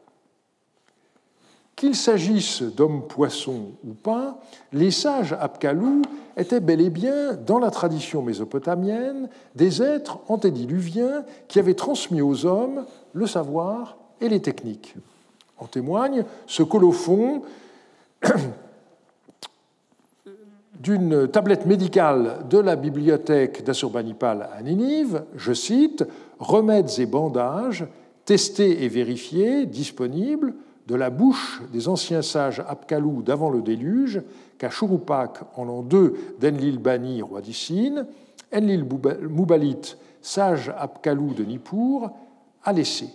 Qu'il 1.76 1.96
s'agisse 1.96 2.62
d'hommes-poissons 2.62 3.72
ou 3.84 3.94
pas, 3.94 4.40
les 4.72 4.92
sages 4.92 5.32
Apkalou 5.32 6.02
étaient 6.36 6.60
bel 6.60 6.80
et 6.80 6.90
bien, 6.90 7.32
dans 7.34 7.58
la 7.58 7.70
tradition 7.70 8.22
mésopotamienne, 8.22 9.28
des 9.56 9.82
êtres 9.82 10.20
antédiluviens 10.28 11.24
qui 11.48 11.58
avaient 11.58 11.74
transmis 11.74 12.22
aux 12.22 12.46
hommes 12.46 12.84
le 13.12 13.26
savoir 13.26 13.96
et 14.20 14.28
les 14.28 14.40
techniques. 14.40 14.94
En 15.58 15.66
témoigne 15.66 16.24
ce 16.46 16.62
colophon 16.62 17.42
d'une 20.80 21.28
tablette 21.28 21.66
médicale 21.66 22.46
de 22.48 22.58
la 22.58 22.76
bibliothèque 22.76 23.64
d'Assurbanipal 23.64 24.48
à 24.56 24.62
Ninive, 24.62 25.24
je 25.34 25.52
cite, 25.52 26.04
Remèdes 26.38 26.98
et 26.98 27.06
bandages, 27.06 27.86
testés 28.24 28.84
et 28.84 28.88
vérifiés, 28.88 29.66
disponibles, 29.66 30.54
de 30.86 30.94
la 30.94 31.10
bouche 31.10 31.62
des 31.72 31.88
anciens 31.88 32.22
sages 32.22 32.62
Apkalou 32.68 33.22
d'avant 33.22 33.50
le 33.50 33.62
déluge, 33.62 34.22
qu'à 34.58 34.70
en 35.56 35.64
l'an 35.64 35.82
2 35.82 36.14
d'Enlil 36.40 36.78
Bani, 36.78 37.22
roi 37.22 37.40
d'Issine, 37.40 38.06
Enlil 38.54 38.86
Moubalit, 39.28 39.96
sage 40.22 40.72
Apkalou 40.78 41.34
de 41.34 41.44
Nippur, 41.44 42.10
a 42.62 42.72
laissé. 42.72 43.08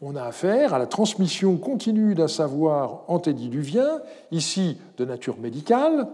On 0.00 0.14
a 0.14 0.22
affaire 0.22 0.74
à 0.74 0.78
la 0.78 0.86
transmission 0.86 1.56
continue 1.56 2.14
d'un 2.14 2.28
savoir 2.28 3.02
antédiluvien, 3.08 4.00
ici 4.30 4.78
de 4.96 5.04
nature 5.04 5.38
médicale. 5.38 6.08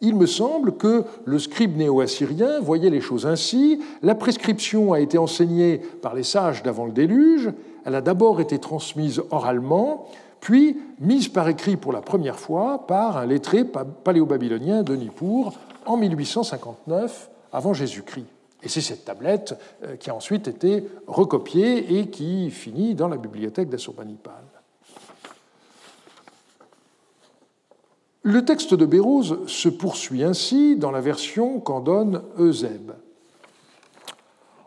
Il 0.00 0.14
me 0.14 0.26
semble 0.26 0.76
que 0.76 1.04
le 1.24 1.38
scribe 1.38 1.76
néo-assyrien 1.76 2.60
voyait 2.60 2.88
les 2.88 3.00
choses 3.00 3.26
ainsi. 3.26 3.82
La 4.02 4.14
prescription 4.14 4.92
a 4.92 5.00
été 5.00 5.18
enseignée 5.18 5.78
par 6.00 6.14
les 6.14 6.22
sages 6.22 6.62
d'avant 6.62 6.86
le 6.86 6.92
déluge, 6.92 7.50
elle 7.88 7.94
a 7.94 8.02
d'abord 8.02 8.42
été 8.42 8.58
transmise 8.58 9.22
oralement, 9.30 10.08
puis 10.40 10.76
mise 11.00 11.28
par 11.28 11.48
écrit 11.48 11.78
pour 11.78 11.90
la 11.90 12.02
première 12.02 12.38
fois 12.38 12.86
par 12.86 13.16
un 13.16 13.24
lettré 13.24 13.64
paléo-babylonien 13.64 14.82
de 14.82 14.94
Nippur 14.94 15.54
en 15.86 15.96
1859 15.96 17.30
avant 17.50 17.72
Jésus-Christ. 17.72 18.26
Et 18.62 18.68
c'est 18.68 18.82
cette 18.82 19.06
tablette 19.06 19.58
euh, 19.84 19.96
qui 19.96 20.10
a 20.10 20.14
ensuite 20.14 20.48
été 20.48 20.86
recopiée 21.06 21.98
et 21.98 22.10
qui 22.10 22.50
finit 22.50 22.94
dans 22.94 23.08
la 23.08 23.16
bibliothèque 23.16 23.70
d'Assurbanipal. 23.70 24.34
Le 28.22 28.44
texte 28.44 28.74
de 28.74 28.84
Bérose 28.84 29.46
se 29.46 29.70
poursuit 29.70 30.24
ainsi 30.24 30.76
dans 30.76 30.90
la 30.90 31.00
version 31.00 31.58
qu'en 31.58 31.80
donne 31.80 32.20
Eusèbe. 32.38 32.92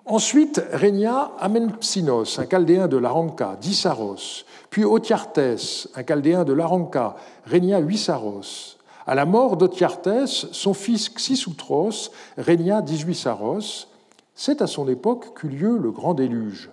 Ensuite 0.06 0.62
régna 0.72 1.32
Amenpsinos, 1.39 2.39
un 2.39 2.47
chaldéen 2.49 2.88
de 2.88 2.97
l'Aranka, 2.97 3.56
d'Issaros, 3.62 4.45
puis 4.72 4.84
Otiartes, 4.84 5.88
un 5.95 6.04
chaldéen 6.04 6.43
de 6.43 6.54
l'Aranka, 6.54 7.16
régna 7.45 7.80
Huissaros. 7.80 8.78
À 9.06 9.14
la 9.14 9.26
mort 9.26 9.58
d'Otiartes, 9.58 10.26
son 10.26 10.74
fils 10.74 11.10
Xisutros 11.10 12.12
régna 12.38 12.82
18 12.82 13.16
Saros. 13.16 13.88
C'est 14.34 14.62
à 14.62 14.68
son 14.68 14.88
époque 14.88 15.39
qu'eut 15.39 15.49
lieu 15.49 15.78
le 15.78 15.91
grand 15.91 16.14
déluge. 16.14 16.72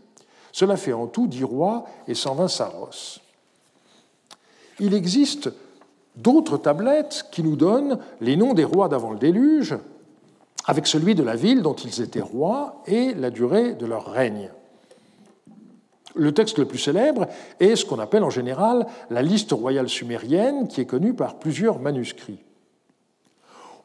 Cela 0.53 0.77
fait 0.77 0.93
en 0.93 1.07
tout 1.07 1.27
dix 1.27 1.45
rois 1.45 1.85
et 2.07 2.15
120 2.15 2.49
Saros. 2.49 3.21
Il 4.81 4.95
existe 4.95 5.51
d'autres 6.17 6.57
tablettes 6.57 7.27
qui 7.31 7.43
nous 7.43 7.57
donnent 7.57 7.99
les 8.21 8.37
noms 8.37 8.55
des 8.55 8.65
rois 8.65 8.89
d'avant 8.89 9.11
le 9.11 9.19
déluge, 9.19 9.77
avec 10.69 10.87
celui 10.87 11.15
de 11.15 11.23
la 11.23 11.35
ville 11.35 11.63
dont 11.63 11.75
ils 11.75 12.03
étaient 12.03 12.21
rois 12.21 12.83
et 12.87 13.15
la 13.15 13.31
durée 13.31 13.73
de 13.73 13.87
leur 13.87 14.05
règne. 14.05 14.51
Le 16.15 16.33
texte 16.33 16.59
le 16.59 16.67
plus 16.67 16.79
célèbre 16.79 17.27
est 17.59 17.75
ce 17.75 17.87
qu'on 17.87 17.99
appelle 17.99 18.23
en 18.23 18.31
général 18.31 18.87
la 19.09 19.23
liste 19.23 19.53
royale 19.53 19.89
sumérienne, 19.89 20.69
qui 20.69 20.83
est 20.83 20.87
connue 20.87 21.15
par 21.15 21.39
plusieurs 21.39 21.79
manuscrits. 21.81 22.45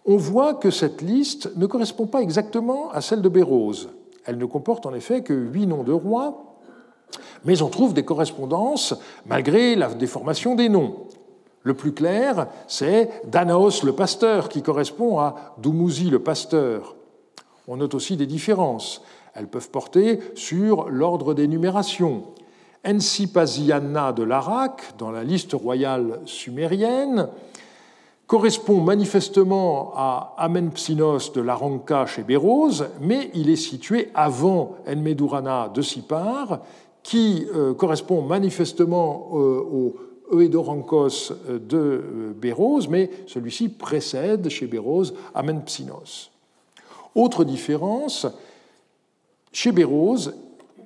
On 0.05 0.17
voit 0.17 0.55
que 0.55 0.71
cette 0.71 1.01
liste 1.01 1.55
ne 1.55 1.67
correspond 1.67 2.05
pas 2.05 2.21
exactement 2.21 2.91
à 2.91 2.99
celle 2.99 3.21
de 3.21 3.29
Bérose. 3.29 3.89
Elle 4.25 4.37
ne 4.37 4.45
comporte 4.45 4.85
en 4.85 4.93
effet 4.93 5.23
que 5.23 5.33
huit 5.33 5.67
noms 5.67 5.83
de 5.83 5.93
rois, 5.93 6.57
mais 7.45 7.61
on 7.61 7.69
trouve 7.69 7.93
des 7.93 8.03
correspondances 8.03 8.93
malgré 9.25 9.75
la 9.75 9.93
déformation 9.93 10.55
des 10.55 10.67
noms. 10.67 11.07
Le 11.63 11.73
plus 11.73 11.93
clair, 11.93 12.47
c'est 12.67 13.09
Danaos 13.25 13.83
le 13.83 13.93
pasteur, 13.93 14.49
qui 14.49 14.61
correspond 14.61 15.19
à 15.19 15.55
Dumuzi 15.57 16.09
le 16.09 16.19
pasteur. 16.19 16.95
On 17.67 17.77
note 17.77 17.93
aussi 17.93 18.17
des 18.17 18.25
différences. 18.25 19.01
Elles 19.33 19.47
peuvent 19.47 19.69
porter 19.69 20.19
sur 20.35 20.89
l'ordre 20.89 21.33
des 21.33 21.47
numérations. 21.47 22.23
Ensipasiana 22.85 24.11
de 24.11 24.23
l'Arak, 24.23 24.81
dans 24.97 25.09
la 25.09 25.23
liste 25.23 25.53
royale 25.53 26.19
sumérienne, 26.25 27.29
correspond 28.27 28.81
manifestement 28.81 29.93
à 29.95 30.35
Amenpsinos 30.37 31.31
de 31.31 31.41
l'Aranka 31.41 32.05
chez 32.05 32.23
Bérose, 32.23 32.87
mais 32.99 33.31
il 33.33 33.49
est 33.49 33.55
situé 33.55 34.09
avant 34.13 34.75
Enmedurana 34.85 35.69
de 35.73 35.81
Sipar, 35.81 36.59
qui 37.03 37.45
euh, 37.53 37.73
correspond 37.73 38.21
manifestement 38.21 39.29
euh, 39.33 39.59
au 39.59 39.95
Euedorankos 40.31 41.33
de 41.47 41.77
euh, 41.77 42.33
Bérose, 42.35 42.87
mais 42.87 43.09
celui-ci 43.27 43.69
précède 43.69 44.49
chez 44.49 44.67
Bérose 44.67 45.13
Amenpsinos. 45.33 46.31
Autre 47.15 47.43
différence, 47.43 48.27
chez 49.51 49.71
Bérose, 49.71 50.33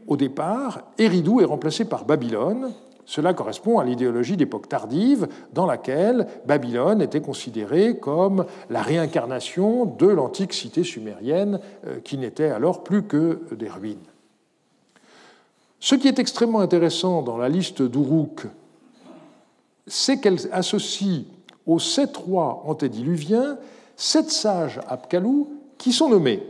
au 0.07 0.17
départ, 0.17 0.81
Éridou 0.97 1.41
est 1.41 1.45
remplacé 1.45 1.85
par 1.85 2.05
Babylone. 2.05 2.73
Cela 3.05 3.33
correspond 3.33 3.79
à 3.79 3.85
l'idéologie 3.85 4.35
d'époque 4.35 4.67
tardive 4.67 5.27
dans 5.53 5.65
laquelle 5.65 6.27
Babylone 6.45 7.01
était 7.01 7.21
considérée 7.21 7.97
comme 7.97 8.45
la 8.69 8.81
réincarnation 8.81 9.85
de 9.85 10.07
l'antique 10.07 10.53
cité 10.53 10.83
sumérienne 10.83 11.59
euh, 11.85 11.99
qui 12.03 12.17
n'était 12.17 12.49
alors 12.49 12.83
plus 12.83 13.03
que 13.03 13.41
des 13.53 13.69
ruines. 13.69 13.97
Ce 15.79 15.95
qui 15.95 16.07
est 16.07 16.19
extrêmement 16.19 16.59
intéressant 16.59 17.21
dans 17.21 17.37
la 17.37 17.49
liste 17.49 17.81
d'Uruk 17.81 18.47
c'est 19.87 20.19
qu'elle 20.19 20.37
associe 20.51 21.23
aux 21.65 21.79
sept 21.79 22.15
rois 22.17 22.63
antédiluviens 22.65 23.57
sept 23.95 24.29
sages 24.29 24.79
Apkalou 24.87 25.49
qui 25.77 25.91
sont 25.91 26.09
nommés. 26.09 26.43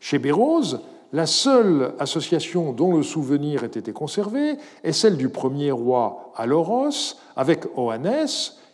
Chez 0.00 0.18
Bérose, 0.18 0.80
la 1.12 1.26
seule 1.26 1.94
association 1.98 2.72
dont 2.72 2.96
le 2.96 3.02
souvenir 3.02 3.64
ait 3.64 3.66
été 3.66 3.92
conservé 3.92 4.56
est 4.84 4.92
celle 4.92 5.16
du 5.16 5.28
premier 5.28 5.70
roi 5.70 6.32
Aloros 6.36 7.16
avec 7.34 7.64
Oannes, 7.76 8.26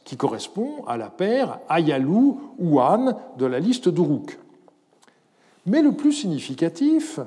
qui 0.04 0.16
correspond 0.16 0.84
à 0.86 0.96
la 0.96 1.08
paire 1.08 1.60
Ayalou 1.68 2.40
ou 2.58 2.80
An 2.80 3.16
de 3.38 3.46
la 3.46 3.58
liste 3.58 3.88
d'Uruk. 3.88 4.38
Mais 5.66 5.80
le 5.80 5.92
plus 5.92 6.12
significatif, 6.12 7.20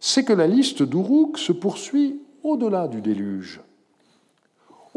c'est 0.00 0.24
que 0.24 0.32
la 0.32 0.46
liste 0.46 0.82
d'Uruk 0.82 1.38
se 1.38 1.52
poursuit 1.52 2.20
au-delà 2.42 2.88
du 2.88 3.00
déluge. 3.00 3.60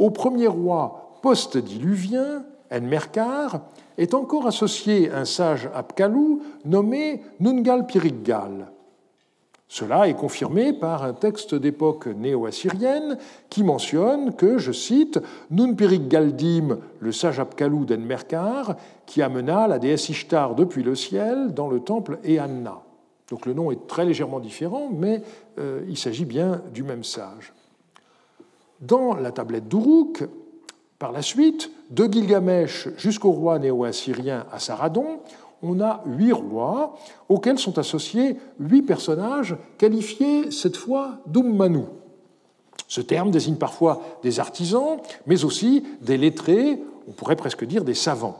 Au 0.02 0.10
premier 0.10 0.48
roi 0.48 1.20
post-diluvien, 1.22 2.44
Enmerkar, 2.72 3.62
est 4.00 4.16
encore 4.16 4.48
associé 4.48 5.12
un 5.12 5.26
sage 5.26 5.70
Apkalou 5.76 6.42
nommé 6.66 7.22
Nungal 7.40 7.86
Piriggal. 7.86 8.72
Cela 9.68 10.08
est 10.08 10.16
confirmé 10.16 10.74
par 10.74 11.04
un 11.04 11.14
texte 11.14 11.54
d'époque 11.54 12.08
néo-assyrienne 12.08 13.20
qui 13.52 13.64
mentionne 13.64 14.34
que, 14.34 14.58
je 14.58 14.72
cite, 14.72 15.20
Nun 15.52 15.76
Piriggaldim, 15.76 16.80
le 17.00 17.12
sage 17.12 17.40
Apkalou 17.40 17.86
d'Enmerkar, 17.86 18.78
qui 19.06 19.22
amena 19.22 19.68
la 19.68 19.78
déesse 19.78 20.10
Ishtar 20.10 20.56
depuis 20.56 20.82
le 20.82 20.96
ciel 20.96 21.54
dans 21.54 21.70
le 21.70 21.80
temple 21.80 22.18
Eanna. 22.26 22.82
Donc 23.30 23.46
le 23.46 23.54
nom 23.54 23.70
est 23.70 23.86
très 23.86 24.06
légèrement 24.06 24.40
différent, 24.40 24.90
mais 24.92 25.22
euh, 25.60 25.86
il 25.88 25.98
s'agit 26.00 26.26
bien 26.26 26.64
du 26.74 26.82
même 26.82 27.04
sage. 27.04 27.54
Dans 28.82 29.14
la 29.14 29.32
tablette 29.32 29.68
d'Uruk, 29.68 30.24
par 30.98 31.12
la 31.12 31.22
suite, 31.22 31.72
de 31.92 32.06
Gilgamesh 32.06 32.90
jusqu'au 32.98 33.32
roi 33.32 33.60
néo-assyrien 33.60 34.46
Assaradon, 34.52 35.20
on 35.62 35.80
a 35.80 36.02
huit 36.06 36.34
rois 36.34 36.96
auxquels 37.30 37.60
sont 37.60 37.78
associés 37.78 38.38
huit 38.60 38.82
personnages 38.82 39.56
qualifiés 39.78 40.50
cette 40.50 40.78
fois 40.78 41.20
d'Ummanu. 41.28 41.84
Ce 42.88 43.02
terme 43.02 43.32
désigne 43.32 43.56
parfois 43.56 44.02
des 44.24 44.40
artisans, 44.40 44.98
mais 45.28 45.46
aussi 45.46 45.84
des 46.02 46.18
lettrés, 46.18 46.82
on 47.08 47.12
pourrait 47.12 47.36
presque 47.36 47.66
dire 47.66 47.84
des 47.84 47.94
savants. 47.94 48.38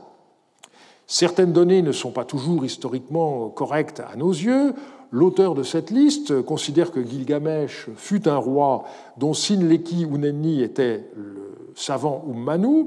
Certaines 1.06 1.52
données 1.52 1.82
ne 1.82 1.92
sont 1.92 2.10
pas 2.10 2.24
toujours 2.24 2.64
historiquement 2.64 3.48
correctes 3.48 4.00
à 4.00 4.16
nos 4.16 4.30
yeux. 4.30 4.74
L'auteur 5.12 5.54
de 5.54 5.62
cette 5.62 5.90
liste 5.90 6.42
considère 6.42 6.90
que 6.90 7.04
Gilgamesh 7.04 7.88
fut 7.96 8.26
un 8.28 8.38
roi 8.38 8.84
dont 9.18 9.34
Sinleki 9.34 10.04
Unenni 10.04 10.62
était 10.62 11.04
le 11.14 11.74
savant 11.76 12.24
Ummanu, 12.28 12.86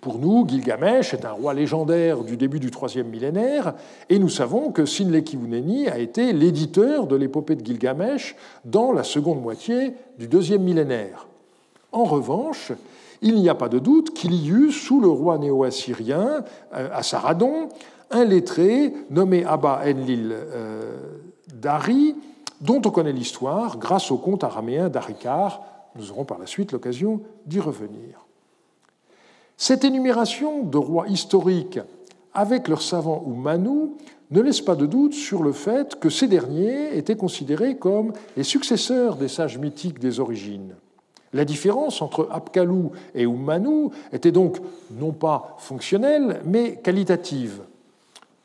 pour 0.00 0.18
nous, 0.18 0.48
Gilgamesh 0.48 1.12
est 1.12 1.26
un 1.26 1.32
roi 1.32 1.52
légendaire 1.52 2.24
du 2.24 2.38
début 2.38 2.58
du 2.58 2.70
troisième 2.70 3.08
millénaire, 3.08 3.74
et 4.08 4.18
nous 4.18 4.30
savons 4.30 4.72
que 4.72 4.86
Sinleki 4.86 5.36
Uneni 5.36 5.88
a 5.88 5.98
été 5.98 6.32
l'éditeur 6.32 7.06
de 7.06 7.16
l'épopée 7.16 7.54
de 7.54 7.64
Gilgamesh 7.64 8.34
dans 8.64 8.92
la 8.92 9.04
seconde 9.04 9.42
moitié 9.42 9.92
du 10.18 10.26
deuxième 10.26 10.62
millénaire. 10.62 11.26
En 11.92 12.04
revanche, 12.04 12.72
il 13.20 13.34
n'y 13.34 13.50
a 13.50 13.54
pas 13.54 13.68
de 13.68 13.78
doute 13.78 14.14
qu'il 14.14 14.32
y 14.32 14.48
eut, 14.48 14.72
sous 14.72 15.02
le 15.02 15.08
roi 15.08 15.36
néo-assyrien, 15.36 16.44
euh, 16.74 16.88
à 16.94 17.02
Saradon, 17.02 17.68
un 18.10 18.24
lettré 18.24 18.92
nommé 19.10 19.44
Abba 19.44 19.82
Enlil 19.84 20.32
euh, 20.32 20.98
Dari, 21.54 22.16
dont 22.60 22.82
on 22.84 22.90
connaît 22.90 23.12
l'histoire 23.12 23.78
grâce 23.78 24.10
au 24.10 24.18
conte 24.18 24.44
araméen 24.44 24.88
d'Arikar. 24.88 25.62
Nous 25.96 26.10
aurons 26.10 26.24
par 26.24 26.38
la 26.38 26.46
suite 26.46 26.72
l'occasion 26.72 27.20
d'y 27.46 27.60
revenir. 27.60 28.26
Cette 29.56 29.84
énumération 29.84 30.62
de 30.62 30.78
rois 30.78 31.08
historiques 31.08 31.80
avec 32.32 32.68
leurs 32.68 32.82
savants 32.82 33.22
ou 33.26 33.34
manous 33.34 33.96
ne 34.30 34.40
laisse 34.40 34.60
pas 34.60 34.76
de 34.76 34.86
doute 34.86 35.12
sur 35.12 35.42
le 35.42 35.52
fait 35.52 35.98
que 35.98 36.08
ces 36.08 36.28
derniers 36.28 36.96
étaient 36.96 37.16
considérés 37.16 37.76
comme 37.76 38.12
les 38.36 38.44
successeurs 38.44 39.16
des 39.16 39.28
sages 39.28 39.58
mythiques 39.58 39.98
des 39.98 40.20
origines. 40.20 40.74
La 41.32 41.44
différence 41.44 42.02
entre 42.02 42.28
Apkalou 42.30 42.92
et 43.14 43.22
Ummanu 43.22 43.90
était 44.12 44.32
donc 44.32 44.58
non 44.90 45.12
pas 45.12 45.56
fonctionnelle, 45.58 46.40
mais 46.44 46.76
qualitative. 46.76 47.62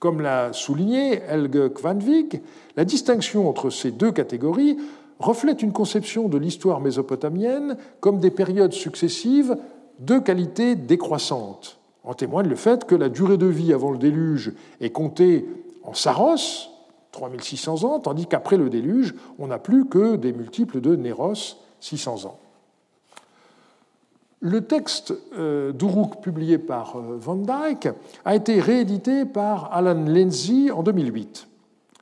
Comme 0.06 0.22
l'a 0.22 0.54
souligné 0.54 1.20
Helge 1.28 1.74
Kvanvik, 1.74 2.40
la 2.78 2.86
distinction 2.86 3.50
entre 3.50 3.72
ces 3.72 3.90
deux 3.90 4.12
catégories 4.12 4.78
reflète 5.18 5.64
une 5.64 5.72
conception 5.72 6.28
de 6.28 6.38
l'histoire 6.38 6.80
mésopotamienne 6.80 7.76
comme 8.02 8.20
des 8.20 8.30
périodes 8.30 8.74
successives 8.74 9.58
deux 9.98 10.22
qualités 10.22 10.76
décroissantes. 10.76 11.80
En 12.04 12.14
témoigne 12.14 12.48
le 12.48 12.56
fait 12.56 12.86
que 12.86 12.94
la 12.94 13.10
durée 13.10 13.40
de 13.40 13.48
vie 13.48 13.74
avant 13.74 13.90
le 13.90 13.98
déluge 13.98 14.54
est 14.80 14.92
comptée 14.92 15.48
en 15.82 15.96
saros, 15.96 16.70
3600 17.12 17.84
ans, 17.84 18.00
tandis 18.00 18.28
qu'après 18.28 18.58
le 18.58 18.70
déluge, 18.70 19.16
on 19.40 19.48
n'a 19.48 19.58
plus 19.58 19.88
que 19.88 20.18
des 20.18 20.34
multiples 20.34 20.82
de 20.82 20.96
Néros, 20.96 21.58
600 21.80 22.26
ans. 22.26 22.38
Le 24.46 24.62
texte 24.62 25.12
euh, 25.40 25.72
d'Uruk 25.72 26.22
publié 26.22 26.60
par 26.60 26.98
euh, 26.98 27.18
Van 27.20 27.36
Dyck 27.36 27.88
a 28.26 28.36
été 28.36 28.62
réédité 28.62 29.26
par 29.26 29.74
Alan 29.74 30.04
Lindsay 30.06 30.70
en 30.70 30.84
2008. 30.84 31.48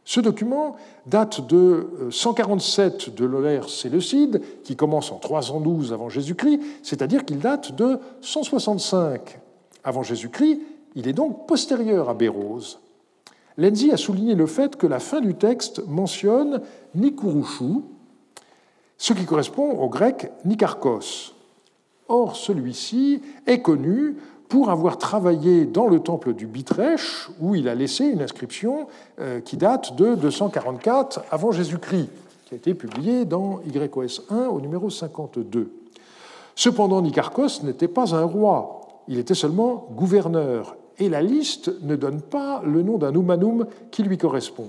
Ce 0.03 0.19
document 0.19 0.75
date 1.05 1.47
de 1.47 1.87
147 2.09 3.07
euh, 3.07 3.11
de 3.11 3.23
l'Olaire 3.23 3.69
Séleucide, 3.69 4.41
qui 4.65 4.75
commence 4.75 5.13
en 5.13 5.19
312 5.19 5.93
avant 5.93 6.09
Jésus-Christ, 6.09 6.59
c'est-à-dire 6.81 7.23
qu'il 7.23 7.39
date 7.39 7.77
de 7.77 7.97
165 8.19 9.39
avant 9.85 10.03
Jésus-Christ. 10.03 10.59
Il 10.95 11.07
est 11.07 11.13
donc 11.13 11.47
postérieur 11.47 12.09
à 12.09 12.13
Bérose. 12.13 12.81
Lenzi 13.57 13.89
a 13.89 13.95
souligné 13.95 14.35
le 14.35 14.47
fait 14.47 14.75
que 14.75 14.85
la 14.85 14.99
fin 14.99 15.21
du 15.21 15.35
texte 15.35 15.81
mentionne 15.87 16.59
Nikurushu, 16.93 17.83
ce 18.97 19.13
qui 19.13 19.23
correspond 19.23 19.79
au 19.79 19.87
grec 19.87 20.29
Nikarkos. 20.43 21.31
Or, 22.08 22.36
celui-ci 22.36 23.22
est 23.47 23.62
connu 23.62 24.18
pour 24.49 24.70
avoir 24.70 24.97
travaillé 24.97 25.66
dans 25.66 25.88
le 25.88 25.99
temple 25.99 26.34
du 26.34 26.45
Bitrech, 26.45 27.28
où 27.39 27.56
il 27.56 27.68
a 27.68 27.74
laissé 27.74 28.06
une 28.06 28.22
inscription 28.22 28.88
euh, 29.20 29.39
qui 29.39 29.58
date 29.58 29.95
de 29.95 30.16
244 30.16 31.24
avant 31.32 31.51
Jésus-Christ, 31.51 32.10
qui 32.45 32.54
a 32.54 32.58
été 32.58 32.74
publiée 32.74 33.26
dans 33.26 33.62
YOS 33.66 34.22
1 34.30 34.47
au 34.47 34.62
numéro 34.62 34.89
52. 34.89 35.72
Cependant, 36.56 37.01
Nicarchos 37.01 37.64
n'était 37.64 37.88
pas 37.88 38.14
un 38.14 38.24
roi, 38.24 38.82
il 39.08 39.18
était 39.18 39.34
seulement 39.34 39.88
gouverneur, 39.95 40.76
et 40.99 41.10
la 41.10 41.22
liste 41.22 41.72
ne 41.82 41.95
donne 41.95 42.22
pas 42.22 42.62
le 42.64 42.84
nom 42.84 42.97
d'un 42.99 43.14
humanum 43.14 43.66
qui 43.89 44.04
lui 44.04 44.18
corresponde. 44.20 44.68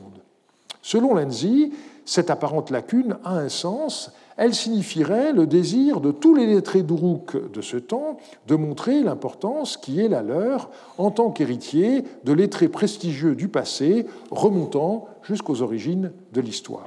Selon 0.81 1.15
Lenzi, 1.15 1.73
cette 2.05 2.31
apparente 2.31 2.71
lacune 2.71 3.17
a 3.25 3.37
un 3.37 3.49
sens 3.49 4.13
elle 4.37 4.55
signifierait 4.55 5.33
le 5.33 5.47
désir 5.47 6.01
de 6.01 6.11
tous 6.11 6.35
les 6.35 6.47
lettrés 6.47 6.83
d'Uruk 6.83 7.53
de 7.53 7.61
ce 7.61 7.77
temps 7.77 8.19
de 8.49 8.57
montrer 8.57 9.03
l'importance 9.03 9.77
qui 9.77 10.01
est 10.01 10.09
la 10.09 10.23
leur 10.23 10.71
en 10.99 11.11
tant 11.11 11.31
qu'héritier 11.31 12.05
de 12.25 12.33
lettrés 12.33 12.69
prestigieux 12.69 13.35
du 13.35 13.49
passé 13.49 14.07
remontant 14.31 15.07
jusqu'aux 15.23 15.63
origines 15.63 16.13
de 16.33 16.41
l'histoire. 16.41 16.87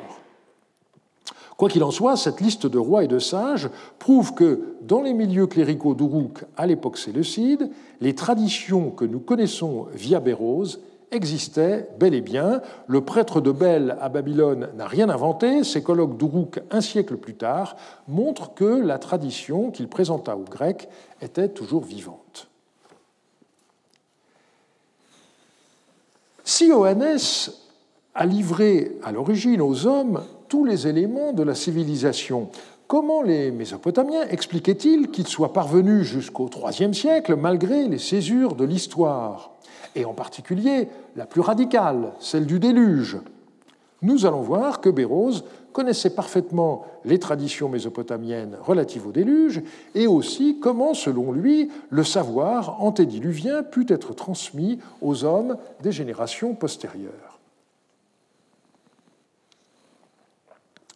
Quoi 1.57 1.69
qu'il 1.69 1.83
en 1.83 1.89
soit, 1.89 2.17
cette 2.17 2.39
liste 2.39 2.67
de 2.67 2.77
rois 2.77 3.03
et 3.03 3.07
de 3.07 3.17
sages 3.17 3.69
prouve 3.97 4.35
que 4.35 4.75
dans 4.83 5.01
les 5.01 5.13
milieux 5.13 5.47
cléricaux 5.47 5.95
d'Uruk 5.95 6.45
à 6.55 6.67
l'époque 6.67 6.99
séleucide, 6.99 7.71
les 7.99 8.13
traditions 8.13 8.91
que 8.91 9.05
nous 9.05 9.19
connaissons 9.19 9.87
via 9.95 10.19
Bérose 10.19 10.81
existait 11.11 11.89
bel 11.99 12.13
et 12.13 12.21
bien. 12.21 12.61
Le 12.87 13.01
prêtre 13.01 13.41
de 13.41 13.51
Bel 13.51 13.97
à 14.01 14.09
Babylone 14.09 14.69
n'a 14.75 14.87
rien 14.87 15.09
inventé. 15.09 15.63
Ses 15.63 15.83
colloques 15.83 16.17
d'Uruk 16.17 16.59
un 16.71 16.81
siècle 16.81 17.17
plus 17.17 17.35
tard 17.35 17.75
montrent 18.07 18.53
que 18.53 18.65
la 18.65 18.99
tradition 18.99 19.71
qu'il 19.71 19.87
présenta 19.87 20.35
aux 20.35 20.43
Grecs 20.43 20.87
était 21.21 21.49
toujours 21.49 21.83
vivante. 21.83 22.47
Si 26.43 26.71
Oannes 26.71 27.17
a 28.15 28.25
livré 28.25 28.97
à 29.03 29.11
l'origine 29.11 29.61
aux 29.61 29.85
hommes 29.85 30.23
tous 30.47 30.63
les 30.63 30.87
éléments 30.87 31.33
de 31.33 31.43
la 31.43 31.53
civilisation, 31.53 32.49
comment 32.87 33.21
les 33.21 33.51
Mésopotamiens 33.51 34.27
expliquaient-ils 34.29 35.11
qu'ils 35.11 35.27
soient 35.27 35.51
parvenus 35.51 36.03
jusqu'au 36.03 36.49
IIIe 36.49 36.95
siècle 36.95 37.35
malgré 37.35 37.87
les 37.87 37.99
césures 37.99 38.55
de 38.55 38.63
l'histoire? 38.63 39.51
Et 39.97 40.05
en 40.05 40.13
particulier 40.13 40.87
la 41.15 41.25
plus 41.25 41.41
radicale, 41.41 42.13
celle 42.19 42.45
du 42.45 42.59
déluge, 42.59 43.17
nous 44.03 44.27
allons 44.27 44.41
voir 44.41 44.79
que 44.79 44.89
Bérose 44.89 45.43
connaissait 45.73 46.11
parfaitement 46.11 46.85
les 47.03 47.17
traditions 47.17 47.67
mésopotamiennes 47.67 48.55
relatives 48.61 49.07
au 49.07 49.11
déluge 49.11 49.61
et 49.95 50.05
aussi 50.05 50.59
comment, 50.59 50.93
selon 50.93 51.31
lui, 51.31 51.71
le 51.89 52.03
savoir 52.03 52.81
antédiluvien 52.83 53.63
put 53.63 53.87
être 53.89 54.13
transmis 54.13 54.77
aux 55.01 55.23
hommes 55.23 55.57
des 55.81 55.91
générations 55.91 56.53
postérieures. 56.53 57.39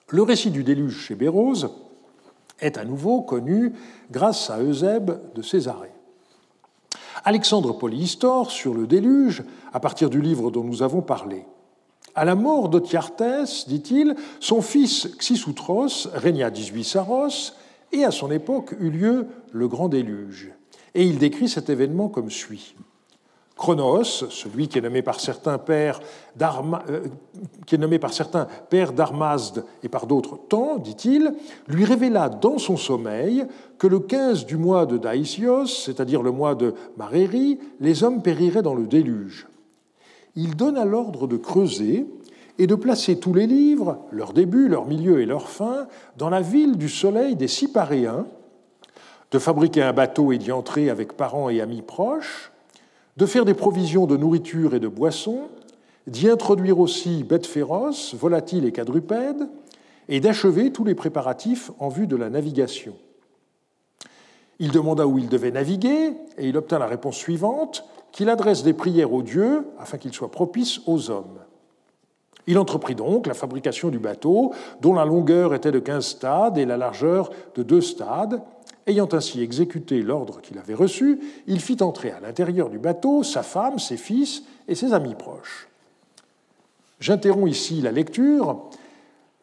Le 0.09 0.21
récit 0.21 0.51
du 0.51 0.63
déluge 0.63 0.99
chez 0.99 1.15
Bérose 1.15 1.71
est 2.59 2.77
à 2.77 2.85
nouveau 2.85 3.21
connu 3.21 3.73
grâce 4.11 4.51
à 4.51 4.61
Eusèbe 4.61 5.19
de 5.33 5.41
Césarée. 5.41 5.91
Alexandre 7.23 7.73
Polyhistor 7.73 8.51
sur 8.51 8.73
le 8.73 8.87
déluge, 8.87 9.43
à 9.73 9.79
partir 9.79 10.09
du 10.09 10.21
livre 10.21 10.51
dont 10.51 10.63
nous 10.63 10.83
avons 10.83 11.01
parlé. 11.01 11.45
À 12.15 12.25
la 12.25 12.35
mort 12.35 12.69
d'Otiartès, 12.69 13.67
dit-il, 13.67 14.15
son 14.39 14.61
fils 14.61 15.07
Xisutros 15.17 16.09
régna 16.13 16.49
18 16.49 16.83
Saros, 16.83 17.53
et 17.93 18.03
à 18.03 18.11
son 18.11 18.31
époque 18.31 18.75
eut 18.79 18.89
lieu 18.89 19.27
le 19.51 19.67
grand 19.67 19.89
déluge. 19.89 20.51
Et 20.93 21.05
il 21.05 21.17
décrit 21.17 21.49
cet 21.49 21.69
événement 21.69 22.09
comme 22.09 22.29
suit. 22.29 22.75
Chronos, 23.61 24.25
celui 24.31 24.67
qui 24.67 24.79
est 24.79 24.81
nommé 24.81 25.03
par 25.03 25.19
certains 25.19 25.59
père 25.59 25.99
euh, 26.41 27.03
d'Armazde 28.91 29.65
et 29.83 29.87
par 29.87 30.07
d'autres 30.07 30.39
temps, 30.49 30.79
dit-il, 30.79 31.35
lui 31.67 31.85
révéla 31.85 32.29
dans 32.29 32.57
son 32.57 32.75
sommeil 32.75 33.45
que 33.77 33.85
le 33.85 33.99
15 33.99 34.47
du 34.47 34.57
mois 34.57 34.87
de 34.87 34.97
Daisios, 34.97 35.67
c'est-à-dire 35.67 36.23
le 36.23 36.31
mois 36.31 36.55
de 36.55 36.73
Maréri, 36.97 37.59
les 37.79 38.03
hommes 38.03 38.23
périraient 38.23 38.63
dans 38.63 38.73
le 38.73 38.87
déluge. 38.87 39.47
Il 40.35 40.55
donna 40.55 40.83
l'ordre 40.83 41.27
de 41.27 41.37
creuser 41.37 42.07
et 42.57 42.65
de 42.65 42.73
placer 42.73 43.19
tous 43.19 43.35
les 43.35 43.45
livres, 43.45 43.99
leur 44.11 44.33
début, 44.33 44.69
leur 44.69 44.87
milieu 44.87 45.21
et 45.21 45.27
leur 45.27 45.47
fin, 45.47 45.85
dans 46.17 46.31
la 46.31 46.41
ville 46.41 46.79
du 46.79 46.89
soleil 46.89 47.35
des 47.35 47.47
Cyparéens, 47.47 48.25
de 49.29 49.37
fabriquer 49.37 49.83
un 49.83 49.93
bateau 49.93 50.31
et 50.31 50.39
d'y 50.39 50.51
entrer 50.51 50.89
avec 50.89 51.13
parents 51.13 51.49
et 51.49 51.61
amis 51.61 51.83
proches, 51.83 52.51
de 53.17 53.25
faire 53.25 53.45
des 53.45 53.53
provisions 53.53 54.05
de 54.05 54.17
nourriture 54.17 54.73
et 54.73 54.79
de 54.79 54.87
boissons, 54.87 55.49
d'y 56.07 56.29
introduire 56.29 56.79
aussi 56.79 57.23
bêtes 57.23 57.45
féroces, 57.45 58.15
volatiles 58.15 58.65
et 58.65 58.71
quadrupèdes, 58.71 59.49
et 60.09 60.19
d'achever 60.19 60.71
tous 60.71 60.83
les 60.83 60.95
préparatifs 60.95 61.71
en 61.79 61.89
vue 61.89 62.07
de 62.07 62.15
la 62.15 62.29
navigation. 62.29 62.95
Il 64.59 64.71
demanda 64.71 65.07
où 65.07 65.17
il 65.17 65.29
devait 65.29 65.51
naviguer, 65.51 66.13
et 66.37 66.47
il 66.47 66.57
obtint 66.57 66.79
la 66.79 66.87
réponse 66.87 67.17
suivante 67.17 67.85
qu'il 68.11 68.29
adresse 68.29 68.63
des 68.63 68.73
prières 68.73 69.13
aux 69.13 69.23
dieux 69.23 69.67
afin 69.79 69.97
qu'ils 69.97 70.13
soient 70.13 70.31
propices 70.31 70.81
aux 70.85 71.09
hommes. 71.09 71.39
Il 72.47 72.57
entreprit 72.57 72.95
donc 72.95 73.27
la 73.27 73.33
fabrication 73.33 73.89
du 73.89 73.99
bateau, 73.99 74.53
dont 74.81 74.93
la 74.93 75.05
longueur 75.05 75.53
était 75.53 75.71
de 75.71 75.79
15 75.79 76.05
stades 76.05 76.57
et 76.57 76.65
la 76.65 76.77
largeur 76.77 77.29
de 77.55 77.63
deux 77.63 77.81
stades. 77.81 78.41
Ayant 78.87 79.09
ainsi 79.11 79.41
exécuté 79.41 80.01
l'ordre 80.01 80.41
qu'il 80.41 80.57
avait 80.57 80.73
reçu, 80.73 81.19
il 81.47 81.59
fit 81.59 81.77
entrer 81.81 82.11
à 82.11 82.19
l'intérieur 82.19 82.69
du 82.69 82.79
bateau 82.79 83.23
sa 83.23 83.43
femme, 83.43 83.77
ses 83.77 83.97
fils 83.97 84.43
et 84.67 84.75
ses 84.75 84.93
amis 84.93 85.15
proches. 85.15 85.67
J'interromps 86.99 87.51
ici 87.51 87.81
la 87.81 87.91
lecture. 87.91 88.57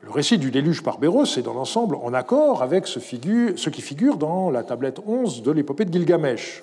Le 0.01 0.11
récit 0.11 0.39
du 0.39 0.51
déluge 0.51 0.83
par 0.83 0.99
Béros 0.99 1.25
est 1.25 1.43
dans 1.43 1.55
l'ensemble 1.55 1.97
en 1.97 2.15
accord 2.15 2.63
avec 2.63 2.87
ce, 2.87 2.99
qui 3.01 3.83
figure 3.83 4.17
dans 4.17 4.51
la 4.51 4.63
tablette 4.63 5.01
11 5.05 5.43
de 5.43 5.51
l'épopée 5.51 5.85
de 5.85 5.93
Gilgamesh. 5.93 6.63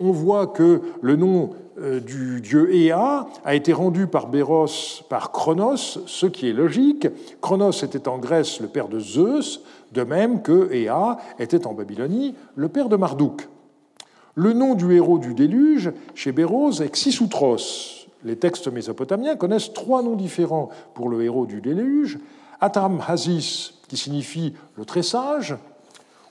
On 0.00 0.10
voit 0.10 0.48
que 0.48 0.82
le 1.00 1.16
nom 1.16 1.50
euh, 1.80 2.00
du 2.00 2.40
dieu 2.40 2.72
Ea 2.72 3.26
a 3.44 3.54
été 3.54 3.72
rendu 3.72 4.06
par 4.06 4.28
Béros 4.28 4.66
par 5.08 5.30
Chronos, 5.30 6.00
ce 6.06 6.26
qui 6.26 6.48
est 6.48 6.52
logique. 6.52 7.08
Chronos 7.40 7.70
était 7.70 8.08
en 8.08 8.18
Grèce 8.18 8.60
le 8.60 8.68
père 8.68 8.88
de 8.88 8.98
Zeus, 8.98 9.60
de 9.92 10.02
même 10.02 10.42
que 10.42 10.72
Ea 10.72 11.18
était 11.38 11.66
en 11.66 11.74
Babylonie 11.74 12.34
le 12.56 12.68
père 12.68 12.88
de 12.88 12.96
Marduk. 12.96 13.48
Le 14.34 14.52
nom 14.52 14.74
du 14.74 14.94
héros 14.94 15.18
du 15.18 15.34
déluge 15.34 15.92
chez 16.14 16.32
Béros 16.32 16.80
est 16.80 16.90
Xisutros. 16.90 18.06
Les 18.24 18.36
textes 18.36 18.68
mésopotamiens 18.68 19.36
connaissent 19.36 19.72
trois 19.72 20.02
noms 20.02 20.16
différents 20.16 20.70
pour 20.94 21.08
le 21.08 21.22
héros 21.22 21.46
du 21.46 21.60
déluge. 21.60 22.18
Atam 22.60 23.02
Hazis, 23.06 23.74
qui 23.88 23.96
signifie 23.96 24.54
le 24.76 24.84
très 24.84 25.02
sage, 25.02 25.56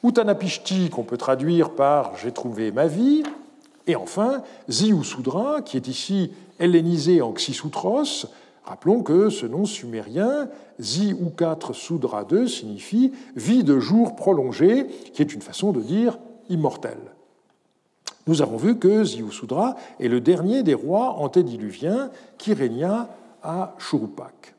Utanapishti, 0.03 0.89
qu'on 0.89 1.03
peut 1.03 1.17
traduire 1.17 1.71
par 1.71 2.15
J'ai 2.17 2.31
trouvé 2.31 2.71
ma 2.71 2.87
vie, 2.87 3.23
et 3.87 3.95
enfin, 3.95 4.41
Ziusudra, 4.69 5.61
qui 5.61 5.77
est 5.77 5.87
ici 5.87 6.31
hellénisé 6.59 7.21
en 7.21 7.31
Xisutros. 7.31 8.27
Rappelons 8.67 9.01
que 9.01 9.29
ce 9.29 9.45
nom 9.45 9.63
sumérien, 9.63 10.49
Zi 10.77 11.15
ou 11.17 11.29
4 11.29 11.71
Sudra 11.71 12.25
2, 12.25 12.47
signifie 12.49 13.13
vie 13.33 13.63
de 13.63 13.79
jour 13.79 14.17
prolongée, 14.17 14.87
qui 15.13 15.21
est 15.21 15.33
une 15.33 15.41
façon 15.41 15.71
de 15.71 15.79
dire 15.79 16.19
immortel. 16.49 16.97
Nous 18.27 18.41
avons 18.41 18.57
vu 18.57 18.77
que 18.77 19.05
Ziusudra 19.05 19.77
est 20.01 20.09
le 20.09 20.19
dernier 20.19 20.63
des 20.63 20.73
rois 20.73 21.11
antédiluviens 21.11 22.11
qui 22.37 22.53
régna 22.53 23.07
à 23.41 23.73
Shurupak. 23.77 24.53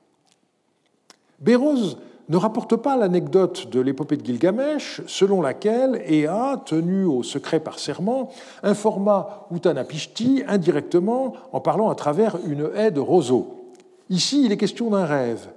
Béroz 1.41 1.99
ne 2.31 2.37
rapporte 2.39 2.77
pas 2.77 2.97
l'anecdote 2.97 3.69
de 3.69 3.79
l'épopée 3.79 4.17
de 4.17 4.25
Gilgamesh, 4.25 5.03
selon 5.07 5.43
laquelle 5.43 6.03
Ea, 6.07 6.63
tenu 6.65 7.05
au 7.05 7.23
secret 7.23 7.61
par 7.61 7.79
serment, 7.79 8.31
informa 8.63 9.47
Utanapishti 9.55 10.45
indirectement 10.49 11.35
en 11.53 11.61
parlant 11.61 11.91
à 11.91 11.95
travers 11.95 12.39
une 12.47 12.71
haie 12.75 12.91
de 12.91 13.01
roseaux. 13.01 13.58
Ici, 14.11 14.45
il 14.45 14.53
est 14.53 14.57
question 14.57 14.91
d'un 14.91 15.05
rêve. 15.05 15.49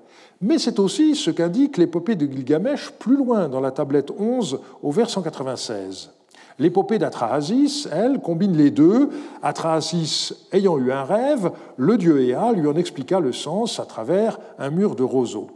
Mais 0.41 0.57
c'est 0.57 0.79
aussi 0.79 1.15
ce 1.15 1.29
qu'indique 1.29 1.77
l'épopée 1.77 2.15
de 2.15 2.25
Gilgamesh 2.25 2.91
plus 2.91 3.15
loin 3.15 3.47
dans 3.47 3.59
la 3.59 3.71
tablette 3.71 4.11
11 4.17 4.59
au 4.81 4.91
vers 4.91 5.09
196. 5.09 6.11
L'épopée 6.59 6.99
d'Atrahasis, 6.99 7.87
elle, 7.91 8.19
combine 8.19 8.57
les 8.57 8.71
deux. 8.71 9.09
Atrahasis 9.41 10.33
ayant 10.51 10.77
eu 10.77 10.91
un 10.91 11.03
rêve, 11.03 11.51
le 11.77 11.97
dieu 11.97 12.21
Ea 12.21 12.51
lui 12.53 12.67
en 12.67 12.75
expliqua 12.75 13.19
le 13.19 13.33
sens 13.33 13.79
à 13.79 13.85
travers 13.85 14.39
un 14.59 14.69
mur 14.69 14.95
de 14.95 15.03
roseaux. 15.03 15.49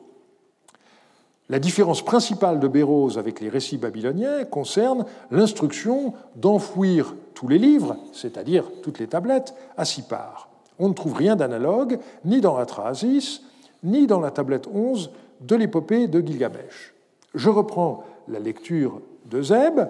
La 1.49 1.59
différence 1.59 2.03
principale 2.03 2.59
de 2.59 2.67
Béroz 2.67 3.19
avec 3.19 3.39
les 3.39 3.49
récits 3.49 3.77
babyloniens 3.77 4.45
concerne 4.45 5.05
l'instruction 5.29 6.13
d'enfouir 6.35 7.13
tous 7.35 7.47
les 7.47 7.59
livres, 7.59 7.97
c'est-à-dire 8.13 8.63
toutes 8.81 8.97
les 8.97 9.07
tablettes, 9.07 9.53
à 9.77 9.85
six 9.85 10.01
parts. 10.01 10.49
On 10.80 10.89
ne 10.89 10.93
trouve 10.93 11.13
rien 11.13 11.36
d'analogue 11.36 11.99
ni 12.26 12.41
dans 12.41 12.57
Atrahasis, 12.57 13.41
ni 13.84 14.07
dans 14.07 14.19
la 14.19 14.32
tablette 14.32 14.67
11 14.73 15.11
de 15.41 15.55
l'épopée 15.55 16.07
de 16.07 16.26
Gilgamesh. 16.26 16.93
Je 17.34 17.49
reprends 17.49 18.03
la 18.28 18.39
lecture 18.39 19.01
de 19.30 19.41
Zeb. 19.41 19.82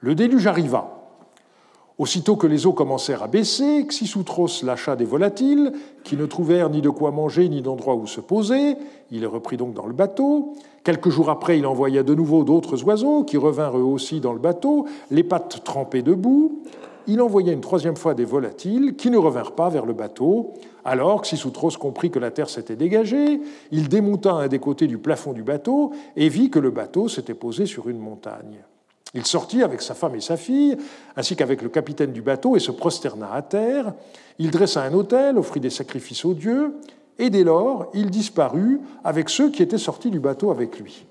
Le 0.00 0.14
déluge 0.14 0.46
arriva. 0.46 0.96
Aussitôt 1.98 2.36
que 2.36 2.46
les 2.46 2.66
eaux 2.66 2.74
commencèrent 2.74 3.22
à 3.22 3.26
baisser, 3.26 3.86
Xisutros 3.86 4.62
lâcha 4.62 4.96
des 4.96 5.06
volatiles, 5.06 5.72
qui 6.04 6.16
ne 6.16 6.26
trouvèrent 6.26 6.68
ni 6.68 6.82
de 6.82 6.90
quoi 6.90 7.10
manger 7.10 7.48
ni 7.48 7.62
d'endroit 7.62 7.94
où 7.94 8.06
se 8.06 8.20
poser. 8.20 8.76
Il 9.10 9.20
les 9.20 9.26
reprit 9.26 9.56
donc 9.56 9.72
dans 9.72 9.86
le 9.86 9.94
bateau. 9.94 10.52
Quelques 10.84 11.08
jours 11.08 11.30
après, 11.30 11.58
il 11.58 11.66
envoya 11.66 12.02
de 12.02 12.14
nouveau 12.14 12.44
d'autres 12.44 12.84
oiseaux, 12.84 13.24
qui 13.24 13.38
revinrent 13.38 13.78
eux 13.78 13.82
aussi 13.82 14.20
dans 14.20 14.34
le 14.34 14.38
bateau, 14.38 14.86
les 15.10 15.24
pattes 15.24 15.64
trempées 15.64 16.02
debout. 16.02 16.60
Il 17.08 17.20
envoya 17.20 17.52
une 17.52 17.60
troisième 17.60 17.96
fois 17.96 18.14
des 18.14 18.24
volatiles, 18.24 18.96
qui 18.96 19.10
ne 19.10 19.16
revinrent 19.16 19.52
pas 19.52 19.68
vers 19.68 19.86
le 19.86 19.92
bateau. 19.92 20.54
Alors 20.84 21.22
Xisutros 21.22 21.76
comprit 21.78 22.10
que 22.10 22.18
la 22.18 22.30
terre 22.30 22.50
s'était 22.50 22.76
dégagée. 22.76 23.40
Il 23.70 23.88
démonta 23.88 24.32
un 24.32 24.48
des 24.48 24.58
côtés 24.58 24.86
du 24.86 24.98
plafond 24.98 25.32
du 25.32 25.42
bateau 25.42 25.92
et 26.16 26.28
vit 26.28 26.50
que 26.50 26.58
le 26.58 26.70
bateau 26.70 27.08
s'était 27.08 27.34
posé 27.34 27.66
sur 27.66 27.88
une 27.88 27.98
montagne. 27.98 28.64
Il 29.14 29.24
sortit 29.24 29.62
avec 29.62 29.80
sa 29.82 29.94
femme 29.94 30.14
et 30.14 30.20
sa 30.20 30.36
fille, 30.36 30.76
ainsi 31.16 31.36
qu'avec 31.36 31.62
le 31.62 31.68
capitaine 31.68 32.12
du 32.12 32.22
bateau, 32.22 32.54
et 32.54 32.60
se 32.60 32.70
prosterna 32.70 33.32
à 33.32 33.40
terre. 33.40 33.94
Il 34.38 34.50
dressa 34.50 34.82
un 34.82 34.92
autel, 34.92 35.38
offrit 35.38 35.60
des 35.60 35.70
sacrifices 35.70 36.24
aux 36.24 36.34
dieux, 36.34 36.74
et 37.18 37.30
dès 37.30 37.44
lors, 37.44 37.90
il 37.94 38.10
disparut 38.10 38.80
avec 39.04 39.30
ceux 39.30 39.50
qui 39.50 39.62
étaient 39.62 39.78
sortis 39.78 40.10
du 40.10 40.20
bateau 40.20 40.50
avec 40.50 40.78
lui. 40.78 41.05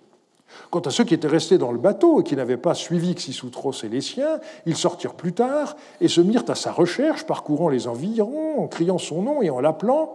Quant 0.69 0.79
à 0.81 0.89
ceux 0.89 1.03
qui 1.03 1.13
étaient 1.13 1.27
restés 1.27 1.57
dans 1.57 1.71
le 1.71 1.77
bateau 1.77 2.21
et 2.21 2.23
qui 2.23 2.35
n'avaient 2.35 2.57
pas 2.57 2.73
suivi 2.73 3.13
Xisutros 3.13 3.83
et 3.83 3.89
les 3.89 4.01
siens, 4.01 4.39
ils 4.65 4.77
sortirent 4.77 5.15
plus 5.15 5.33
tard 5.33 5.75
et 6.01 6.07
se 6.07 6.21
mirent 6.21 6.45
à 6.47 6.55
sa 6.55 6.71
recherche, 6.71 7.25
parcourant 7.25 7.69
les 7.69 7.87
environs, 7.87 8.59
en 8.59 8.67
criant 8.67 8.97
son 8.97 9.21
nom 9.21 9.41
et 9.41 9.49
en 9.49 9.59
l'appelant. 9.59 10.13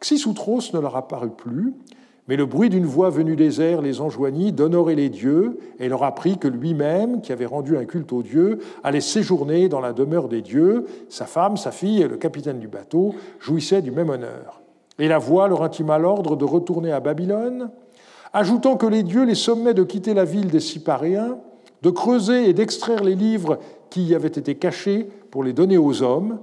Xisutros 0.00 0.72
ne 0.72 0.80
leur 0.80 0.96
apparut 0.96 1.30
plus, 1.30 1.74
mais 2.28 2.36
le 2.36 2.46
bruit 2.46 2.70
d'une 2.70 2.86
voix 2.86 3.10
venue 3.10 3.36
des 3.36 3.60
airs 3.60 3.82
les 3.82 4.00
enjoignit 4.00 4.52
d'honorer 4.52 4.94
les 4.94 5.08
dieux 5.08 5.58
et 5.78 5.88
leur 5.88 6.04
apprit 6.04 6.38
que 6.38 6.48
lui-même, 6.48 7.20
qui 7.20 7.32
avait 7.32 7.46
rendu 7.46 7.76
un 7.76 7.84
culte 7.84 8.12
aux 8.12 8.22
dieux, 8.22 8.60
allait 8.84 9.00
séjourner 9.00 9.68
dans 9.68 9.80
la 9.80 9.92
demeure 9.92 10.28
des 10.28 10.40
dieux. 10.40 10.86
Sa 11.08 11.26
femme, 11.26 11.56
sa 11.56 11.72
fille 11.72 12.02
et 12.02 12.08
le 12.08 12.16
capitaine 12.16 12.60
du 12.60 12.68
bateau 12.68 13.14
jouissaient 13.40 13.82
du 13.82 13.90
même 13.90 14.10
honneur. 14.10 14.62
Et 14.98 15.08
la 15.08 15.18
voix 15.18 15.48
leur 15.48 15.62
intima 15.62 15.98
l'ordre 15.98 16.36
de 16.36 16.44
retourner 16.44 16.92
à 16.92 17.00
Babylone, 17.00 17.70
ajoutant 18.32 18.76
que 18.76 18.86
les 18.86 19.02
dieux 19.02 19.24
les 19.24 19.34
sommaient 19.34 19.74
de 19.74 19.82
quitter 19.82 20.14
la 20.14 20.24
ville 20.24 20.48
des 20.48 20.60
Cyparéens, 20.60 21.38
de 21.82 21.90
creuser 21.90 22.48
et 22.48 22.52
d'extraire 22.52 23.02
les 23.02 23.14
livres 23.14 23.58
qui 23.88 24.04
y 24.04 24.14
avaient 24.14 24.28
été 24.28 24.54
cachés 24.54 25.08
pour 25.30 25.44
les 25.44 25.52
donner 25.52 25.78
aux 25.78 26.02
hommes, 26.02 26.38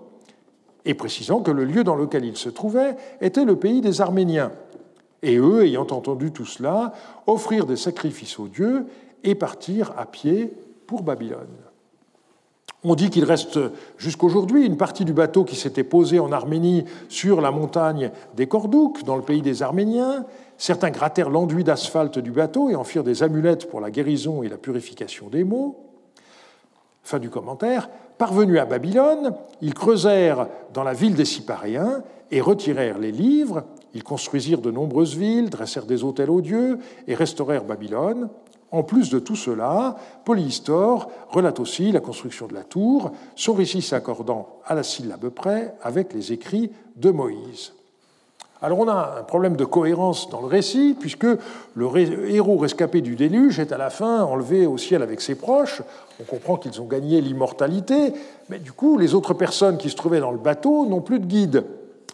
et 0.86 0.94
précisant 0.94 1.42
que 1.42 1.52
le 1.52 1.66
lieu 1.66 1.84
dans 1.84 1.96
lequel 1.96 2.26
ils 2.26 2.38
se 2.38 2.50
trouvaient 2.50 2.96
était 3.22 3.46
le 3.46 3.58
pays 3.58 3.82
des 3.82 4.02
Arméniens 4.02 4.52
et 5.24 5.38
eux, 5.38 5.66
ayant 5.66 5.88
entendu 5.88 6.32
tout 6.32 6.46
cela, 6.46 6.94
offrirent 7.26 7.66
des 7.66 7.76
sacrifices 7.76 8.40
aux 8.40 8.48
dieux 8.48 8.86
et 9.24 9.36
partirent 9.36 9.94
à 9.98 10.06
pied 10.06 10.54
pour 10.86 11.04
Babylone. 11.04 11.48
On 12.84 12.96
dit 12.96 13.10
qu'il 13.10 13.26
reste 13.26 13.60
jusqu'aujourd'hui 13.98 14.66
une 14.66 14.78
partie 14.78 15.04
du 15.04 15.14
bateau 15.14 15.44
qui 15.44 15.56
s'était 15.56 15.84
posé 15.84 16.20
en 16.20 16.32
Arménie 16.32 16.86
sur 17.10 17.42
la 17.42 17.52
montagne 17.52 18.12
des 18.36 18.48
Cordouks, 18.48 19.04
dans 19.04 19.16
le 19.16 19.24
pays 19.24 19.42
des 19.42 19.64
Arméniens. 19.64 20.26
Certains 20.58 20.90
grattèrent 20.90 21.30
l'enduit 21.30 21.64
d'asphalte 21.64 22.20
du 22.20 22.32
bateau 22.32 22.70
et 22.70 22.76
en 22.76 22.84
firent 22.84 23.04
des 23.04 23.24
amulettes 23.24 23.70
pour 23.70 23.82
la 23.82 23.92
guérison 23.92 24.44
et 24.44 24.50
la 24.50 24.58
purification 24.58 25.28
des 25.30 25.44
maux. 25.44 25.84
Fin 27.04 27.20
du 27.20 27.30
commentaire. 27.30 27.90
Parvenus 28.18 28.60
à 28.60 28.66
Babylone, 28.66 29.36
ils 29.62 29.74
creusèrent 29.74 30.48
dans 30.74 30.84
la 30.84 30.94
ville 30.94 31.14
des 31.14 31.26
Cyparéens 31.26 32.04
et 32.32 32.42
retirèrent 32.42 32.98
les 32.98 33.12
livres 33.12 33.64
ils 33.98 34.04
construisirent 34.04 34.62
de 34.62 34.70
nombreuses 34.70 35.16
villes, 35.16 35.50
dressèrent 35.50 35.88
des 35.88 36.04
hôtels 36.04 36.30
aux 36.30 36.42
dieux 36.42 36.78
et 37.08 37.16
restaurèrent 37.16 37.64
Babylone. 37.64 38.30
En 38.70 38.84
plus 38.84 39.10
de 39.10 39.18
tout 39.18 39.36
cela, 39.36 39.96
Polyhistor 40.24 41.10
relate 41.30 41.60
aussi 41.60 41.92
la 41.92 42.00
construction 42.00 42.46
de 42.46 42.54
la 42.54 42.64
tour, 42.64 43.12
son 43.36 43.54
récit 43.54 43.82
s'accordant 43.82 44.60
à 44.66 44.76
la 44.76 44.84
syllabe 44.84 45.30
près 45.30 45.74
avec 45.82 46.14
les 46.14 46.32
écrits 46.32 46.70
de 46.96 47.10
Moïse. 47.10 47.74
Alors 48.62 48.80
on 48.80 48.88
a 48.88 49.20
un 49.20 49.24
problème 49.24 49.56
de 49.56 49.66
cohérence 49.66 50.30
dans 50.30 50.42
le 50.42 50.48
récit, 50.48 50.96
puisque 51.00 51.28
le 51.76 52.30
héros 52.30 52.58
rescapé 52.58 53.02
du 53.02 53.16
déluge 53.16 53.60
est 53.60 53.72
à 53.72 53.78
la 53.78 53.92
fin 53.92 54.24
enlevé 54.24 54.66
au 54.66 54.80
ciel 54.80 55.04
avec 55.04 55.22
ses 55.22 55.36
proches. 55.36 55.84
On 56.20 56.24
comprend 56.24 56.58
qu'ils 56.58 56.82
ont 56.82 56.88
gagné 56.88 57.22
l'immortalité, 57.22 58.14
mais 58.50 58.58
du 58.58 58.72
coup 58.72 58.98
les 58.98 59.14
autres 59.14 59.36
personnes 59.36 59.78
qui 59.78 59.92
se 59.92 59.96
trouvaient 59.96 60.20
dans 60.20 60.32
le 60.32 60.40
bateau 60.40 60.88
n'ont 60.88 61.02
plus 61.02 61.20
de 61.20 61.28
guide. 61.28 61.66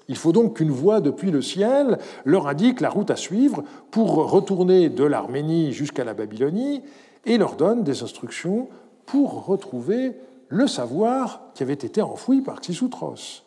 Il 0.10 0.18
faut 0.18 0.34
donc 0.34 0.58
qu'une 0.58 0.72
voix 0.72 1.00
depuis 1.00 1.32
le 1.32 1.42
ciel 1.42 1.98
leur 2.26 2.48
indique 2.48 2.82
la 2.82 2.90
route 2.90 3.10
à 3.10 3.16
suivre 3.16 3.64
pour 3.90 4.16
retourner 4.30 4.90
de 4.90 5.06
l'Arménie 5.06 5.72
jusqu'à 5.72 6.04
la 6.04 6.14
Babylonie 6.14 6.82
et 7.26 7.38
leur 7.38 7.56
donne 7.56 7.84
des 7.84 8.04
instructions 8.04 8.68
pour 9.06 9.46
retrouver 9.46 10.18
le 10.50 10.68
savoir 10.68 11.40
qui 11.56 11.64
avait 11.64 11.74
été 11.74 12.02
enfoui 12.02 12.42
par 12.42 12.60
Xisutros. 12.60 13.44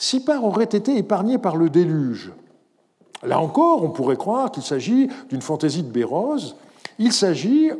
Sipar 0.00 0.42
aurait 0.44 0.64
été 0.64 0.96
épargné 0.96 1.36
par 1.36 1.58
le 1.58 1.68
déluge. 1.68 2.32
Là 3.22 3.38
encore, 3.38 3.84
on 3.84 3.90
pourrait 3.90 4.16
croire 4.16 4.50
qu'il 4.50 4.62
s'agit 4.62 5.08
d'une 5.28 5.42
fantaisie 5.42 5.82
de 5.82 5.90
Béroz. 5.90 6.56
Il 6.98 7.12
s'agit 7.12 7.70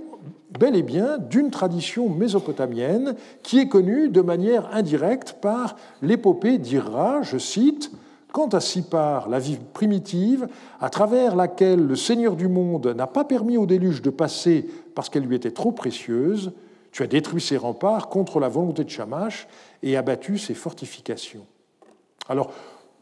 bel 0.59 0.77
et 0.77 0.83
bien 0.83 1.17
d'une 1.17 1.51
tradition 1.51 2.11
mésopotamienne 2.11 3.15
qui 3.43 3.59
est 3.59 3.69
connue 3.69 4.11
de 4.11 4.21
manière 4.21 4.69
indirecte 4.75 5.37
par 5.41 5.77
l'épopée 6.03 6.59
d'Irra, 6.59 7.23
je 7.23 7.39
cite, 7.39 7.91
Quant 8.33 8.49
à 8.49 8.61
Sipar, 8.61 9.31
la 9.31 9.39
vie 9.39 9.59
primitive, 9.73 10.47
à 10.79 10.91
travers 10.91 11.35
laquelle 11.35 11.85
le 11.85 11.97
Seigneur 11.97 12.37
du 12.37 12.49
monde 12.49 12.87
n'a 12.89 13.07
pas 13.07 13.25
permis 13.25 13.57
au 13.57 13.65
déluge 13.65 14.03
de 14.03 14.11
passer 14.11 14.69
parce 14.95 15.09
qu'elle 15.09 15.25
lui 15.25 15.37
était 15.37 15.51
trop 15.51 15.73
précieuse, 15.73 16.53
tu 16.93 17.03
as 17.03 17.07
détruit 17.07 17.41
ses 17.41 17.57
remparts 17.57 18.11
contre 18.11 18.41
la 18.41 18.49
volonté 18.49 18.85
de 18.85 18.91
Shamash 18.91 19.49
et 19.83 19.97
abattu 19.97 20.37
ses 20.37 20.55
fortifications. 20.55 21.47
Alors, 22.31 22.53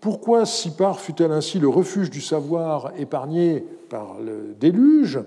pourquoi 0.01 0.47
Sipar 0.47 1.01
fut-elle 1.01 1.33
ainsi 1.33 1.59
le 1.59 1.68
refuge 1.68 2.09
du 2.09 2.22
savoir 2.22 2.93
épargné 2.97 3.62
par 3.91 4.16
le 4.24 4.55
déluge? 4.59 5.20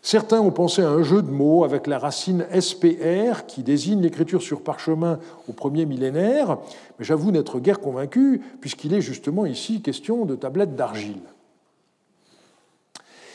Certains 0.00 0.40
ont 0.40 0.52
pensé 0.52 0.82
à 0.82 0.88
un 0.88 1.02
jeu 1.02 1.20
de 1.20 1.30
mots 1.30 1.62
avec 1.62 1.86
la 1.86 1.98
racine 1.98 2.46
SPR 2.58 3.44
qui 3.46 3.62
désigne 3.62 4.00
l'écriture 4.00 4.40
sur 4.40 4.62
parchemin 4.62 5.18
au 5.48 5.52
premier 5.52 5.84
millénaire, 5.84 6.56
mais 6.98 7.04
j'avoue 7.04 7.30
n'être 7.30 7.60
guère 7.60 7.80
convaincu 7.80 8.40
puisqu'il 8.60 8.94
est 8.94 9.02
justement 9.02 9.44
ici 9.44 9.82
question 9.82 10.24
de 10.24 10.34
tablettes 10.34 10.74
d'argile. 10.74 11.20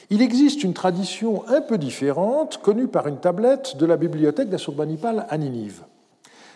Il 0.10 0.24
existe 0.24 0.64
une 0.64 0.74
tradition 0.74 1.48
un 1.48 1.62
peu 1.62 1.78
différente 1.78 2.58
connue 2.58 2.88
par 2.88 3.08
une 3.08 3.18
tablette 3.18 3.78
de 3.78 3.86
la 3.86 3.98
bibliothèque 3.98 4.50
d'Assurbanipal 4.50 5.28
à 5.30 5.38
Ninive. 5.38 5.84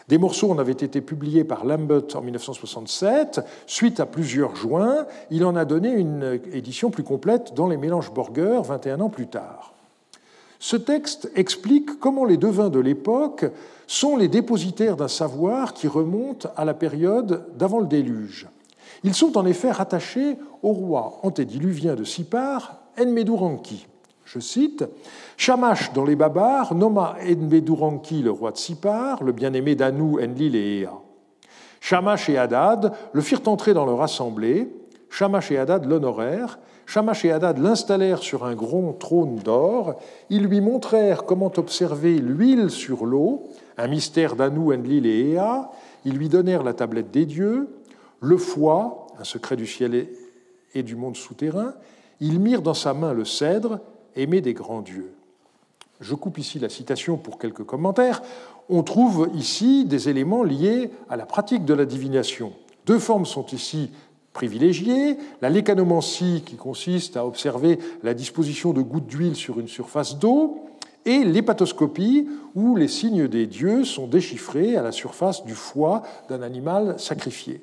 Des 0.07 0.19
morceaux 0.19 0.51
en 0.51 0.59
avaient 0.59 0.71
été 0.71 1.01
publiés 1.01 1.43
par 1.43 1.65
Lambert 1.65 2.15
en 2.15 2.21
1967. 2.21 3.41
Suite 3.65 3.99
à 3.99 4.05
plusieurs 4.05 4.55
joints, 4.55 5.07
il 5.31 5.43
en 5.45 5.55
a 5.55 5.65
donné 5.65 5.89
une 5.89 6.39
édition 6.53 6.91
plus 6.91 7.03
complète 7.03 7.53
dans 7.55 7.67
les 7.67 7.77
mélanges 7.77 8.13
Borger 8.13 8.59
21 8.63 9.01
ans 9.01 9.09
plus 9.09 9.27
tard. 9.27 9.73
Ce 10.59 10.75
texte 10.75 11.31
explique 11.35 11.99
comment 11.99 12.25
les 12.25 12.37
devins 12.37 12.69
de 12.69 12.79
l'époque 12.79 13.45
sont 13.87 14.15
les 14.15 14.27
dépositaires 14.27 14.95
d'un 14.95 15.07
savoir 15.07 15.73
qui 15.73 15.87
remonte 15.87 16.47
à 16.55 16.65
la 16.65 16.73
période 16.73 17.45
d'avant 17.57 17.79
le 17.79 17.87
déluge. 17.87 18.47
Ils 19.03 19.13
sont 19.13 19.37
en 19.37 19.45
effet 19.45 19.71
rattachés 19.71 20.37
au 20.63 20.71
roi 20.71 21.19
antédiluvien 21.23 21.95
de 21.95 22.03
Sipar, 22.03 22.79
Enmeduranki. 22.99 23.87
Je 24.25 24.39
cite 24.39 24.83
Shamash 25.37 25.93
dans 25.93 26.03
les 26.03 26.15
Babars 26.15 26.75
nomma 26.75 27.15
Enmeduranki 27.21 28.21
le 28.21 28.31
roi 28.31 28.51
de 28.51 28.57
Sipar, 28.57 29.23
le 29.23 29.31
bien-aimé 29.31 29.75
d'Anou, 29.75 30.19
Enlil 30.19 30.55
et 30.55 30.81
Ea. 30.81 30.89
Shamash 31.79 32.29
et 32.29 32.37
Hadad 32.37 32.91
le 33.13 33.21
firent 33.21 33.47
entrer 33.47 33.73
dans 33.73 33.85
leur 33.85 34.01
assemblée. 34.01 34.75
Shamash 35.09 35.51
et 35.51 35.57
Hadad 35.57 35.85
l'honorèrent 35.85 36.59
Shamash 36.85 37.25
et 37.25 37.31
Hadad 37.31 37.57
l'installèrent 37.57 38.21
sur 38.21 38.45
un 38.45 38.53
grand 38.53 38.93
trône 38.93 39.37
d'or. 39.37 39.95
Ils 40.29 40.43
lui 40.43 40.61
montrèrent 40.61 41.25
comment 41.25 41.51
observer 41.57 42.19
l'huile 42.19 42.69
sur 42.69 43.05
l'eau, 43.05 43.43
un 43.77 43.87
mystère 43.87 44.35
d'Anou, 44.35 44.71
Enlil 44.71 45.05
et 45.05 45.33
Ea. 45.33 45.69
Ils 46.05 46.15
lui 46.15 46.29
donnèrent 46.29 46.63
la 46.63 46.73
tablette 46.73 47.11
des 47.11 47.25
dieux, 47.25 47.69
le 48.21 48.37
foie, 48.37 49.07
un 49.19 49.23
secret 49.23 49.55
du 49.55 49.65
ciel 49.65 50.07
et 50.75 50.83
du 50.83 50.95
monde 50.95 51.15
souterrain. 51.15 51.73
Ils 52.19 52.39
mirent 52.39 52.61
dans 52.61 52.75
sa 52.75 52.93
main 52.93 53.13
le 53.13 53.25
cèdre, 53.25 53.79
aimé 54.15 54.41
des 54.41 54.53
grands 54.53 54.81
dieux. 54.81 55.13
Je 56.01 56.15
coupe 56.15 56.37
ici 56.37 56.59
la 56.59 56.69
citation 56.69 57.17
pour 57.17 57.39
quelques 57.39 57.63
commentaires. 57.63 58.21
On 58.69 58.83
trouve 58.83 59.29
ici 59.33 59.85
des 59.85 60.09
éléments 60.09 60.43
liés 60.43 60.91
à 61.09 61.15
la 61.15 61.25
pratique 61.25 61.65
de 61.65 61.73
la 61.73 61.85
divination. 61.85 62.53
Deux 62.85 62.99
formes 62.99 63.25
sont 63.25 63.45
ici 63.47 63.91
privilégiée, 64.33 65.17
la 65.41 65.49
lécanomancie 65.49 66.43
qui 66.45 66.57
consiste 66.57 67.15
à 67.15 67.25
observer 67.25 67.79
la 68.03 68.13
disposition 68.13 68.73
de 68.73 68.81
gouttes 68.81 69.07
d'huile 69.07 69.35
sur 69.35 69.59
une 69.59 69.69
surface 69.69 70.19
d'eau, 70.19 70.65
et 71.05 71.23
l'hépatoscopie 71.23 72.27
où 72.55 72.75
les 72.75 72.87
signes 72.87 73.27
des 73.27 73.47
dieux 73.47 73.85
sont 73.85 74.07
déchiffrés 74.07 74.75
à 74.75 74.81
la 74.81 74.91
surface 74.91 75.45
du 75.45 75.53
foie 75.53 76.03
d'un 76.29 76.41
animal 76.41 76.99
sacrifié. 76.99 77.61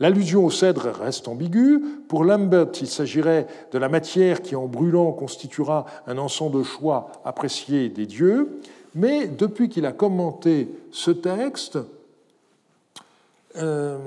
L'allusion 0.00 0.44
au 0.44 0.50
cèdre 0.50 0.88
reste 0.90 1.28
ambiguë. 1.28 1.80
Pour 2.08 2.24
Lambert, 2.24 2.72
il 2.80 2.86
s'agirait 2.86 3.46
de 3.72 3.78
la 3.78 3.88
matière 3.88 4.42
qui, 4.42 4.56
en 4.56 4.66
brûlant, 4.66 5.12
constituera 5.12 5.86
un 6.06 6.18
encens 6.18 6.50
de 6.50 6.62
choix 6.62 7.12
apprécié 7.24 7.88
des 7.88 8.06
dieux. 8.06 8.60
Mais 8.94 9.26
depuis 9.26 9.68
qu'il 9.68 9.86
a 9.86 9.92
commenté 9.92 10.68
ce 10.90 11.10
texte, 11.10 11.78
euh, 13.56 13.98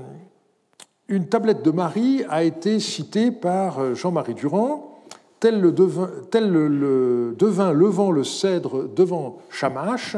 une 1.08 1.28
tablette 1.28 1.64
de 1.64 1.72
Marie 1.72 2.24
a 2.30 2.44
été 2.44 2.80
citée 2.80 3.32
par 3.32 3.96
Jean-Marie 3.96 4.34
Durand, 4.34 4.98
tel 5.40 5.62
le, 5.62 5.74
tel 6.30 6.52
le, 6.52 7.36
devin 7.38 7.72
levant 7.72 8.12
le 8.12 8.24
cèdre 8.24 8.88
devant 8.90 9.38
Shamash, 9.50 10.18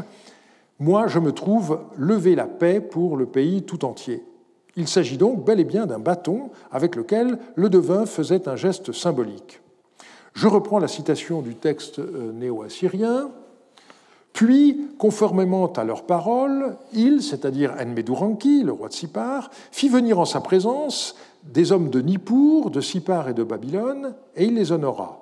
moi 0.79 1.07
je 1.07 1.19
me 1.19 1.31
trouve 1.31 1.79
lever 1.97 2.35
la 2.35 2.45
paix 2.45 2.79
pour 2.79 3.17
le 3.17 3.25
pays 3.25 3.63
tout 3.63 3.85
entier. 3.85 4.23
Il 4.75 4.87
s'agit 4.87 5.17
donc 5.17 5.43
bel 5.45 5.59
et 5.59 5.65
bien 5.65 5.85
d'un 5.85 5.99
bâton 5.99 6.51
avec 6.71 6.95
lequel 6.95 7.37
le 7.55 7.69
devin 7.69 8.05
faisait 8.05 8.47
un 8.47 8.55
geste 8.55 8.91
symbolique. 8.91 9.61
Je 10.33 10.47
reprends 10.47 10.79
la 10.79 10.87
citation 10.87 11.41
du 11.41 11.55
texte 11.55 11.99
euh, 11.99 12.31
néo-assyrien. 12.31 13.31
Puis, 14.31 14.87
conformément 14.97 15.71
à 15.73 15.83
leurs 15.83 16.05
paroles, 16.05 16.77
il, 16.93 17.21
c'est-à-dire 17.21 17.75
Enmeduranki, 17.79 18.63
le 18.63 18.71
roi 18.71 18.87
de 18.87 18.93
Sipar, 18.93 19.49
fit 19.71 19.89
venir 19.89 20.19
en 20.19 20.25
sa 20.25 20.39
présence 20.39 21.15
des 21.43 21.71
hommes 21.71 21.89
de 21.89 21.99
Nippur, 21.99 22.69
de 22.69 22.79
Sipar 22.79 23.27
et 23.29 23.33
de 23.33 23.43
Babylone, 23.43 24.13
et 24.35 24.45
il 24.45 24.55
les 24.55 24.71
honora. 24.71 25.18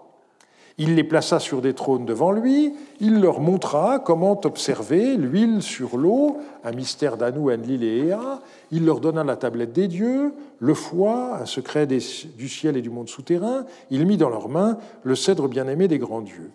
Il 0.79 0.93
les 0.93 1.03
plaça 1.03 1.39
sur 1.39 1.61
des 1.61 1.73
trônes 1.73 2.05
devant 2.05 2.31
lui, 2.31 2.71
il 2.99 3.19
leur 3.19 3.39
montra 3.39 3.97
comment 3.97 4.39
observer 4.45 5.17
l'huile 5.17 5.63
sur 5.63 5.97
l'eau, 5.97 6.37
un 6.63 6.71
mystère 6.71 7.17
d'Anou, 7.17 7.49
Enlil 7.49 7.83
et 7.83 8.09
Ea, 8.09 8.41
il 8.71 8.85
leur 8.85 8.99
donna 8.99 9.23
la 9.23 9.37
tablette 9.37 9.73
des 9.73 9.87
dieux, 9.87 10.33
le 10.59 10.73
foie, 10.75 11.39
un 11.41 11.47
secret 11.47 11.87
du 11.87 12.47
ciel 12.47 12.77
et 12.77 12.83
du 12.83 12.91
monde 12.91 13.09
souterrain, 13.09 13.65
il 13.89 14.05
mit 14.05 14.17
dans 14.17 14.29
leurs 14.29 14.49
mains 14.49 14.77
le 15.01 15.15
cèdre 15.15 15.47
bien-aimé 15.47 15.87
des 15.87 15.97
grands 15.97 16.21
dieux. 16.21 16.51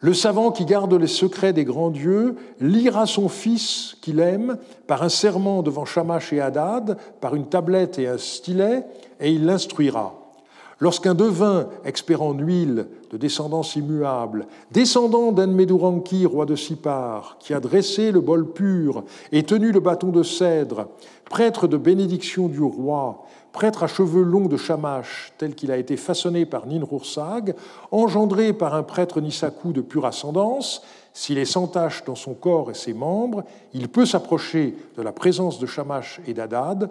Le 0.00 0.14
savant 0.14 0.50
qui 0.50 0.64
garde 0.64 0.94
les 0.94 1.06
secrets 1.06 1.52
des 1.52 1.64
grands 1.64 1.90
dieux 1.90 2.34
lira 2.58 3.06
son 3.06 3.28
fils 3.28 3.96
qu'il 4.00 4.18
aime 4.18 4.56
par 4.86 5.02
un 5.02 5.10
serment 5.10 5.62
devant 5.62 5.84
Shamash 5.84 6.32
et 6.32 6.40
Hadad, 6.40 6.96
par 7.20 7.36
une 7.36 7.46
tablette 7.46 7.98
et 7.98 8.08
un 8.08 8.18
stylet, 8.18 8.86
et 9.20 9.30
il 9.30 9.44
l'instruira. 9.44 10.19
Lorsqu'un 10.82 11.14
devin, 11.14 11.68
expert 11.84 12.22
en 12.22 12.32
huile, 12.32 12.86
de 13.10 13.18
descendance 13.18 13.76
immuable, 13.76 14.46
descendant 14.70 15.30
d'Enmeduranki, 15.30 16.24
roi 16.24 16.46
de 16.46 16.56
Sipar, 16.56 17.36
qui 17.38 17.52
a 17.52 17.60
dressé 17.60 18.10
le 18.12 18.20
bol 18.20 18.50
pur 18.50 19.04
et 19.30 19.42
tenu 19.42 19.72
le 19.72 19.80
bâton 19.80 20.08
de 20.08 20.22
cèdre, 20.22 20.88
prêtre 21.26 21.68
de 21.68 21.76
bénédiction 21.76 22.48
du 22.48 22.62
roi, 22.62 23.26
prêtre 23.52 23.82
à 23.82 23.88
cheveux 23.88 24.22
longs 24.22 24.46
de 24.46 24.56
Shamash, 24.56 25.34
tel 25.36 25.54
qu'il 25.54 25.70
a 25.70 25.76
été 25.76 25.98
façonné 25.98 26.46
par 26.46 26.66
Ninrursag, 26.66 27.54
engendré 27.90 28.54
par 28.54 28.74
un 28.74 28.82
prêtre 28.82 29.20
Nisaku 29.20 29.74
de 29.74 29.82
pure 29.82 30.06
ascendance, 30.06 30.82
s'il 31.12 31.36
est 31.36 31.44
sans 31.44 31.66
tache 31.66 32.04
dans 32.06 32.14
son 32.14 32.32
corps 32.32 32.70
et 32.70 32.74
ses 32.74 32.94
membres, 32.94 33.44
il 33.74 33.90
peut 33.90 34.06
s'approcher 34.06 34.74
de 34.96 35.02
la 35.02 35.12
présence 35.12 35.58
de 35.58 35.66
Shamash 35.66 36.22
et 36.26 36.32
d'Adad, 36.32 36.88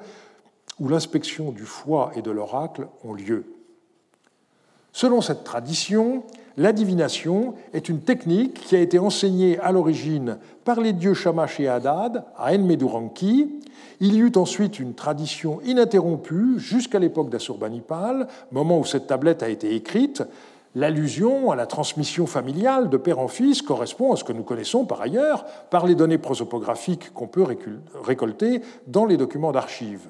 où 0.80 0.90
l'inspection 0.90 1.52
du 1.52 1.64
foie 1.64 2.12
et 2.16 2.22
de 2.22 2.30
l'oracle 2.30 2.88
ont 3.04 3.14
lieu. 3.14 3.59
Selon 4.92 5.22
cette 5.22 5.44
tradition, 5.44 6.24
la 6.58 6.74
divination 6.74 7.54
est 7.74 7.88
une 7.88 8.02
technique 8.02 8.56
qui 8.56 8.76
a 8.76 8.80
été 8.80 9.00
enseignée 9.00 9.58
à 9.60 9.72
l'origine 9.72 10.38
par 10.66 10.82
les 10.82 10.94
dieux 10.94 11.14
Shamash 11.14 11.60
et 11.60 11.70
Hadad 11.70 12.26
à 12.38 12.54
Enmeduranki. 12.54 13.48
Il 14.02 14.14
y 14.14 14.20
eut 14.20 14.34
ensuite 14.36 14.80
une 14.80 14.94
tradition 14.94 15.62
ininterrompue 15.62 16.60
jusqu'à 16.60 17.00
l'époque 17.00 17.30
d'Assurbanipal, 17.30 18.28
moment 18.52 18.80
où 18.80 18.86
cette 18.86 19.08
tablette 19.08 19.42
a 19.42 19.50
été 19.50 19.74
écrite. 19.74 20.24
L'allusion 20.76 21.50
à 21.50 21.56
la 21.56 21.66
transmission 21.66 22.28
familiale 22.28 22.90
de 22.90 22.98
père 22.98 23.20
en 23.20 23.28
fils 23.28 23.62
correspond 23.62 24.14
à 24.14 24.18
ce 24.18 24.24
que 24.24 24.34
nous 24.34 24.44
connaissons 24.44 24.86
par 24.86 25.02
ailleurs 25.02 25.46
par 25.70 25.88
les 25.88 25.96
données 25.96 26.18
prosopographiques 26.18 27.14
qu'on 27.14 27.28
peut 27.28 27.46
récolter 28.04 28.62
dans 28.86 29.06
les 29.06 29.18
documents 29.18 29.52
d'archives. 29.52 30.08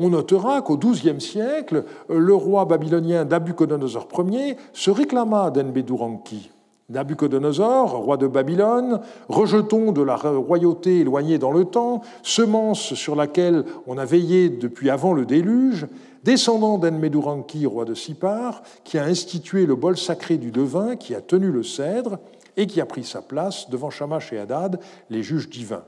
On 0.00 0.10
notera 0.10 0.62
qu'au 0.62 0.76
XIIe 0.76 1.20
siècle, 1.20 1.84
le 2.08 2.34
roi 2.34 2.64
babylonien 2.64 3.24
Nabucodonosor 3.24 4.06
Ier 4.30 4.56
se 4.72 4.92
réclama 4.92 5.50
d'Enbeduranki. 5.50 6.50
Nabucodonosor, 6.88 7.90
roi 7.96 8.16
de 8.16 8.28
Babylone, 8.28 9.00
rejeton 9.28 9.92
de 9.92 10.00
la 10.00 10.16
royauté 10.16 11.00
éloignée 11.00 11.38
dans 11.38 11.50
le 11.50 11.64
temps, 11.64 12.00
semence 12.22 12.94
sur 12.94 13.16
laquelle 13.16 13.64
on 13.86 13.98
a 13.98 14.04
veillé 14.04 14.48
depuis 14.48 14.88
avant 14.88 15.12
le 15.12 15.26
déluge, 15.26 15.86
descendant 16.22 16.78
d'Enmeduranki, 16.78 17.66
roi 17.66 17.84
de 17.84 17.94
Sipar, 17.94 18.62
qui 18.84 18.98
a 18.98 19.04
institué 19.04 19.66
le 19.66 19.74
bol 19.74 19.98
sacré 19.98 20.38
du 20.38 20.50
devin, 20.52 20.94
qui 20.96 21.14
a 21.14 21.20
tenu 21.20 21.50
le 21.50 21.62
cèdre 21.62 22.18
et 22.56 22.66
qui 22.66 22.80
a 22.80 22.86
pris 22.86 23.04
sa 23.04 23.20
place 23.20 23.68
devant 23.68 23.90
Shamash 23.90 24.32
et 24.32 24.38
Hadad, 24.38 24.78
les 25.10 25.22
juges 25.22 25.50
divins. 25.50 25.84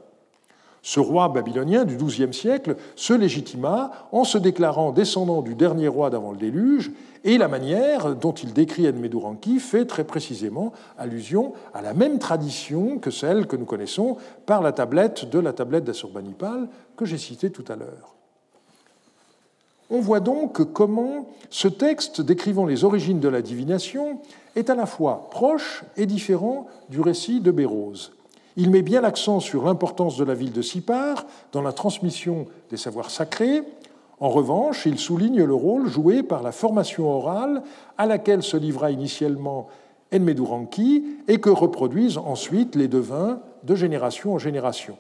Ce 0.83 1.01
roi 1.01 1.29
babylonien 1.29 1.85
du 1.85 1.97
XIIe 1.97 2.33
siècle 2.33 2.77
se 2.97 3.13
légitima 3.13 3.91
en 4.13 4.25
se 4.25 4.39
déclarant 4.39 4.93
descendant 4.93 5.43
du 5.43 5.55
dernier 5.55 5.89
roi 5.89 6.11
d'avant 6.11 6.33
le 6.33 6.39
déluge, 6.39 6.91
et 7.23 7.37
la 7.37 7.49
manière 7.49 8.17
dont 8.17 8.33
il 8.33 8.55
décrit 8.55 8.89
Enmeduranki 8.89 9.61
fait 9.61 9.85
très 9.85 10.05
précisément 10.05 10.73
allusion 10.97 11.53
à 11.75 11.83
la 11.83 11.93
même 11.93 12.19
tradition 12.19 12.99
que 12.99 13.11
celle 13.11 13.47
que 13.47 13.57
nous 13.57 13.67
connaissons 13.67 14.17
par 14.47 14.63
la 14.63 14.73
tablette 14.73 15.29
de 15.29 15.39
la 15.39 15.53
tablette 15.53 15.85
d'Assurbanipal 15.85 16.69
que 16.97 17.05
j'ai 17.05 17.19
citée 17.19 17.51
tout 17.51 17.65
à 17.69 17.77
l'heure. 17.77 18.15
On 19.91 20.01
voit 20.01 20.21
donc 20.21 20.73
comment 20.73 21.27
ce 21.51 21.69
texte 21.69 22.21
décrivant 22.21 22.65
les 22.65 22.85
origines 22.85 23.21
de 23.21 23.29
la 23.29 23.43
divination 23.43 24.21
est 24.57 24.71
à 24.71 24.75
la 24.75 24.87
fois 24.87 25.29
proche 25.31 25.85
et 25.97 26.07
différent 26.07 26.69
du 26.89 27.01
récit 27.01 27.41
de 27.41 27.51
Bérose. 27.51 28.13
Il 28.61 28.69
met 28.69 28.83
bien 28.83 29.01
l'accent 29.01 29.41
sur 29.41 29.65
l'importance 29.65 30.19
de 30.19 30.25
la 30.25 30.35
ville 30.35 30.53
de 30.53 30.61
Sipar 30.61 31.25
dans 31.51 31.63
la 31.63 31.73
transmission 31.73 32.45
des 32.69 32.77
savoirs 32.77 33.11
sacrés. 33.11 33.63
En 34.21 34.29
revanche, 34.29 34.85
il 34.85 34.99
souligne 34.99 35.43
le 35.43 35.55
rôle 35.55 35.89
joué 35.89 36.23
par 36.23 36.43
la 36.43 36.53
formation 36.53 37.11
orale 37.11 37.63
à 37.97 38.05
laquelle 38.05 38.43
se 38.43 38.59
livra 38.59 38.91
initialement 38.91 39.69
Enmeduranki 40.13 41.07
et 41.27 41.41
que 41.41 41.49
reproduisent 41.49 42.19
ensuite 42.19 42.77
les 42.77 42.87
devins 42.87 43.41
de 43.63 43.75
génération 43.75 44.35
en 44.35 44.39
génération. 44.39 44.99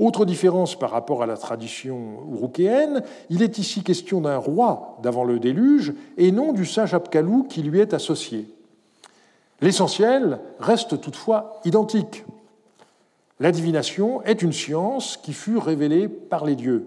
Autre 0.00 0.24
différence 0.24 0.76
par 0.76 0.90
rapport 0.90 1.22
à 1.22 1.26
la 1.26 1.36
tradition 1.36 2.26
urukéenne, 2.32 3.04
il 3.30 3.42
est 3.42 3.58
ici 3.58 3.84
question 3.84 4.20
d'un 4.20 4.38
roi 4.38 4.98
d'avant 5.04 5.22
le 5.22 5.38
déluge 5.38 5.94
et 6.16 6.32
non 6.32 6.52
du 6.52 6.66
sage 6.66 6.94
Apkalou 6.94 7.44
qui 7.44 7.62
lui 7.62 7.78
est 7.78 7.94
associé. 7.94 8.48
L'essentiel 9.60 10.40
reste 10.58 11.00
toutefois 11.00 11.60
identique. 11.64 12.24
La 13.38 13.52
divination 13.52 14.22
est 14.22 14.40
une 14.40 14.52
science 14.52 15.18
qui 15.18 15.34
fut 15.34 15.58
révélée 15.58 16.08
par 16.08 16.46
les 16.46 16.56
dieux. 16.56 16.86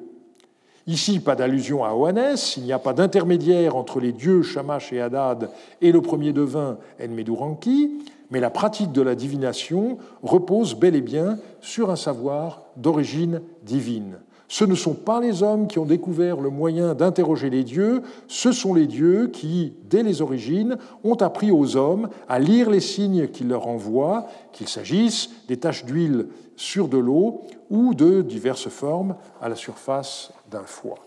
Ici, 0.87 1.19
pas 1.19 1.35
d'allusion 1.35 1.83
à 1.83 1.93
Oanès, 1.93 2.57
il 2.57 2.63
n'y 2.63 2.73
a 2.73 2.79
pas 2.79 2.93
d'intermédiaire 2.93 3.75
entre 3.75 3.99
les 3.99 4.11
dieux 4.11 4.41
Shamash 4.41 4.91
et 4.91 4.99
Hadad 4.99 5.51
et 5.81 5.91
le 5.91 6.01
premier 6.01 6.33
devin 6.33 6.79
Enmeduranki, 6.99 7.99
mais 8.31 8.39
la 8.39 8.49
pratique 8.49 8.91
de 8.91 9.03
la 9.03 9.13
divination 9.13 9.99
repose 10.23 10.73
bel 10.73 10.95
et 10.95 11.01
bien 11.01 11.37
sur 11.61 11.91
un 11.91 11.95
savoir 11.95 12.63
d'origine 12.75 13.41
divine. 13.61 14.17
Ce 14.51 14.65
ne 14.65 14.73
sont 14.73 14.95
pas 14.95 15.21
les 15.21 15.43
hommes 15.43 15.67
qui 15.67 15.77
ont 15.77 15.85
découvert 15.85 16.41
le 16.41 16.49
moyen 16.49 16.95
d'interroger 16.95 17.51
les 17.51 17.63
dieux, 17.63 18.01
ce 18.27 18.51
sont 18.51 18.73
les 18.73 18.87
dieux 18.87 19.27
qui, 19.27 19.73
dès 19.85 20.01
les 20.01 20.23
origines, 20.23 20.77
ont 21.03 21.15
appris 21.15 21.51
aux 21.51 21.77
hommes 21.77 22.09
à 22.27 22.39
lire 22.39 22.71
les 22.71 22.79
signes 22.79 23.27
qu'ils 23.27 23.47
leur 23.47 23.67
envoient, 23.67 24.25
qu'il 24.51 24.67
s'agisse 24.67 25.29
des 25.47 25.57
taches 25.57 25.85
d'huile 25.85 26.29
sur 26.55 26.87
de 26.87 26.97
l'eau 26.97 27.43
ou 27.69 27.93
de 27.93 28.23
diverses 28.23 28.69
formes 28.69 29.15
à 29.39 29.49
la 29.49 29.55
surface 29.55 30.31
d'un 30.49 30.63
foie. 30.63 31.05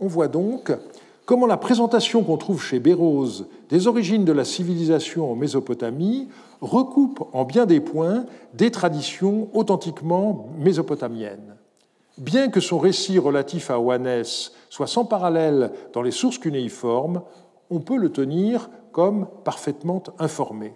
On 0.00 0.08
voit 0.08 0.28
donc 0.28 0.70
comment 1.28 1.46
la 1.46 1.58
présentation 1.58 2.24
qu'on 2.24 2.38
trouve 2.38 2.62
chez 2.62 2.80
Bérose 2.80 3.48
des 3.68 3.86
origines 3.86 4.24
de 4.24 4.32
la 4.32 4.46
civilisation 4.46 5.30
en 5.30 5.36
Mésopotamie 5.36 6.26
recoupe 6.62 7.22
en 7.34 7.44
bien 7.44 7.66
des 7.66 7.80
points 7.80 8.24
des 8.54 8.70
traditions 8.70 9.50
authentiquement 9.52 10.48
mésopotamiennes. 10.56 11.56
Bien 12.16 12.48
que 12.48 12.60
son 12.60 12.78
récit 12.78 13.18
relatif 13.18 13.70
à 13.70 13.78
Oanès 13.78 14.52
soit 14.70 14.86
sans 14.86 15.04
parallèle 15.04 15.70
dans 15.92 16.00
les 16.00 16.12
sources 16.12 16.38
cunéiformes, 16.38 17.20
on 17.68 17.80
peut 17.80 17.98
le 17.98 18.08
tenir 18.08 18.70
comme 18.90 19.26
parfaitement 19.44 20.02
informé. 20.18 20.72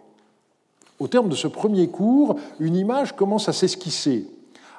Au 1.01 1.09
terme 1.09 1.31
de 1.31 1.35
ce 1.35 1.49
premier 1.49 1.89
cours, 1.89 2.37
une 2.61 2.77
image 2.77 3.17
commence 3.17 3.49
à 3.49 3.55
s'esquisser. 3.55 4.27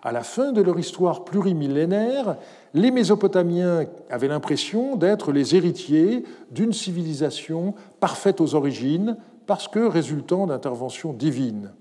À 0.06 0.12
la 0.12 0.22
fin 0.22 0.52
de 0.52 0.62
leur 0.62 0.78
histoire 0.78 1.24
plurimillénaire, 1.24 2.36
les 2.74 2.92
Mésopotamiens 2.92 3.86
avaient 4.10 4.28
l'impression 4.28 4.98
d'être 4.98 5.32
les 5.32 5.56
héritiers 5.56 6.26
d'une 6.52 6.74
civilisation 6.74 7.74
parfaite 8.02 8.42
aux 8.42 8.54
origines, 8.54 9.16
parce 9.46 9.70
que 9.70 9.80
résultant 9.80 10.46
d'interventions 10.46 11.14
divines. 11.14 11.72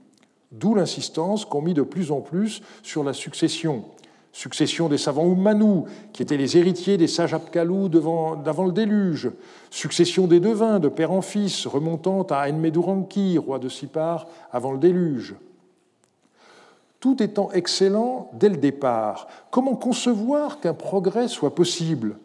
D'où 0.53 0.77
l'insistance 0.77 1.45
qu'ont 1.45 1.62
mis 1.62 1.75
de 1.75 1.83
plus 1.83 2.12
en 2.12 2.20
plus 2.20 2.62
sur 2.85 3.03
la 3.03 3.12
succession. 3.12 3.85
Succession 4.31 4.89
des 4.89 4.99
savants 4.99 5.27
Umanu, 5.27 5.83
qui 6.12 6.23
étaient 6.23 6.37
les 6.37 6.57
héritiers 6.57 6.97
des 6.97 7.09
sages 7.09 7.35
Apkalou 7.35 7.89
d'avant 7.89 8.64
le 8.64 8.73
déluge. 8.73 9.33
Succession 9.70 10.29
des 10.29 10.39
devins, 10.39 10.79
de 10.79 10.89
père 10.89 11.11
en 11.11 11.23
fils, 11.23 11.66
remontant 11.66 12.23
à 12.31 12.49
Enmeduranki, 12.49 13.37
roi 13.37 13.59
de 13.59 13.68
Sipar, 13.68 14.29
avant 14.53 14.73
le 14.73 14.79
déluge. 14.79 15.35
Tout 17.03 17.22
étant 17.22 17.50
excellent 17.53 18.30
dès 18.32 18.48
le 18.48 18.57
départ, 18.57 19.28
comment 19.50 19.76
concevoir 19.76 20.61
qu'un 20.61 20.72
progrès 20.72 21.28
soit 21.28 21.55
possible? 21.55 22.16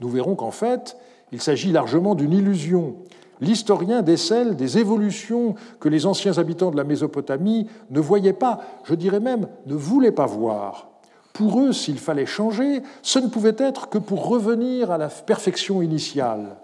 Nous 0.00 0.10
verrons 0.10 0.34
qu'en 0.34 0.50
fait, 0.50 0.98
il 1.32 1.40
s'agit 1.40 1.72
largement 1.72 2.14
d'une 2.14 2.34
illusion 2.34 2.96
l'historien 3.40 4.02
décèle 4.02 4.56
des 4.56 4.78
évolutions 4.78 5.54
que 5.80 5.88
les 5.88 6.06
anciens 6.06 6.38
habitants 6.38 6.70
de 6.70 6.76
la 6.76 6.84
Mésopotamie 6.84 7.66
ne 7.90 8.00
voyaient 8.00 8.32
pas, 8.32 8.60
je 8.84 8.94
dirais 8.94 9.20
même 9.20 9.48
ne 9.66 9.74
voulaient 9.74 10.12
pas 10.12 10.26
voir. 10.26 10.88
Pour 11.32 11.60
eux, 11.60 11.72
s'il 11.72 11.98
fallait 11.98 12.26
changer, 12.26 12.82
ce 13.02 13.18
ne 13.18 13.28
pouvait 13.28 13.56
être 13.58 13.88
que 13.88 13.98
pour 13.98 14.26
revenir 14.26 14.90
à 14.90 14.98
la 14.98 15.08
perfection 15.08 15.82
initiale. 15.82 16.56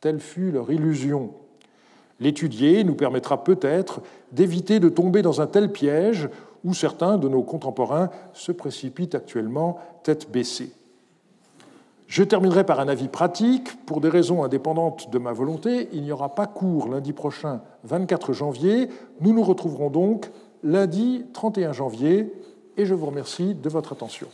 Telle 0.00 0.20
fut 0.20 0.52
leur 0.52 0.70
illusion. 0.70 1.30
L'étudier 2.20 2.84
nous 2.84 2.94
permettra 2.94 3.42
peut-être 3.42 4.00
d'éviter 4.32 4.78
de 4.78 4.88
tomber 4.88 5.22
dans 5.22 5.40
un 5.40 5.46
tel 5.46 5.72
piège 5.72 6.28
où 6.64 6.74
certains 6.74 7.16
de 7.16 7.28
nos 7.28 7.42
contemporains 7.42 8.10
se 8.34 8.52
précipitent 8.52 9.14
actuellement 9.14 9.78
tête 10.02 10.30
baissée. 10.30 10.72
Je 12.06 12.24
terminerai 12.24 12.64
par 12.64 12.80
un 12.80 12.88
avis 12.88 13.08
pratique. 13.08 13.86
Pour 13.86 14.00
des 14.00 14.08
raisons 14.08 14.42
indépendantes 14.42 15.10
de 15.10 15.18
ma 15.18 15.32
volonté, 15.32 15.88
il 15.92 16.02
n'y 16.02 16.12
aura 16.12 16.34
pas 16.34 16.46
cours 16.46 16.88
lundi 16.88 17.12
prochain, 17.12 17.60
24 17.84 18.32
janvier. 18.32 18.88
Nous 19.20 19.32
nous 19.32 19.44
retrouverons 19.44 19.90
donc 19.90 20.30
lundi 20.64 21.24
31 21.32 21.72
janvier 21.72 22.32
et 22.76 22.84
je 22.84 22.94
vous 22.94 23.06
remercie 23.06 23.54
de 23.54 23.68
votre 23.68 23.92
attention. 23.92 24.26